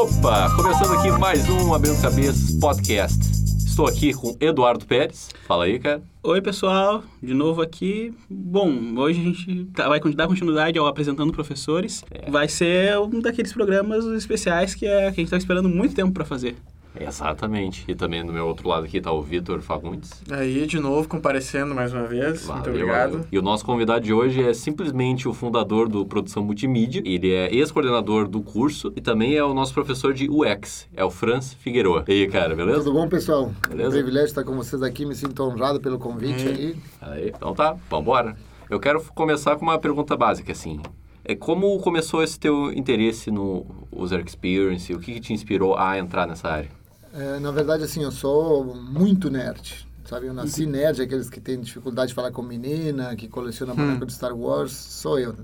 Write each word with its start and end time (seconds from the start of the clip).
Opa, 0.00 0.48
começando 0.56 0.98
aqui 0.98 1.10
mais 1.10 1.46
um 1.50 1.74
Abrindo 1.74 2.00
Cabeças 2.00 2.58
Podcast. 2.58 3.18
Estou 3.58 3.86
aqui 3.86 4.14
com 4.14 4.34
Eduardo 4.40 4.86
Pérez. 4.86 5.28
Fala 5.46 5.64
aí, 5.66 5.78
cara. 5.78 6.00
Oi, 6.22 6.40
pessoal. 6.40 7.04
De 7.22 7.34
novo 7.34 7.60
aqui. 7.60 8.14
Bom, 8.30 8.72
hoje 8.96 9.20
a 9.20 9.24
gente 9.24 9.64
tá- 9.74 9.88
vai 9.90 10.00
dar 10.00 10.26
continuidade 10.26 10.78
ao 10.78 10.86
Apresentando 10.86 11.30
Professores. 11.34 12.02
É. 12.10 12.30
Vai 12.30 12.48
ser 12.48 12.98
um 12.98 13.20
daqueles 13.20 13.52
programas 13.52 14.06
especiais 14.06 14.74
que, 14.74 14.86
é, 14.86 15.00
que 15.00 15.06
a 15.06 15.10
gente 15.10 15.24
está 15.24 15.36
esperando 15.36 15.68
muito 15.68 15.94
tempo 15.94 16.12
para 16.12 16.24
fazer. 16.24 16.56
Exatamente. 16.98 17.84
E 17.88 17.94
também 17.94 18.24
do 18.24 18.32
meu 18.32 18.46
outro 18.46 18.68
lado 18.68 18.84
aqui 18.84 18.98
está 18.98 19.12
o 19.12 19.22
Vitor 19.22 19.60
Fagundes. 19.60 20.22
Aí, 20.30 20.66
de 20.66 20.78
novo, 20.78 21.08
comparecendo 21.08 21.74
mais 21.74 21.92
uma 21.92 22.04
vez. 22.06 22.46
Muito 22.46 22.46
Valeu, 22.46 22.70
obrigado. 22.70 23.10
valeu. 23.12 23.26
E 23.30 23.38
o 23.38 23.42
nosso 23.42 23.64
convidado 23.64 24.04
de 24.04 24.12
hoje 24.12 24.42
é 24.42 24.52
simplesmente 24.52 25.28
o 25.28 25.32
fundador 25.34 25.88
do 25.88 26.04
Produção 26.04 26.42
Multimídia. 26.42 27.02
Ele 27.04 27.32
é 27.32 27.54
ex-coordenador 27.54 28.28
do 28.28 28.40
curso 28.40 28.92
e 28.96 29.00
também 29.00 29.36
é 29.36 29.44
o 29.44 29.54
nosso 29.54 29.72
professor 29.72 30.12
de 30.12 30.28
UX. 30.28 30.88
É 30.96 31.04
o 31.04 31.10
Franz 31.10 31.54
Figueroa. 31.54 32.04
E 32.08 32.12
aí, 32.12 32.28
cara, 32.28 32.54
beleza? 32.54 32.78
Tudo 32.78 32.92
bom, 32.94 33.08
pessoal? 33.08 33.52
Beleza? 33.68 33.90
Um 33.90 33.92
privilégio 33.92 34.28
estar 34.28 34.44
com 34.44 34.56
vocês 34.56 34.82
aqui, 34.82 35.04
me 35.06 35.14
sinto 35.14 35.42
honrado 35.42 35.80
pelo 35.80 35.98
convite 35.98 36.46
aí. 36.48 36.76
Aí, 37.00 37.32
então 37.34 37.54
tá, 37.54 37.76
vambora. 37.88 38.36
Eu 38.68 38.78
quero 38.78 39.02
começar 39.14 39.56
com 39.56 39.62
uma 39.62 39.78
pergunta 39.78 40.16
básica, 40.16 40.52
assim. 40.52 40.80
É 41.24 41.34
como 41.34 41.78
começou 41.80 42.22
esse 42.22 42.38
teu 42.38 42.72
interesse 42.72 43.30
no 43.30 43.66
user 43.92 44.22
experience? 44.24 44.92
O 44.92 44.98
que, 44.98 45.14
que 45.14 45.20
te 45.20 45.32
inspirou 45.32 45.76
a 45.76 45.98
entrar 45.98 46.26
nessa 46.26 46.48
área? 46.48 46.79
É, 47.12 47.38
na 47.40 47.50
verdade, 47.50 47.82
assim, 47.82 48.02
eu 48.02 48.12
sou 48.12 48.74
muito 48.74 49.30
nerd, 49.30 49.86
sabe? 50.04 50.26
Eu 50.26 50.34
nasci 50.34 50.64
nerd, 50.66 51.02
aqueles 51.02 51.28
que 51.28 51.40
têm 51.40 51.60
dificuldade 51.60 52.08
de 52.08 52.14
falar 52.14 52.30
com 52.30 52.42
menina, 52.42 53.16
que 53.16 53.28
coleciona 53.28 53.74
boneco 53.74 54.06
de 54.06 54.12
Star 54.12 54.36
Wars, 54.36 54.72
sou 54.72 55.18
eu. 55.18 55.34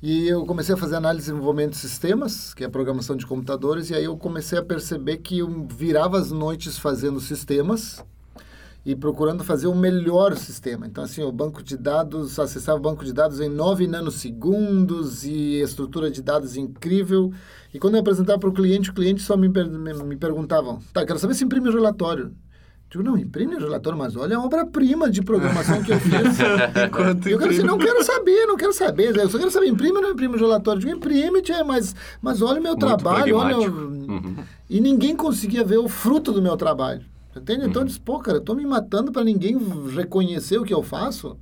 E 0.00 0.28
eu 0.28 0.46
comecei 0.46 0.74
a 0.74 0.78
fazer 0.78 0.94
análise 0.94 1.26
de 1.26 1.32
desenvolvimento 1.32 1.72
de 1.72 1.78
sistemas, 1.78 2.54
que 2.54 2.62
é 2.62 2.68
a 2.68 2.70
programação 2.70 3.16
de 3.16 3.26
computadores, 3.26 3.90
e 3.90 3.94
aí 3.94 4.04
eu 4.04 4.16
comecei 4.16 4.56
a 4.56 4.62
perceber 4.62 5.16
que 5.16 5.40
eu 5.40 5.66
virava 5.68 6.18
as 6.18 6.30
noites 6.30 6.78
fazendo 6.78 7.18
sistemas 7.20 8.00
e 8.88 8.96
procurando 8.96 9.44
fazer 9.44 9.66
o 9.66 9.74
melhor 9.74 10.34
sistema. 10.34 10.86
Então, 10.86 11.04
assim, 11.04 11.22
o 11.22 11.30
banco 11.30 11.62
de 11.62 11.76
dados, 11.76 12.38
acessava 12.38 12.78
o 12.78 12.80
banco 12.80 13.04
de 13.04 13.12
dados 13.12 13.38
em 13.38 13.46
9 13.46 13.86
nanosegundos 13.86 15.24
e 15.24 15.60
estrutura 15.60 16.10
de 16.10 16.22
dados 16.22 16.56
incrível. 16.56 17.30
E 17.74 17.78
quando 17.78 17.96
eu 17.96 18.00
apresentava 18.00 18.38
para 18.38 18.48
o 18.48 18.52
cliente, 18.52 18.88
o 18.88 18.94
cliente 18.94 19.20
só 19.20 19.36
me, 19.36 19.50
per 19.50 19.68
me, 19.68 19.92
me 19.92 20.16
perguntavam, 20.16 20.78
tá, 20.90 21.04
quero 21.04 21.18
saber 21.18 21.34
se 21.34 21.44
imprime 21.44 21.68
o 21.68 21.72
relatório. 21.72 22.32
Digo, 22.88 23.04
não, 23.04 23.18
imprime 23.18 23.56
o 23.56 23.58
relatório, 23.58 23.98
mas 23.98 24.16
olha 24.16 24.38
a 24.38 24.42
obra-prima 24.42 25.10
de 25.10 25.20
programação 25.20 25.82
que 25.82 25.92
eu 25.92 26.00
fiz. 26.00 26.38
Eu 27.30 27.38
quero 27.38 27.50
assim, 27.50 27.62
não 27.64 27.76
quero 27.76 28.02
saber, 28.02 28.46
não 28.46 28.56
quero 28.56 28.72
saber. 28.72 29.14
Eu 29.14 29.28
só 29.28 29.36
quero 29.36 29.50
saber, 29.50 29.66
imprime 29.66 29.98
ou 29.98 30.02
não 30.02 30.12
imprime 30.12 30.34
o 30.34 30.38
relatório? 30.38 30.80
Digo, 30.80 30.96
imprime, 30.96 31.42
tia, 31.42 31.62
mas, 31.62 31.94
mas 32.22 32.40
olha 32.40 32.58
o 32.58 32.62
meu 32.62 32.72
Muito 32.72 32.86
trabalho, 32.86 33.36
olha... 33.36 33.58
o-. 33.58 33.98
Uhum. 34.08 34.36
E 34.70 34.80
ninguém 34.80 35.14
conseguia 35.14 35.62
ver 35.62 35.76
o 35.76 35.86
fruto 35.86 36.32
do 36.32 36.40
meu 36.40 36.56
trabalho. 36.56 37.04
Entende? 37.36 37.66
Então 37.66 37.82
eu 37.82 37.86
disse, 37.86 38.00
pô, 38.00 38.18
cara, 38.18 38.38
eu 38.38 38.42
tô 38.42 38.54
me 38.54 38.66
matando 38.66 39.12
para 39.12 39.24
ninguém 39.24 39.56
reconhecer 39.94 40.58
o 40.58 40.64
que 40.64 40.74
eu 40.74 40.82
faço. 40.82 41.36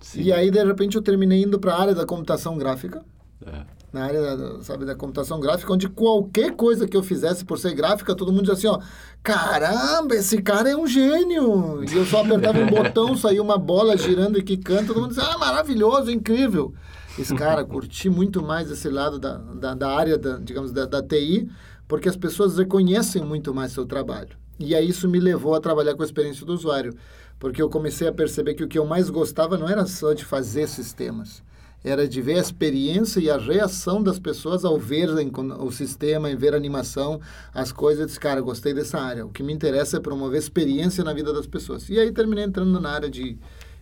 Sim. 0.00 0.22
E 0.22 0.32
aí, 0.32 0.50
de 0.50 0.62
repente, 0.64 0.96
eu 0.96 1.02
terminei 1.02 1.42
indo 1.42 1.58
para 1.58 1.74
a 1.74 1.80
área 1.80 1.94
da 1.94 2.06
computação 2.06 2.56
gráfica. 2.56 3.02
É. 3.46 3.80
Na 3.92 4.04
área, 4.04 4.36
da, 4.36 4.62
sabe, 4.62 4.84
da 4.84 4.94
computação 4.94 5.40
gráfica, 5.40 5.72
onde 5.72 5.88
qualquer 5.88 6.52
coisa 6.52 6.86
que 6.86 6.96
eu 6.96 7.02
fizesse 7.02 7.44
por 7.44 7.58
ser 7.58 7.74
gráfica, 7.74 8.14
todo 8.14 8.32
mundo 8.32 8.42
dizia 8.42 8.54
assim, 8.54 8.66
ó, 8.68 8.80
caramba, 9.22 10.14
esse 10.14 10.40
cara 10.40 10.70
é 10.70 10.76
um 10.76 10.86
gênio. 10.86 11.82
E 11.82 11.96
eu 11.96 12.06
só 12.06 12.22
apertava 12.22 12.60
um 12.60 12.66
botão, 12.70 13.16
saía 13.16 13.42
uma 13.42 13.58
bola 13.58 13.96
girando 13.96 14.38
e 14.38 14.42
quicando, 14.42 14.88
todo 14.88 15.00
mundo 15.00 15.14
dizia, 15.14 15.24
ah, 15.24 15.38
maravilhoso, 15.38 16.10
incrível. 16.10 16.72
Esse 17.18 17.34
cara, 17.34 17.64
curti 17.64 18.08
muito 18.08 18.42
mais 18.42 18.70
esse 18.70 18.88
lado 18.88 19.18
da, 19.18 19.36
da, 19.36 19.74
da 19.74 19.90
área, 19.90 20.16
da, 20.16 20.38
digamos, 20.38 20.72
da, 20.72 20.86
da 20.86 21.02
TI, 21.02 21.50
porque 21.88 22.08
as 22.08 22.16
pessoas 22.16 22.56
reconhecem 22.56 23.22
muito 23.24 23.52
mais 23.52 23.72
seu 23.72 23.84
trabalho. 23.84 24.39
E 24.60 24.74
aí 24.74 24.90
isso 24.90 25.08
me 25.08 25.18
levou 25.18 25.54
a 25.54 25.60
trabalhar 25.60 25.94
com 25.94 26.02
a 26.02 26.04
experiência 26.04 26.44
do 26.44 26.52
usuário, 26.52 26.94
porque 27.38 27.62
eu 27.62 27.70
comecei 27.70 28.06
a 28.06 28.12
perceber 28.12 28.52
que 28.52 28.62
o 28.62 28.68
que 28.68 28.78
eu 28.78 28.84
mais 28.84 29.08
gostava 29.08 29.56
não 29.56 29.66
era 29.66 29.86
só 29.86 30.12
de 30.12 30.22
fazer 30.22 30.68
sistemas, 30.68 31.42
era 31.82 32.06
de 32.06 32.20
ver 32.20 32.34
a 32.34 32.42
experiência 32.42 33.20
e 33.20 33.30
a 33.30 33.38
reação 33.38 34.02
das 34.02 34.18
pessoas 34.18 34.62
ao 34.62 34.78
ver 34.78 35.08
o 35.08 35.70
sistema, 35.70 36.30
em 36.30 36.36
ver 36.36 36.52
a 36.52 36.58
animação, 36.58 37.18
as 37.54 37.72
coisas. 37.72 38.00
Eu 38.02 38.06
disse, 38.06 38.20
cara, 38.20 38.42
gostei 38.42 38.74
dessa 38.74 39.00
área. 39.00 39.24
O 39.24 39.30
que 39.30 39.42
me 39.42 39.50
interessa 39.50 39.96
é 39.96 40.00
promover 40.00 40.38
experiência 40.38 41.02
na 41.02 41.14
vida 41.14 41.32
das 41.32 41.46
pessoas. 41.46 41.88
E 41.88 41.98
aí 41.98 42.12
terminei 42.12 42.44
entrando 42.44 42.78
na 42.78 42.90
área 42.90 43.08
de 43.08 43.38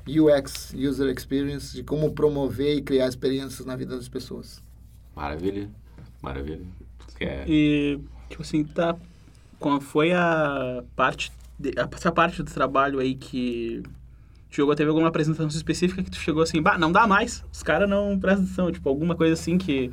UX, 0.07 0.73
User 0.75 1.13
Experience, 1.13 1.75
de 1.75 1.83
como 1.83 2.13
promover 2.13 2.77
e 2.77 2.83
criar 2.83 3.09
experiências 3.09 3.67
na 3.67 3.75
vida 3.75 3.97
das 3.97 4.09
pessoas. 4.09 4.63
Maravilha, 5.17 5.69
maravilha. 6.23 6.65
É. 7.19 7.45
E, 7.49 7.99
tipo 8.31 8.43
assim, 8.43 8.63
tá... 8.63 8.97
Qual 9.59 9.81
foi 9.81 10.13
a 10.13 10.83
parte... 10.95 11.33
Essa 11.93 12.13
parte 12.13 12.43
do 12.43 12.51
trabalho 12.51 12.99
aí 13.01 13.15
que... 13.15 13.83
Jogou, 14.51 14.75
teve 14.75 14.89
alguma 14.89 15.09
apresentação 15.09 15.49
específica 15.49 16.03
que 16.03 16.11
tu 16.11 16.17
chegou 16.17 16.43
assim, 16.43 16.63
bah, 16.63 16.79
não 16.79 16.91
dá 16.91 17.07
mais, 17.07 17.45
os 17.53 17.63
caras 17.63 17.89
não 17.89 18.19
prestam 18.19 18.45
atenção, 18.45 18.73
tipo, 18.73 18.89
alguma 18.89 19.15
coisa 19.15 19.35
assim 19.35 19.59
que... 19.59 19.91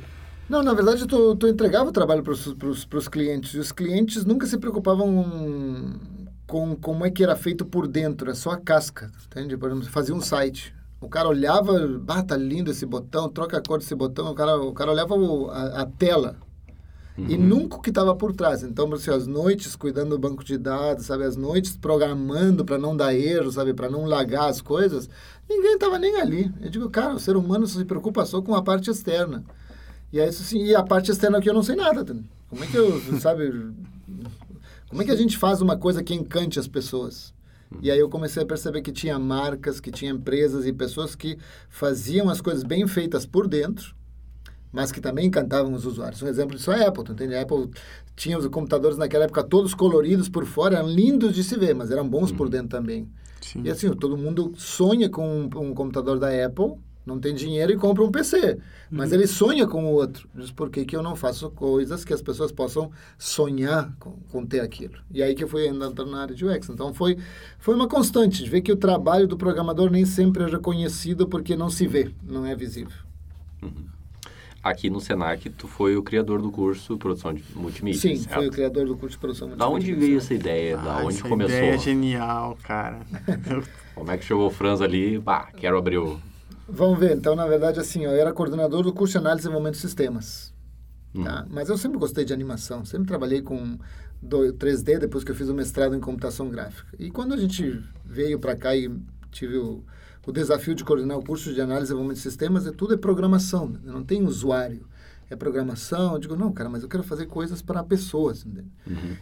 Não, 0.48 0.62
na 0.62 0.72
verdade, 0.72 1.06
tu, 1.06 1.34
tu 1.34 1.48
entregava 1.48 1.90
o 1.90 1.92
trabalho 1.92 2.22
para 2.22 2.32
os 2.32 3.08
clientes. 3.08 3.54
E 3.54 3.58
os 3.58 3.72
clientes 3.72 4.24
nunca 4.24 4.46
se 4.46 4.56
preocupavam 4.56 5.98
com 6.46 6.76
como 6.76 7.04
é 7.04 7.10
que 7.10 7.24
era 7.24 7.34
feito 7.34 7.66
por 7.66 7.88
dentro. 7.88 8.30
É 8.30 8.34
só 8.34 8.50
a 8.50 8.56
casca, 8.56 9.10
entende? 9.26 9.56
Por 9.56 9.70
exemplo, 9.70 9.88
fazia 9.88 10.14
um 10.14 10.20
site. 10.20 10.72
O 11.00 11.08
cara 11.08 11.28
olhava, 11.28 12.00
ah, 12.08 12.22
tá 12.22 12.36
lindo 12.36 12.70
esse 12.70 12.86
botão, 12.86 13.28
troca 13.28 13.58
a 13.58 13.60
cor 13.60 13.78
desse 13.78 13.94
botão. 13.94 14.30
O 14.30 14.34
cara, 14.34 14.56
o 14.56 14.72
cara 14.72 14.92
olhava 14.92 15.14
a, 15.50 15.82
a 15.82 15.86
tela. 15.86 16.36
E 17.18 17.36
nunca 17.38 17.76
o 17.76 17.80
que 17.80 17.88
estava 17.88 18.14
por 18.14 18.34
trás. 18.34 18.62
Então, 18.62 18.92
assim, 18.92 19.10
as 19.10 19.26
noites 19.26 19.74
cuidando 19.74 20.10
do 20.10 20.18
banco 20.18 20.44
de 20.44 20.58
dados, 20.58 21.06
sabe? 21.06 21.24
As 21.24 21.36
noites 21.36 21.74
programando 21.74 22.64
para 22.64 22.76
não 22.76 22.94
dar 22.94 23.14
erro, 23.14 23.50
sabe? 23.50 23.72
Para 23.72 23.88
não 23.88 24.04
lagar 24.04 24.50
as 24.50 24.60
coisas. 24.60 25.08
Ninguém 25.48 25.74
estava 25.74 25.98
nem 25.98 26.20
ali. 26.20 26.52
Eu 26.60 26.68
digo, 26.68 26.90
cara, 26.90 27.14
o 27.14 27.18
ser 27.18 27.36
humano 27.36 27.66
se 27.66 27.82
preocupa 27.86 28.26
só 28.26 28.42
com 28.42 28.54
a 28.54 28.62
parte 28.62 28.90
externa. 28.90 29.42
E 30.12 30.20
aí, 30.20 30.28
assim, 30.28 30.62
e 30.62 30.74
a 30.74 30.82
parte 30.82 31.10
externa 31.10 31.40
que 31.40 31.48
eu 31.48 31.54
não 31.54 31.62
sei 31.62 31.76
nada. 31.76 32.04
tá? 32.04 32.14
Como 32.50 32.62
é 32.62 32.66
que 32.66 32.76
eu, 32.76 33.00
sabe? 33.18 33.72
Como 34.88 35.00
é 35.00 35.04
que 35.04 35.10
a 35.10 35.16
gente 35.16 35.38
faz 35.38 35.62
uma 35.62 35.76
coisa 35.76 36.02
que 36.02 36.14
encante 36.14 36.58
as 36.58 36.68
pessoas? 36.68 37.34
E 37.82 37.90
aí 37.90 37.98
eu 37.98 38.08
comecei 38.08 38.42
a 38.42 38.46
perceber 38.46 38.82
que 38.82 38.92
tinha 38.92 39.18
marcas, 39.18 39.80
que 39.80 39.90
tinha 39.90 40.10
empresas 40.10 40.66
e 40.66 40.72
pessoas 40.72 41.14
que 41.14 41.38
faziam 41.68 42.28
as 42.28 42.40
coisas 42.40 42.62
bem 42.62 42.86
feitas 42.86 43.26
por 43.26 43.48
dentro, 43.48 43.95
mas 44.72 44.92
que 44.92 45.00
também 45.00 45.26
encantavam 45.26 45.72
os 45.72 45.84
usuários. 45.84 46.22
Um 46.22 46.28
exemplo 46.28 46.56
disso 46.56 46.72
é 46.72 46.84
a 46.84 46.88
Apple, 46.88 47.12
entende? 47.12 47.34
A 47.34 47.42
Apple 47.42 47.70
tinha 48.14 48.38
os 48.38 48.46
computadores 48.48 48.98
naquela 48.98 49.24
época 49.24 49.42
todos 49.42 49.74
coloridos 49.74 50.28
por 50.28 50.44
fora, 50.44 50.76
eram 50.76 50.88
lindos 50.88 51.34
de 51.34 51.42
se 51.42 51.56
ver, 51.56 51.74
mas 51.74 51.90
eram 51.90 52.08
bons 52.08 52.32
por 52.32 52.48
dentro 52.48 52.68
também. 52.68 53.08
Sim. 53.40 53.62
E 53.64 53.70
assim, 53.70 53.90
todo 53.92 54.16
mundo 54.16 54.52
sonha 54.56 55.08
com 55.08 55.26
um, 55.26 55.44
um 55.44 55.74
computador 55.74 56.18
da 56.18 56.28
Apple, 56.44 56.74
não 57.06 57.20
tem 57.20 57.32
dinheiro 57.32 57.72
e 57.72 57.76
compra 57.76 58.02
um 58.02 58.10
PC. 58.10 58.58
Mas 58.90 59.12
ele 59.12 59.28
sonha 59.28 59.64
com 59.64 59.84
o 59.84 59.92
outro. 59.92 60.28
Diz, 60.34 60.50
por 60.50 60.68
que, 60.68 60.84
que 60.84 60.96
eu 60.96 61.02
não 61.02 61.14
faço 61.14 61.48
coisas 61.50 62.04
que 62.04 62.12
as 62.12 62.20
pessoas 62.20 62.50
possam 62.50 62.90
sonhar 63.16 63.94
com, 64.00 64.10
com 64.32 64.44
ter 64.44 64.58
aquilo? 64.58 64.94
E 65.12 65.22
aí 65.22 65.32
que 65.32 65.44
eu 65.44 65.48
fui 65.48 65.68
entrando 65.68 66.10
na 66.10 66.22
área 66.22 66.34
de 66.34 66.44
UX. 66.44 66.68
Então 66.68 66.92
foi, 66.92 67.16
foi 67.60 67.76
uma 67.76 67.86
constante 67.86 68.42
de 68.42 68.50
ver 68.50 68.60
que 68.60 68.72
o 68.72 68.76
trabalho 68.76 69.28
do 69.28 69.36
programador 69.36 69.88
nem 69.88 70.04
sempre 70.04 70.42
é 70.42 70.46
reconhecido 70.46 71.28
porque 71.28 71.54
não 71.54 71.70
se 71.70 71.86
vê, 71.86 72.10
não 72.24 72.44
é 72.44 72.56
visível. 72.56 72.98
Aqui 74.68 74.90
no 74.90 75.00
Senac, 75.00 75.48
tu 75.50 75.68
foi 75.68 75.96
o 75.96 76.02
criador 76.02 76.42
do 76.42 76.50
curso 76.50 76.96
Produção 76.98 77.32
de 77.32 77.44
Multimídia, 77.54 78.00
Sim, 78.00 78.16
certo? 78.16 78.34
fui 78.34 78.48
o 78.48 78.50
criador 78.50 78.84
do 78.86 78.96
curso 78.96 79.14
de 79.14 79.20
produção 79.20 79.48
Da 79.50 79.68
onde 79.68 79.86
multimídia. 79.92 80.06
veio 80.06 80.18
essa 80.18 80.34
ideia? 80.34 80.76
Da 80.76 80.96
Ah, 80.98 81.04
onde 81.04 81.18
essa 81.18 81.28
começou? 81.28 81.56
ideia 81.56 81.74
é 81.74 81.78
genial, 81.78 82.58
cara. 82.64 83.00
Como 83.94 84.10
é 84.10 84.18
que 84.18 84.24
chegou 84.24 84.46
o 84.48 84.50
Franz 84.50 84.80
ali? 84.80 85.18
Bah, 85.20 85.48
quero 85.56 85.78
abrir 85.78 85.98
o... 85.98 86.18
Vamos 86.68 86.98
ver. 86.98 87.16
Então, 87.16 87.36
na 87.36 87.46
verdade, 87.46 87.78
assim, 87.78 88.04
eu 88.04 88.10
era 88.10 88.32
coordenador 88.32 88.82
do 88.82 88.92
curso 88.92 89.12
de 89.12 89.18
análise 89.18 89.42
e 89.42 89.44
desenvolvimento 89.44 89.74
de 89.76 89.80
sistemas. 89.82 90.52
Tá? 91.22 91.46
Mas 91.48 91.68
eu 91.68 91.78
sempre 91.78 91.98
gostei 91.98 92.24
de 92.24 92.32
animação. 92.32 92.84
Sempre 92.84 93.06
trabalhei 93.06 93.40
com 93.42 93.78
do- 94.20 94.52
3D 94.52 94.98
depois 94.98 95.22
que 95.22 95.30
eu 95.30 95.36
fiz 95.36 95.48
o 95.48 95.54
mestrado 95.54 95.94
em 95.94 96.00
computação 96.00 96.50
gráfica. 96.50 96.88
E 96.98 97.08
quando 97.08 97.34
a 97.34 97.36
gente 97.36 97.80
veio 98.04 98.38
para 98.40 98.56
cá 98.56 98.74
e 98.76 98.90
tive 99.30 99.58
o, 99.58 99.84
o 100.26 100.32
desafio 100.32 100.74
de 100.74 100.84
coordenar 100.84 101.16
o 101.18 101.24
curso 101.24 101.52
de 101.54 101.60
análise 101.60 101.84
e 101.84 101.86
desenvolvimento 101.86 102.16
de 102.16 102.22
sistemas, 102.22 102.66
é 102.66 102.72
tudo 102.72 102.94
é 102.94 102.96
programação. 102.96 103.68
né? 103.68 103.80
Não 103.84 104.02
tem 104.04 104.24
usuário. 104.24 104.86
É 105.30 105.34
programação. 105.36 106.14
Eu 106.14 106.18
digo, 106.18 106.36
não, 106.36 106.52
cara, 106.52 106.68
mas 106.68 106.82
eu 106.82 106.88
quero 106.88 107.02
fazer 107.02 107.26
coisas 107.26 107.60
para 107.62 107.82
pessoas. 107.82 108.44
entende? 108.46 108.70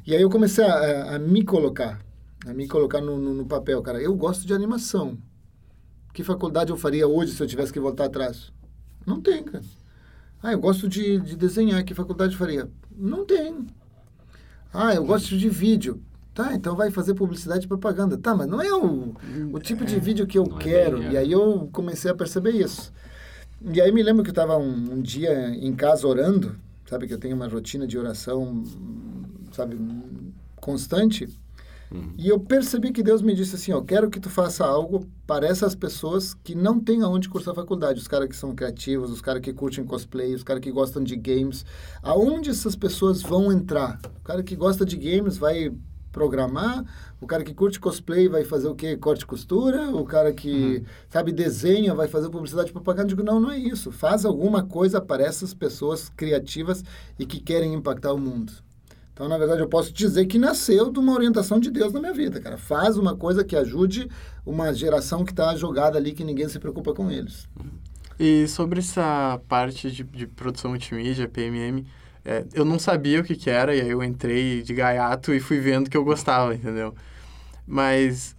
E 0.07 0.15
aí 0.15 0.21
eu 0.21 0.29
comecei 0.31 0.65
a, 0.65 0.75
a- 0.75 1.17
a 1.17 1.19
me 1.19 1.43
colocar, 1.45 2.01
a 2.47 2.53
me 2.53 2.67
colocar 2.69 3.01
no, 3.01 3.19
no- 3.19 3.35
no 3.35 3.47
papel, 3.47 3.81
cara. 3.83 4.01
Eu 4.03 4.15
gosto 4.15 4.47
de 4.47 4.53
animação. 4.53 5.17
Que 6.13 6.23
faculdade 6.23 6.71
eu 6.71 6.77
faria 6.77 7.09
hoje 7.09 7.33
se 7.33 7.43
eu 7.43 7.47
tivesse 7.47 7.73
que 7.73 7.81
voltar 7.81 8.05
atrás? 8.05 8.53
Não 9.07 9.21
tem, 9.21 9.43
cara. 9.45 9.65
Ah, 10.43 10.53
eu 10.53 10.59
gosto 10.61 10.89
de, 10.89 11.19
de 11.21 11.37
desenhar. 11.37 11.83
Que 11.85 11.95
faculdade 11.95 12.35
eu 12.35 12.39
faria? 12.39 12.69
Não 12.95 13.25
tem. 13.25 13.67
Ah, 14.73 14.95
eu 14.95 15.05
gosto 15.05 15.37
de 15.39 15.49
vídeo. 15.49 16.03
Tá, 16.35 16.53
então 16.53 16.75
vai 16.75 16.91
fazer 16.91 17.15
publicidade 17.15 17.65
e 17.65 17.69
propaganda. 17.69 18.19
Tá, 18.19 18.35
mas 18.35 18.49
não 18.49 18.61
é 18.61 18.73
o, 18.75 19.15
o 19.53 19.59
tipo 19.61 19.85
de 19.85 20.01
vídeo 20.01 20.27
que 20.27 20.37
eu 20.37 20.45
Não 20.45 20.59
é 20.59 20.63
quero. 20.63 21.03
é. 21.03 21.13
E 21.13 21.17
aí 21.17 21.31
eu 21.33 21.69
comecei 21.73 22.11
a 22.11 22.15
perceber 22.15 22.51
isso. 22.51 22.93
E 23.63 23.81
aí 23.81 23.93
me 23.93 24.03
lembro 24.03 24.23
que 24.25 24.31
eu 24.31 24.33
estava 24.33 24.57
um, 24.57 24.95
um 24.95 25.01
dia 25.01 25.51
em 25.51 25.73
casa 25.73 26.07
orando, 26.07 26.57
sabe, 26.87 27.07
que 27.07 27.15
eu 27.15 27.19
tenho 27.19 27.37
uma 27.37 27.47
rotina 27.47 27.87
de 27.87 27.97
oração, 27.97 28.65
sabe, 29.53 29.79
constante. 30.57 31.29
E 32.19 32.29
eu 32.29 32.41
percebi 32.41 32.91
que 32.91 33.05
Deus 33.05 33.23
me 33.23 33.33
disse 33.35 33.55
assim, 33.55 33.71
ó, 33.73 33.81
quero 33.81 34.11
que 34.11 34.19
tu 34.19 34.29
faça 34.29 34.65
algo 34.67 35.07
para 35.25 35.47
essas 35.47 35.77
pessoas 35.77 36.35
que 36.35 36.53
não 36.53 36.81
têm 36.81 37.03
aonde 37.03 37.29
cursar 37.29 37.55
faculdade, 37.55 38.01
os 38.01 38.09
caras 38.09 38.29
que 38.29 38.35
são 38.35 38.53
criativos, 38.53 39.13
os 39.13 39.21
caras 39.21 39.41
que 39.41 39.53
curtem 39.53 39.85
cosplay, 39.85 40.35
os 40.35 40.43
caras 40.43 40.61
que 40.61 40.73
gostam 40.73 41.05
de 41.05 41.15
games. 41.15 41.65
Aonde 42.03 42.51
essas 42.51 42.75
pessoas 42.75 43.23
vão 43.23 43.53
entrar? 43.53 44.01
O 44.19 44.25
cara 44.25 44.43
que 44.43 44.57
gosta 44.57 44.85
de 44.85 44.97
games 44.97 45.37
vai 45.39 45.73
programar, 46.15 46.85
o 47.21 47.27
cara 47.27 47.43
que 47.43 47.53
curte 47.53 47.81
cosplay 47.81 48.29
vai 48.29 48.45
fazer 48.45 48.69
o 48.69 48.75
quê? 48.75 48.97
Corte 48.97 49.23
e 49.23 49.27
costura, 49.27 49.91
o 49.91 50.05
cara 50.05 50.33
que 50.33 50.83
sabe 51.11 51.33
desenha 51.33 51.93
vai 51.93 52.07
fazer 52.07 52.31
publicidade 52.31 52.71
e 52.71 52.73
propaganda. 52.73 53.07
Eu 53.07 53.17
digo, 53.17 53.23
não, 53.25 53.41
não 53.41 53.51
é 53.51 53.59
isso. 53.59 53.91
Faz 53.91 54.25
alguma 54.25 54.63
coisa 54.63 55.01
para 55.01 55.25
essas 55.25 55.53
pessoas 55.53 56.09
criativas 56.09 56.85
e 57.19 57.27
que 57.27 57.41
querem 57.41 57.75
impactar 57.75 58.13
o 58.13 58.19
mundo. 58.19 58.53
Então, 59.13 59.29
na 59.29 59.39
verdade, 59.39 59.61
eu 59.61 59.69
posso 59.69 59.93
dizer 59.93 60.27
que 60.27 60.39
nasceu 60.39 60.91
de 60.91 60.99
uma 60.99 61.13
orientação 61.13 61.61
de 61.61 61.71
Deus 61.71 61.93
na 61.93 62.01
minha 62.01 62.13
vida, 62.13 62.41
cara. 62.41 62.57
Faz 62.57 62.97
uma 62.97 63.17
coisa 63.17 63.45
que 63.45 63.57
ajude 63.57 64.09
uma 64.45 64.73
geração 64.73 65.25
que 65.25 65.33
está 65.33 65.55
jogada 65.57 65.99
ali, 65.99 66.13
que 66.13 66.25
ninguém 66.25 66.49
se 66.49 66.59
preocupa 66.59 66.93
com 66.93 67.11
eles. 67.11 67.49
E 68.19 68.47
sobre 68.49 68.81
essa 68.81 69.41
parte 69.49 69.91
de, 69.91 70.03
de 70.05 70.27
produção 70.27 70.71
multimídia, 70.71 71.29
PMM, 71.29 71.85
é, 72.25 72.45
eu 72.55 72.65
não 72.65 72.79
sabia 72.79 73.21
o 73.21 73.25
que, 73.25 73.37
que 73.37 73.51
era, 73.51 73.75
e 73.75 73.81
aí 73.81 73.91
eu 73.91 74.03
entrei 74.03 74.63
de 74.63 74.73
gaiato 74.75 75.33
e 75.35 75.41
fui 75.41 75.61
vendo 75.61 75.91
que 75.91 75.97
eu 75.97 76.05
gostava, 76.05 76.55
entendeu? 76.55 76.95
Mas 77.67 78.35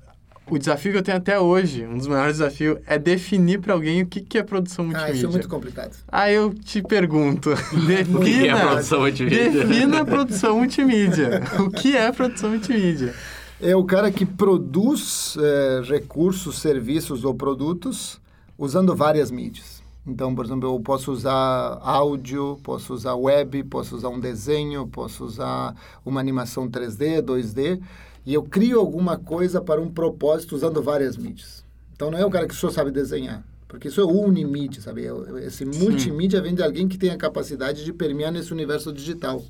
o 0.47 0.57
desafio 0.59 0.91
que 0.91 0.97
eu 0.99 1.03
tenho 1.03 1.17
até 1.17 1.39
hoje, 1.39 1.85
um 1.85 1.97
dos 1.97 2.07
maiores 2.07 2.37
desafios, 2.37 2.77
é 2.85 2.99
definir 2.99 3.59
para 3.59 3.73
alguém 3.73 4.03
o 4.03 4.05
que, 4.05 4.21
que 4.21 4.37
é 4.37 4.43
produção 4.43 4.85
Ah, 4.85 4.87
multimídia. 4.89 5.13
isso 5.15 5.25
é 5.25 5.29
muito 5.29 5.49
complicado. 5.49 5.95
Aí 6.07 6.35
eu 6.35 6.53
te 6.53 6.81
pergunto, 6.83 7.49
defina, 7.87 8.17
O 8.19 8.21
que 8.23 8.47
é 8.47 8.55
produção 8.59 8.99
multimídia? 9.01 9.51
defina 9.65 10.01
a 10.01 10.05
produção 10.05 10.57
multimídia. 10.59 11.41
o 11.59 11.69
que 11.71 11.97
é 11.97 12.11
produção 12.11 12.49
multimídia? 12.51 13.13
É 13.61 13.75
o 13.75 13.83
cara 13.85 14.11
que 14.11 14.25
produz 14.25 15.35
eh, 15.39 15.81
recursos, 15.87 16.59
serviços 16.59 17.23
ou 17.23 17.33
produtos 17.33 18.19
usando 18.57 18.95
várias 18.95 19.31
mídias. 19.31 19.74
Então, 20.07 20.35
por 20.35 20.45
exemplo, 20.45 20.69
eu 20.69 20.79
posso 20.79 21.11
usar 21.11 21.79
áudio, 21.81 22.59
posso 22.61 22.93
usar 22.93 23.15
web, 23.15 23.63
posso 23.63 23.95
usar 23.95 24.09
um 24.09 24.19
desenho, 24.19 24.87
posso 24.87 25.25
usar 25.25 25.75
uma 26.05 26.19
animação 26.19 26.69
3D, 26.69 27.23
2D, 27.23 27.81
e 28.23 28.33
eu 28.33 28.43
crio 28.43 28.79
alguma 28.79 29.17
coisa 29.17 29.59
para 29.59 29.81
um 29.81 29.89
propósito 29.89 30.55
usando 30.55 30.81
várias 30.81 31.17
mídias. 31.17 31.65
Então, 31.95 32.11
não 32.11 32.19
é 32.19 32.25
o 32.25 32.29
cara 32.29 32.47
que 32.47 32.53
só 32.53 32.69
sabe 32.69 32.91
desenhar, 32.91 33.43
porque 33.67 33.87
isso 33.87 33.99
é 33.99 34.05
unimídia, 34.05 34.81
sabe? 34.81 35.05
Esse 35.43 35.65
multimídia 35.65 36.39
vem 36.39 36.53
de 36.53 36.61
alguém 36.61 36.87
que 36.87 36.97
tem 36.97 37.09
a 37.09 37.17
capacidade 37.17 37.83
de 37.83 37.91
permear 37.91 38.31
nesse 38.31 38.53
universo 38.53 38.93
digital. 38.93 39.41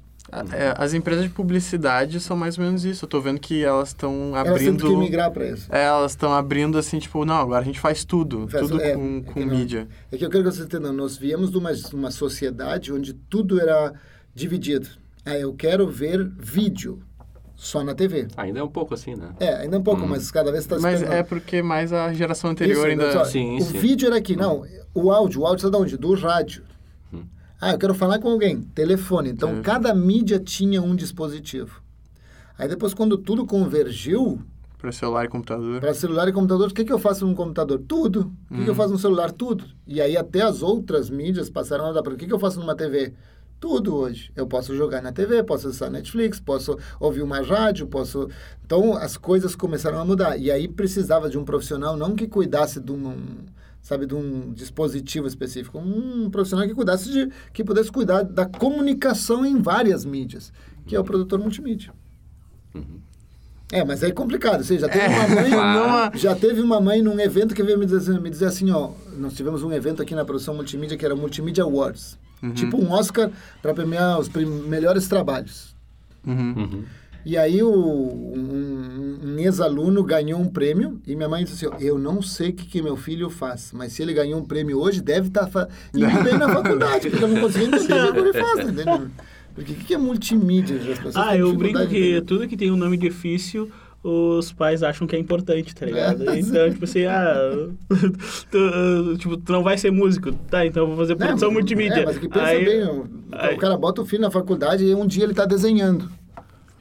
É, 0.51 0.73
as 0.77 0.93
empresas 0.93 1.23
de 1.23 1.29
publicidade 1.29 2.19
são 2.19 2.35
mais 2.35 2.57
ou 2.57 2.63
menos 2.65 2.83
isso. 2.83 3.05
Eu 3.05 3.09
tô 3.09 3.21
vendo 3.21 3.39
que 3.39 3.63
elas 3.63 3.89
estão 3.89 4.31
Elas 4.35 4.49
abrindo... 4.49 4.87
que 4.87 4.95
migrar 4.97 5.31
para 5.31 5.47
isso. 5.47 5.67
É, 5.73 5.83
elas 5.83 6.11
estão 6.13 6.33
abrindo 6.33 6.77
assim, 6.77 6.97
tipo, 6.99 7.23
não, 7.25 7.35
agora 7.35 7.61
a 7.61 7.65
gente 7.65 7.79
faz 7.79 8.03
tudo. 8.03 8.47
Faz- 8.47 8.67
tudo 8.67 8.81
é, 8.81 8.93
com, 8.93 9.23
é 9.27 9.31
com 9.31 9.39
não- 9.39 9.47
mídia. 9.47 9.87
É 10.11 10.17
que 10.17 10.25
eu 10.25 10.29
quero 10.29 10.43
que 10.43 10.51
vocês 10.51 10.65
entendam, 10.65 10.91
nós 10.91 11.15
viemos 11.15 11.51
de 11.51 11.57
uma, 11.57 11.71
uma 11.93 12.11
sociedade 12.11 12.91
onde 12.91 13.13
tudo 13.13 13.61
era 13.61 13.93
dividido. 14.33 14.89
Ah, 15.23 15.37
eu 15.37 15.53
quero 15.53 15.87
ver 15.87 16.27
vídeo 16.37 16.99
só 17.55 17.83
na 17.83 17.93
TV. 17.95 18.27
Ainda 18.35 18.59
é 18.59 18.63
um 18.63 18.67
pouco 18.67 18.93
assim, 18.93 19.15
né? 19.15 19.29
É, 19.39 19.55
ainda 19.55 19.77
um 19.77 19.83
pouco, 19.83 20.05
mas 20.07 20.29
cada 20.31 20.51
vez 20.51 20.63
está 20.63 20.75
se 20.75 20.81
Mas 20.81 21.01
é 21.03 21.23
porque 21.23 21.61
mais 21.61 21.93
a 21.93 22.11
geração 22.13 22.49
anterior 22.49 22.77
Isso, 22.77 23.01
ainda... 23.01 23.11
só, 23.11 23.25
Sim, 23.25 23.57
o 23.57 23.61
sim. 23.61 23.77
vídeo 23.77 24.07
era 24.07 24.17
aqui, 24.17 24.35
não. 24.35 24.63
O 24.93 25.11
áudio, 25.11 25.41
o 25.41 25.45
áudio 25.45 25.67
está 25.67 25.77
de 25.77 25.83
onde? 25.83 25.97
Do 25.97 26.13
rádio. 26.15 26.63
Ah, 27.59 27.71
eu 27.71 27.77
quero 27.79 27.93
falar 27.93 28.19
com 28.19 28.29
alguém. 28.29 28.61
Telefone. 28.61 29.29
Então, 29.29 29.49
Telefone. 29.49 29.63
cada 29.65 29.93
mídia 29.93 30.39
tinha 30.39 30.81
um 30.81 30.95
dispositivo. 30.95 31.81
Aí 32.57 32.67
depois, 32.67 32.93
quando 32.93 33.17
tudo 33.17 33.45
convergiu, 33.45 34.39
Para 34.77 34.91
celular 34.91 35.25
e 35.25 35.27
computador. 35.29 35.79
Para 35.79 35.93
celular 35.93 36.27
e 36.27 36.31
computador, 36.33 36.69
o 36.69 36.73
que, 36.73 36.85
que 36.85 36.93
eu 36.93 36.99
faço 36.99 37.25
num 37.25 37.33
computador? 37.33 37.81
Tudo. 37.87 38.31
O 38.51 38.55
que, 38.55 38.63
que 38.65 38.69
eu 38.69 38.75
faço 38.75 38.93
no 38.93 38.99
celular? 38.99 39.31
Tudo. 39.31 39.65
E 39.87 39.99
aí 39.99 40.15
até 40.15 40.41
as 40.41 40.61
outras 40.61 41.09
mídias 41.09 41.49
passaram 41.49 41.85
a 41.87 41.91
dar 41.91 42.03
para 42.03 42.13
o 42.13 42.17
que, 42.17 42.27
que 42.27 42.33
eu 42.33 42.39
faço 42.39 42.59
numa 42.59 42.75
TV? 42.75 43.13
Tudo 43.59 43.95
hoje. 43.95 44.31
Eu 44.35 44.45
posso 44.45 44.75
jogar 44.75 45.01
na 45.01 45.11
TV, 45.11 45.41
posso 45.43 45.67
acessar 45.67 45.89
Netflix, 45.89 46.39
posso 46.39 46.77
ouvir 46.99 47.23
uma 47.23 47.41
rádio, 47.41 47.87
posso... 47.87 48.29
Então, 48.63 48.95
as 48.95 49.17
coisas 49.17 49.55
começaram 49.55 49.99
a 49.99 50.05
mudar. 50.05 50.37
E 50.37 50.51
aí 50.51 50.67
precisava 50.67 51.29
de 51.29 51.37
um 51.37 51.43
profissional, 51.45 51.97
não 51.97 52.15
que 52.15 52.27
cuidasse 52.27 52.79
de 52.79 52.91
um, 52.91 53.15
sabe, 53.85 54.07
de 54.07 54.15
um 54.15 54.51
dispositivo 54.51 55.27
específico, 55.27 55.77
um 55.77 56.27
profissional 56.31 56.67
que 56.67 56.73
cuidasse 56.73 57.07
de... 57.11 57.29
que 57.53 57.63
pudesse 57.63 57.91
cuidar 57.91 58.23
da 58.23 58.43
comunicação 58.43 59.45
em 59.45 59.61
várias 59.61 60.03
mídias, 60.03 60.51
que 60.87 60.95
é 60.95 60.99
o 60.99 61.03
produtor 61.03 61.37
multimídia. 61.37 61.93
É, 63.71 63.83
mas 63.85 64.01
é 64.01 64.09
complicado. 64.11 64.63
Você 64.63 64.79
já 64.79 64.89
teve 64.89 65.05
uma 65.13 65.27
mãe, 65.27 65.49
Numa- 65.51 66.11
já 66.17 66.35
teve 66.35 66.61
uma 66.61 66.81
mãe 66.81 67.01
num 67.03 67.19
evento 67.19 67.53
que 67.53 67.61
veio 67.61 67.77
me 67.77 67.85
dizer, 67.85 68.19
me 68.19 68.29
dizer 68.31 68.45
assim, 68.47 68.71
ó, 68.71 68.89
nós 69.17 69.35
tivemos 69.35 69.61
um 69.61 69.71
evento 69.71 70.01
aqui 70.01 70.15
na 70.15 70.25
produção 70.25 70.55
multimídia 70.55 70.97
que 70.97 71.05
era 71.05 71.13
o 71.13 71.17
Multimídia 71.17 71.63
Awards, 71.63 72.17
tipo 72.55 72.77
um 72.77 72.91
Oscar 72.91 73.29
para 73.61 73.71
premiar 73.73 74.19
os 74.19 74.29
melhores 74.29 75.07
trabalhos. 75.07 75.75
Uhum. 76.25 76.83
E 77.25 77.35
aí 77.37 77.63
o, 77.63 77.69
um, 77.73 79.19
um 79.33 79.39
ex-aluno 79.39 80.03
ganhou 80.03 80.39
um 80.39 80.47
prêmio 80.47 81.01
e 81.07 81.15
minha 81.15 81.27
mãe 81.27 81.43
disse 81.43 81.65
assim, 81.65 81.75
eu 81.83 81.97
não 81.97 82.21
sei 82.21 82.49
o 82.49 82.53
que, 82.53 82.65
que 82.67 82.81
meu 82.81 82.95
filho 82.95 83.29
faz, 83.29 83.71
mas 83.73 83.93
se 83.93 84.01
ele 84.03 84.13
ganhou 84.13 84.39
um 84.39 84.45
prêmio 84.45 84.79
hoje, 84.79 85.01
deve 85.01 85.27
estar 85.29 85.47
fa- 85.47 85.67
indo 85.93 86.23
bem 86.23 86.37
na 86.37 86.47
faculdade, 86.47 87.09
porque 87.09 87.23
eu 87.23 87.27
não 87.27 87.41
consegui 87.41 87.65
entender 87.65 88.09
o 88.09 88.13
que 88.13 88.19
ele 88.19 88.33
faz, 88.33 88.53
tá 88.55 88.63
entendendo? 88.63 89.11
Porque 89.55 89.71
o 89.71 89.75
que, 89.75 89.83
que 89.85 89.93
é 89.93 89.97
multimídia? 89.97 90.77
Ah, 91.15 91.35
eu 91.35 91.53
brinco 91.55 91.87
que 91.87 92.21
tudo 92.21 92.47
que 92.47 92.55
tem 92.57 92.71
um 92.71 92.75
nome 92.77 92.97
difícil, 92.97 93.71
os 94.03 94.51
pais 94.51 94.83
acham 94.83 95.07
que 95.07 95.15
é 95.15 95.19
importante, 95.19 95.73
tá 95.73 95.85
ligado? 95.85 96.29
É. 96.29 96.39
Então, 96.39 96.69
tipo 96.69 96.83
assim, 96.85 97.05
ah, 97.05 97.33
tu, 98.51 99.17
tipo, 99.17 99.37
tu 99.37 99.51
não 99.51 99.63
vai 99.63 99.77
ser 99.77 99.91
músico. 99.91 100.31
Tá, 100.49 100.65
então 100.65 100.83
eu 100.83 100.87
vou 100.87 100.97
fazer 100.97 101.13
É, 101.13 101.15
produção 101.15 101.49
mas- 101.49 101.57
multimídia. 101.57 102.01
É, 102.01 102.05
mas 102.05 102.17
que 102.17 102.27
pensa 102.27 102.45
Aí- 102.45 102.65
bem, 102.65 103.03
aí- 103.31 103.55
o 103.55 103.57
cara 103.57 103.77
bota 103.77 104.01
o 104.01 104.05
filho 104.05 104.21
na 104.21 104.29
faculdade 104.31 104.83
e 104.85 104.93
um 104.93 105.07
dia 105.07 105.23
ele 105.23 105.31
está 105.33 105.45
desenhando. 105.45 106.09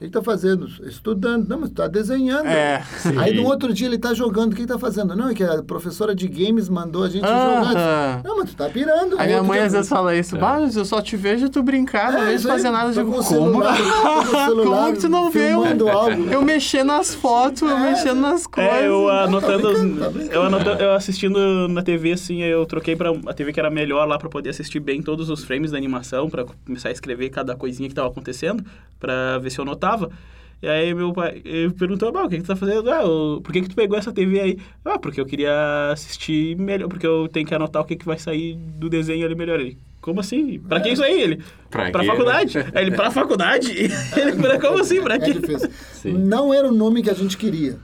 Ele 0.00 0.08
está 0.10 0.20
fazendo? 0.20 0.66
Estudando. 0.86 1.48
Não, 1.48 1.60
mas 1.60 1.70
está 1.70 1.86
desenhando. 1.86 2.46
É. 2.46 2.82
Aí 3.16 3.32
no 3.34 3.44
outro 3.44 3.72
dia 3.72 3.86
ele 3.86 3.94
está 3.94 4.12
jogando. 4.12 4.52
O 4.52 4.54
que 4.54 4.62
ele 4.62 4.64
está 4.64 4.78
fazendo? 4.78 5.14
Não, 5.14 5.28
é 5.30 5.34
que 5.34 5.42
a 5.42 5.62
professora 5.62 6.14
de 6.14 6.26
games 6.26 6.68
mandou 6.68 7.04
a 7.04 7.08
gente 7.08 7.22
jogar. 7.24 8.20
Não, 8.24 8.36
mas 8.38 8.50
tu 8.50 8.56
tá 8.56 8.68
pirando. 8.68 9.18
A 9.18 9.24
minha 9.24 9.42
mãe 9.42 9.58
dia- 9.58 9.66
às 9.66 9.72
vezes 9.72 9.88
fala 9.88 10.14
isso, 10.16 10.36
bah, 10.36 10.58
mas 10.60 10.76
eu 10.76 10.84
só 10.84 11.00
te 11.00 11.16
vejo 11.16 11.48
tu 11.48 11.62
brincar, 11.62 12.12
não 12.12 12.22
É, 12.22 12.26
vejo 12.32 12.48
fazer 12.48 12.70
nada. 12.70 12.92
Tô 12.92 13.00
digo, 13.04 13.12
como? 13.12 13.62
celular, 14.44 14.64
Como 14.82 14.92
que 14.94 15.00
tu 15.00 15.08
não 15.08 15.30
vê? 15.30 15.52
Eu, 15.52 15.64
eu 16.32 16.42
mexendo 16.42 16.88
nas 16.88 17.14
fotos, 17.14 17.62
eu 17.62 17.70
É, 17.76 17.90
mexendo 17.92 18.20
nas 18.20 18.46
coisas. 18.48 18.72
É, 18.72 18.88
eu 18.88 19.08
anotando, 19.08 19.62
tá 19.62 19.68
brincando, 19.78 20.00
tá 20.00 20.10
brincando. 20.10 20.34
eu 20.34 20.42
anotando, 20.42 20.82
eu 20.82 20.92
assistindo 20.92 21.68
na 21.68 21.82
TV 21.82 22.12
assim, 22.12 22.42
eu 22.42 22.66
troquei 22.66 22.96
pra 22.96 23.10
a 23.28 23.32
TV 23.32 23.52
que 23.52 23.60
era 23.60 23.70
melhor 23.70 24.06
lá 24.08 24.18
pra 24.18 24.28
poder 24.28 24.50
assistir 24.50 24.80
bem 24.80 25.00
todos 25.00 25.30
os 25.30 25.44
frames 25.44 25.70
da 25.70 25.78
animação, 25.78 26.28
pra 26.28 26.44
começar 26.66 26.88
a 26.88 26.92
escrever 26.92 27.30
cada 27.30 27.54
coisinha 27.54 27.88
que 27.88 27.94
tava 27.94 28.08
acontecendo, 28.08 28.64
pra 28.98 29.38
ver 29.38 29.50
se 29.50 29.58
eu 29.60 29.64
notava. 29.64 29.83
E 30.62 30.66
aí 30.68 30.94
meu 30.94 31.12
pai 31.12 31.42
perguntou, 31.78 32.10
ah, 32.16 32.24
o 32.24 32.28
que 32.28 32.36
que 32.36 32.42
tu 32.42 32.46
tá 32.46 32.56
fazendo? 32.56 32.90
Ah, 32.90 33.04
o- 33.04 33.40
por 33.42 33.52
que 33.52 33.60
que 33.60 33.68
tu 33.68 33.76
pegou 33.76 33.98
essa 33.98 34.12
TV 34.12 34.40
aí? 34.40 34.58
Ah, 34.84 34.98
porque 34.98 35.20
eu 35.20 35.26
queria 35.26 35.90
assistir 35.92 36.56
melhor, 36.56 36.88
porque 36.88 37.06
eu 37.06 37.28
tenho 37.28 37.46
que 37.46 37.54
anotar 37.54 37.82
o 37.82 37.84
que 37.84 37.96
que 37.96 38.06
vai 38.06 38.18
sair 38.18 38.54
do 38.56 38.88
desenho 38.88 39.26
ali 39.26 39.34
melhor. 39.34 39.60
Ele, 39.60 39.76
como 40.00 40.20
assim? 40.20 40.58
Pra 40.60 40.80
que 40.80 40.88
isso 40.88 41.02
aí? 41.02 41.20
Ele, 41.20 41.42
Pra 41.70 41.90
pra 41.90 42.00
quê? 42.00 42.06
faculdade. 42.06 42.58
Aí 42.74 42.86
ele, 42.86 42.96
pra 42.96 43.10
faculdade? 43.10 43.72
Ele, 44.16 44.32
pra, 44.40 44.58
como 44.60 44.78
assim? 44.78 45.02
Pra 45.02 45.16
É 45.16 45.18
quê? 45.18 45.34
Sim. 45.92 46.12
Não 46.12 46.54
era 46.54 46.66
o 46.68 46.72
nome 46.72 47.02
que 47.02 47.10
a 47.10 47.14
gente 47.14 47.36
queria. 47.36 47.76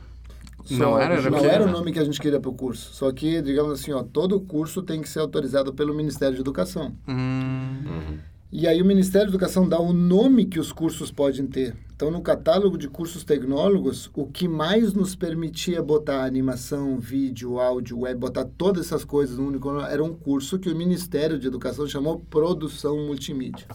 Não 0.71 0.97
era? 0.99 1.15
Era 1.17 1.31
não 1.31 1.45
era 1.45 1.65
o 1.65 1.71
nome 1.71 1.93
que 1.93 1.99
a 1.99 2.05
gente 2.05 2.21
queria 2.21 2.39
para 2.39 2.49
o 2.51 2.55
curso. 2.55 2.95
Só 2.95 3.11
que, 3.13 3.43
digamos 3.43 3.73
assim, 3.81 3.93
ó, 3.93 4.03
todo 4.05 4.39
curso 4.41 4.83
tem 4.83 5.03
que 5.03 5.09
ser 5.09 5.19
autorizado 5.19 5.73
pelo 5.75 5.93
Ministério 5.95 6.35
de 6.35 6.41
Educação. 6.41 6.95
Hum, 7.09 8.19
E 8.53 8.67
aí 8.67 8.83
o 8.83 8.85
Ministério 8.85 9.29
da 9.29 9.33
Educação 9.37 9.69
dá 9.69 9.79
o 9.81 9.93
nome 9.93 10.45
que 10.45 10.59
os 10.59 10.73
cursos 10.73 11.13
podem 11.13 11.47
ter. 11.47 11.77
Então, 11.95 12.11
no 12.11 12.21
catálogo 12.21 12.77
de 12.77 12.89
cursos 12.89 13.23
tecnólogos, 13.23 14.11
o 14.15 14.27
que 14.27 14.49
mais 14.49 14.93
nos 14.93 15.15
permitia 15.15 15.81
botar 15.83 16.25
animação, 16.25 16.99
vídeo, 16.99 17.61
áudio, 17.61 18.01
web, 18.01 18.19
botar 18.19 18.45
todas 18.45 18.87
essas 18.87 19.05
coisas 19.05 19.39
no 19.39 19.47
único 19.47 19.71
era 19.83 20.03
um 20.03 20.13
curso 20.15 20.59
que 20.59 20.69
o 20.69 20.75
Ministério 20.75 21.39
de 21.39 21.47
Educação 21.47 21.87
chamou 21.87 22.19
Produção 22.29 22.97
Multimídia. 23.07 23.67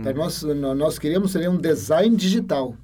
Então, 0.00 0.12
nós, 0.14 0.42
nó- 0.42 0.74
nós 0.74 0.98
queríamos 0.98 1.30
seria 1.30 1.50
um 1.50 1.56
design 1.56 2.14
digital. 2.16 2.74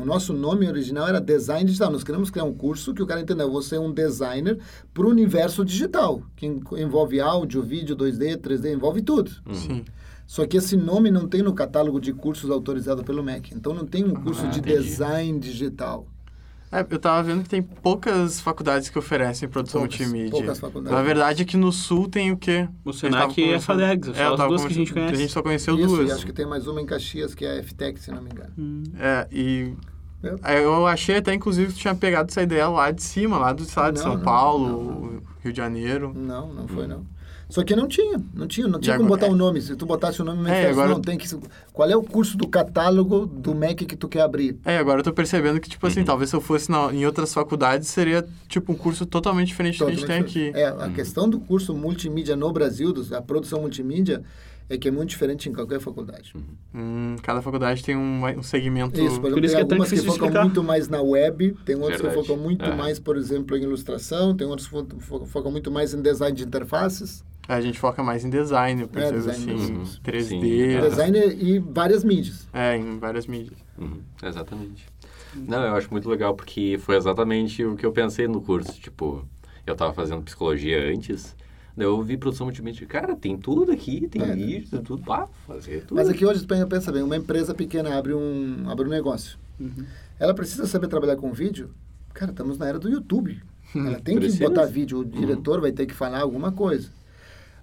O 0.00 0.06
nosso 0.06 0.32
nome 0.32 0.66
original 0.66 1.06
era 1.08 1.20
Design 1.20 1.64
Digital. 1.64 1.90
Nós 1.92 2.02
queremos 2.04 2.30
criar 2.30 2.44
um 2.44 2.54
curso 2.54 2.92
que 2.94 3.02
o 3.02 3.06
cara 3.06 3.20
entendeu. 3.20 3.50
Você 3.50 3.76
é 3.76 3.80
um 3.80 3.92
designer 3.92 4.58
para 4.94 5.04
o 5.06 5.10
universo 5.10 5.64
digital, 5.64 6.22
que 6.36 6.46
en- 6.46 6.60
envolve 6.78 7.20
áudio, 7.20 7.62
vídeo, 7.62 7.94
2D, 7.96 8.36
3D, 8.38 8.72
envolve 8.72 9.02
tudo. 9.02 9.30
sim. 9.52 9.84
Só 10.26 10.46
que 10.46 10.56
esse 10.58 10.76
nome 10.76 11.10
não 11.10 11.26
tem 11.26 11.42
no 11.42 11.52
catálogo 11.52 12.00
de 12.00 12.12
cursos 12.12 12.50
autorizado 12.52 13.02
pelo 13.02 13.20
MEC. 13.20 13.52
Então 13.52 13.74
não 13.74 13.84
tem 13.84 14.04
um 14.04 14.14
curso 14.14 14.44
Ah, 14.46 14.48
de 14.48 14.60
entendi. 14.60 14.84
design 14.84 15.38
digital. 15.40 16.06
É, 16.72 16.86
eu 16.88 16.98
tava 17.00 17.20
vendo 17.24 17.42
que 17.42 17.48
tem 17.48 17.60
poucas 17.60 18.40
faculdades 18.40 18.88
que 18.88 18.96
oferecem 18.98 19.48
produção 19.48 19.80
Poucas, 19.80 19.98
multimídia. 19.98 20.30
poucas 20.30 20.58
faculdades. 20.60 20.96
Na 20.96 21.02
verdade, 21.02 21.42
aqui 21.42 21.56
no 21.56 21.72
Sul 21.72 22.08
tem 22.08 22.30
o 22.30 22.36
quê? 22.36 22.68
O 22.84 22.92
Senac 22.92 23.40
e 23.40 23.52
a 23.54 23.60
só 23.60 23.72
É, 23.74 23.92
as 23.92 23.98
duas 23.98 24.12
que 24.12 24.14
a 24.14 24.28
gente 24.30 24.38
conversando- 24.38 24.92
conhece. 24.94 25.14
A 25.14 25.16
gente 25.16 25.32
só 25.32 25.42
conheceu 25.42 25.76
Isso, 25.76 25.86
duas. 25.88 26.08
e 26.08 26.12
acho 26.12 26.24
que 26.26 26.32
tem 26.32 26.46
mais 26.46 26.68
uma 26.68 26.80
em 26.80 26.86
Caxias, 26.86 27.34
que 27.34 27.44
é 27.44 27.58
a 27.58 27.62
FTEC, 27.62 27.98
se 28.00 28.12
não 28.12 28.22
me 28.22 28.30
engano. 28.30 28.50
Hum. 28.56 28.84
É, 29.00 29.26
e 29.32 29.74
É. 30.44 30.62
eu 30.64 30.86
achei 30.86 31.16
até, 31.16 31.34
inclusive, 31.34 31.68
que 31.72 31.74
tu 31.78 31.80
tinha 31.80 31.94
pegado 31.94 32.30
essa 32.30 32.42
ideia 32.42 32.68
lá 32.68 32.92
de 32.92 33.02
cima, 33.02 33.36
lá 33.36 33.52
do 33.52 33.64
estado 33.64 33.94
de 33.94 33.98
Não, 34.00 34.06
São 34.06 34.16
não, 34.16 34.22
Paulo, 34.24 34.68
não, 34.68 35.22
Rio 35.42 35.52
de 35.52 35.56
Janeiro. 35.56 36.12
Não, 36.14 36.52
não 36.54 36.68
foi, 36.68 36.86
não. 36.86 37.04
Só 37.50 37.62
que 37.64 37.74
não 37.76 37.88
tinha, 37.88 38.18
não 38.32 38.46
tinha, 38.46 38.66
não 38.68 38.78
tinha 38.80 38.94
E 38.94 38.98
como 38.98 39.08
agora- 39.12 39.20
botar 39.28 39.32
o 39.32 39.36
nome. 39.36 39.60
Se 39.60 39.74
tu 39.76 39.84
botasse 39.84 40.22
o 40.22 40.24
nome, 40.24 40.48
É, 40.48 40.62
é, 40.64 40.70
agora- 40.70 40.88
não 40.90 41.00
tem 41.00 41.18
que... 41.18 41.28
Qual 41.72 41.90
é 41.90 41.96
o 41.96 42.02
curso 42.02 42.36
do 42.38 42.46
catálogo 42.48 43.26
do 43.26 43.54
MEC 43.54 43.84
que 43.84 43.96
tu 43.96 44.08
quer 44.08 44.20
abrir? 44.22 44.56
É, 44.64 44.78
agora 44.78 45.00
eu 45.00 45.04
tô 45.04 45.12
percebendo 45.12 45.60
que, 45.60 45.68
tipo 45.68 45.86
assim, 45.86 46.04
talvez 46.04 46.30
se 46.30 46.36
eu 46.36 46.40
fosse 46.40 46.70
na- 46.70 46.92
em 46.94 47.04
outras 47.04 47.34
faculdades, 47.34 47.88
seria, 47.88 48.26
tipo, 48.48 48.72
um 48.72 48.76
curso 48.76 49.04
totalmente 49.04 49.48
diferente 49.48 49.78
do 49.78 49.84
que 49.86 49.90
a 49.90 49.94
gente 49.94 50.06
tem 50.06 50.22
Totalmente 50.22 50.50
aqui. 50.50 50.58
É, 50.58 50.66
a 50.68 50.88
questão 50.90 51.28
do 51.28 51.40
curso 51.40 51.74
multimídia 51.74 52.36
no 52.36 52.52
Brasil, 52.52 52.94
a 53.16 53.20
produção 53.20 53.60
multimídia, 53.60 54.22
é 54.68 54.78
que 54.78 54.86
é 54.86 54.90
muito 54.92 55.08
diferente 55.08 55.48
em 55.48 55.52
qualquer 55.52 55.80
faculdade. 55.80 56.32
Hum, 56.72 57.16
cada 57.24 57.42
faculdade 57.42 57.82
tem 57.82 57.96
um, 57.96 58.24
um 58.38 58.42
segmento... 58.44 59.00
Isso, 59.00 59.20
por 59.20 59.26
exemplo, 59.26 59.30
Por 59.32 59.44
isso 59.44 59.54
tem 59.56 59.66
que 59.66 59.74
é 59.74 59.88
que 59.88 59.96
focam 59.96 60.12
explicar. 60.14 60.44
muito 60.44 60.62
mais 60.62 60.88
na 60.88 61.02
web, 61.02 61.56
tem 61.66 61.74
outras 61.74 62.00
Verdade. 62.00 62.20
que 62.20 62.26
focam 62.28 62.40
muito 62.40 62.64
É. 62.64 62.76
mais, 62.76 63.00
por 63.00 63.16
exemplo, 63.16 63.56
em 63.56 63.62
ilustração, 63.64 64.36
tem 64.36 64.46
outros 64.46 64.68
que 64.68 64.72
fo- 64.72 64.86
fo- 65.00 65.26
focam 65.26 65.50
muito 65.50 65.72
mais 65.72 65.92
em 65.92 66.00
design 66.00 66.36
de 66.36 66.44
interfaces, 66.44 67.24
A 67.48 67.60
gente 67.60 67.78
foca 67.80 68.02
mais 68.02 68.24
em 68.24 68.30
design, 68.30 68.82
eu 68.82 68.88
percebo 68.88 69.18
design 69.18 69.52
assim, 69.52 69.72
mesmo. 69.72 69.84
3D. 70.04 70.22
Sim. 70.28 70.60
É. 70.74 70.88
design 70.88 71.18
e 71.18 71.58
várias 71.58 72.04
mídias. 72.04 72.46
É, 72.52 72.76
em 72.76 72.98
várias 72.98 73.26
mídias. 73.26 73.58
Uhum, 73.76 74.00
exatamente. 74.22 74.86
Não, 75.34 75.62
eu 75.64 75.74
acho 75.74 75.90
muito 75.90 76.08
legal 76.08 76.34
porque 76.34 76.76
foi 76.80 76.96
exatamente 76.96 77.64
o 77.64 77.76
que 77.76 77.84
eu 77.84 77.92
pensei 77.92 78.28
no 78.28 78.40
curso. 78.40 78.72
Tipo, 78.80 79.24
eu 79.66 79.74
tava 79.74 79.92
fazendo 79.92 80.22
psicologia 80.22 80.92
antes, 80.92 81.34
daí 81.76 81.86
eu 81.86 82.00
vi 82.02 82.16
produção 82.16 82.46
multimídia. 82.46 82.86
Cara, 82.86 83.16
tem 83.16 83.36
tudo 83.36 83.72
aqui, 83.72 84.06
tem 84.08 84.22
É. 84.22 84.32
vídeo, 84.34 84.68
tem 84.70 84.82
tudo. 84.82 85.02
Pá, 85.02 85.26
fazer 85.46 85.80
tudo. 85.82 85.96
Mas 85.96 86.08
aqui 86.08 86.24
hoje, 86.24 86.44
pensa- 86.46 86.66
pensa 86.66 86.92
bem, 86.92 87.02
uma 87.02 87.16
empresa 87.16 87.52
pequena 87.54 87.96
abre 87.98 88.14
um, 88.14 88.64
abre 88.68 88.86
um 88.86 88.90
negócio. 88.90 89.38
Uhum. 89.58 89.84
Ela 90.18 90.34
precisa 90.34 90.66
saber 90.66 90.86
trabalhar 90.88 91.16
com 91.16 91.32
vídeo? 91.32 91.70
Cara, 92.14 92.30
estamos 92.30 92.58
na 92.58 92.66
era 92.68 92.78
do 92.78 92.88
YouTube. 92.88 93.40
Ela 93.74 94.00
tem 94.00 94.18
que 94.18 94.30
botar 94.38 94.66
vídeo, 94.66 94.98
o 95.00 95.04
diretor 95.04 95.60
vai 95.60 95.72
ter 95.72 95.86
que 95.86 95.94
falar 95.94 96.20
alguma 96.20 96.50
coisa. 96.52 96.90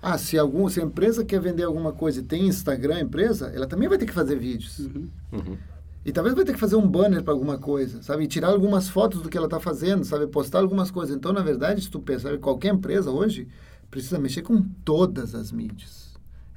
Ah, 0.02 0.18
se, 0.18 0.38
algum, 0.38 0.68
se 0.70 0.80
a 0.80 0.84
empresa 0.84 1.26
quer 1.26 1.40
vender 1.40 1.64
alguma 1.64 1.92
coisa 1.92 2.20
e 2.20 2.24
tem 2.24 2.48
Instagram, 2.48 3.00
empresa, 3.02 3.52
ela 3.54 3.66
também 3.68 3.90
vai 3.90 3.98
ter 3.98 4.06
que 4.06 4.14
fazer 4.14 4.36
vídeos. 4.38 4.80
Uhum. 4.80 5.08
Uhum. 5.34 5.58
E 6.06 6.12
talvez 6.12 6.36
vai 6.36 6.46
ter 6.46 6.54
que 6.54 6.60
fazer 6.60 6.76
um 6.78 6.88
banner 6.88 7.22
para 7.24 7.34
alguma 7.34 7.58
coisa, 7.58 8.02
sabe? 8.02 8.24
E 8.24 8.28
tirar 8.28 8.50
algumas 8.50 8.88
fotos 8.88 9.22
do 9.22 9.28
que 9.28 9.36
ela 9.38 9.48
está 9.48 9.60
fazendo, 9.60 10.06
sabe? 10.06 10.26
Postar 10.28 10.60
algumas 10.60 10.90
coisas. 10.90 11.16
Então, 11.16 11.34
na 11.34 11.42
verdade, 11.42 11.82
se 11.82 11.90
tu 11.90 12.00
pensar, 12.00 12.38
qualquer 12.38 12.74
empresa 12.74 13.12
hoje 13.12 13.48
precisa 13.92 14.18
mexer 14.18 14.42
com 14.44 14.62
todas 14.86 15.36
as 15.36 15.52
mídias. 15.52 16.08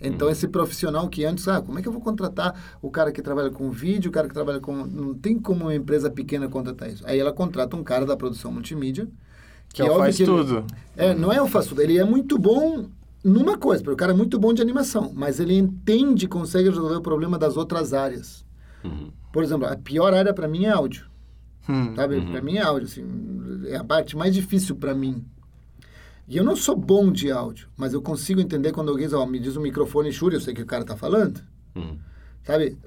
Então, 0.00 0.30
esse 0.30 0.46
profissional 0.48 1.08
que 1.08 1.24
antes, 1.24 1.46
ah, 1.48 1.60
como 1.60 1.78
é 1.78 1.82
que 1.82 1.88
eu 1.88 1.92
vou 1.92 2.00
contratar 2.00 2.78
o 2.80 2.90
cara 2.90 3.10
que 3.12 3.20
trabalha 3.20 3.50
com 3.50 3.70
vídeo, 3.70 4.08
o 4.08 4.12
cara 4.12 4.28
que 4.28 4.32
trabalha 4.34 4.58
com... 4.60 4.74
Não 4.86 5.12
tem 5.14 5.38
como 5.38 5.64
uma 5.64 5.74
empresa 5.74 6.08
pequena 6.08 6.48
contratar 6.48 6.88
isso. 6.88 7.02
Aí 7.06 7.18
ela 7.18 7.32
contrata 7.32 7.76
um 7.76 7.82
cara 7.84 8.06
da 8.06 8.16
produção 8.16 8.50
multimídia, 8.52 9.08
Que 9.74 9.82
ela 9.82 9.90
óbvio 9.90 10.04
faz 10.04 10.16
que 10.16 10.22
ele- 10.22 10.30
tudo. 10.32 10.64
é, 10.96 11.12
não 11.12 11.30
é 11.32 11.42
o 11.42 11.46
faz 11.48 11.66
tudo. 11.66 11.82
Ele 11.82 11.98
é 11.98 12.04
muito 12.04 12.38
bom 12.38 12.86
numa 13.24 13.56
coisa, 13.58 13.82
porque 13.82 13.94
o 13.94 13.96
cara 13.96 14.12
é 14.12 14.16
muito 14.16 14.38
bom 14.38 14.52
de 14.52 14.62
animação, 14.62 15.12
mas 15.14 15.38
ele 15.40 15.54
entende, 15.56 16.26
consegue 16.26 16.68
resolver 16.68 16.96
o 16.96 17.00
problema 17.02 17.38
das 17.38 17.56
outras 17.56 17.92
áreas. 17.92 18.44
Uhum. 18.84 19.10
Por 19.32 19.42
exemplo, 19.42 19.66
a 19.66 19.76
pior 19.76 20.14
área 20.14 20.32
para 20.32 20.48
mim 20.48 20.64
é 20.64 20.70
áudio, 20.70 21.04
Hum. 21.68 21.94
sabe? 21.94 22.16
Uhum. 22.16 22.32
Para 22.32 22.42
mim 22.42 22.56
é 22.56 22.62
áudio, 22.62 22.86
assim, 22.88 23.04
é 23.66 23.76
a 23.76 23.84
parte 23.84 24.16
mais 24.16 24.34
difícil 24.34 24.74
para 24.76 24.94
mim. 24.94 25.24
E 26.26 26.36
eu 26.36 26.44
não 26.44 26.54
sou 26.56 26.76
bom 26.76 27.10
de 27.12 27.30
áudio, 27.30 27.68
mas 27.76 27.92
eu 27.92 28.00
consigo 28.00 28.40
entender 28.40 28.72
quando 28.72 28.88
alguém 28.90 29.06
diz, 29.06 29.14
ó, 29.14 29.26
me 29.26 29.38
diz 29.38 29.56
o 29.56 29.60
microfone 29.60 30.12
Shure, 30.12 30.34
eu 30.36 30.40
sei 30.40 30.54
que 30.54 30.62
o 30.62 30.66
cara 30.66 30.84
tá 30.84 30.96
falando, 30.96 31.40
Uhum. 31.74 31.98
sabe? 32.44 32.78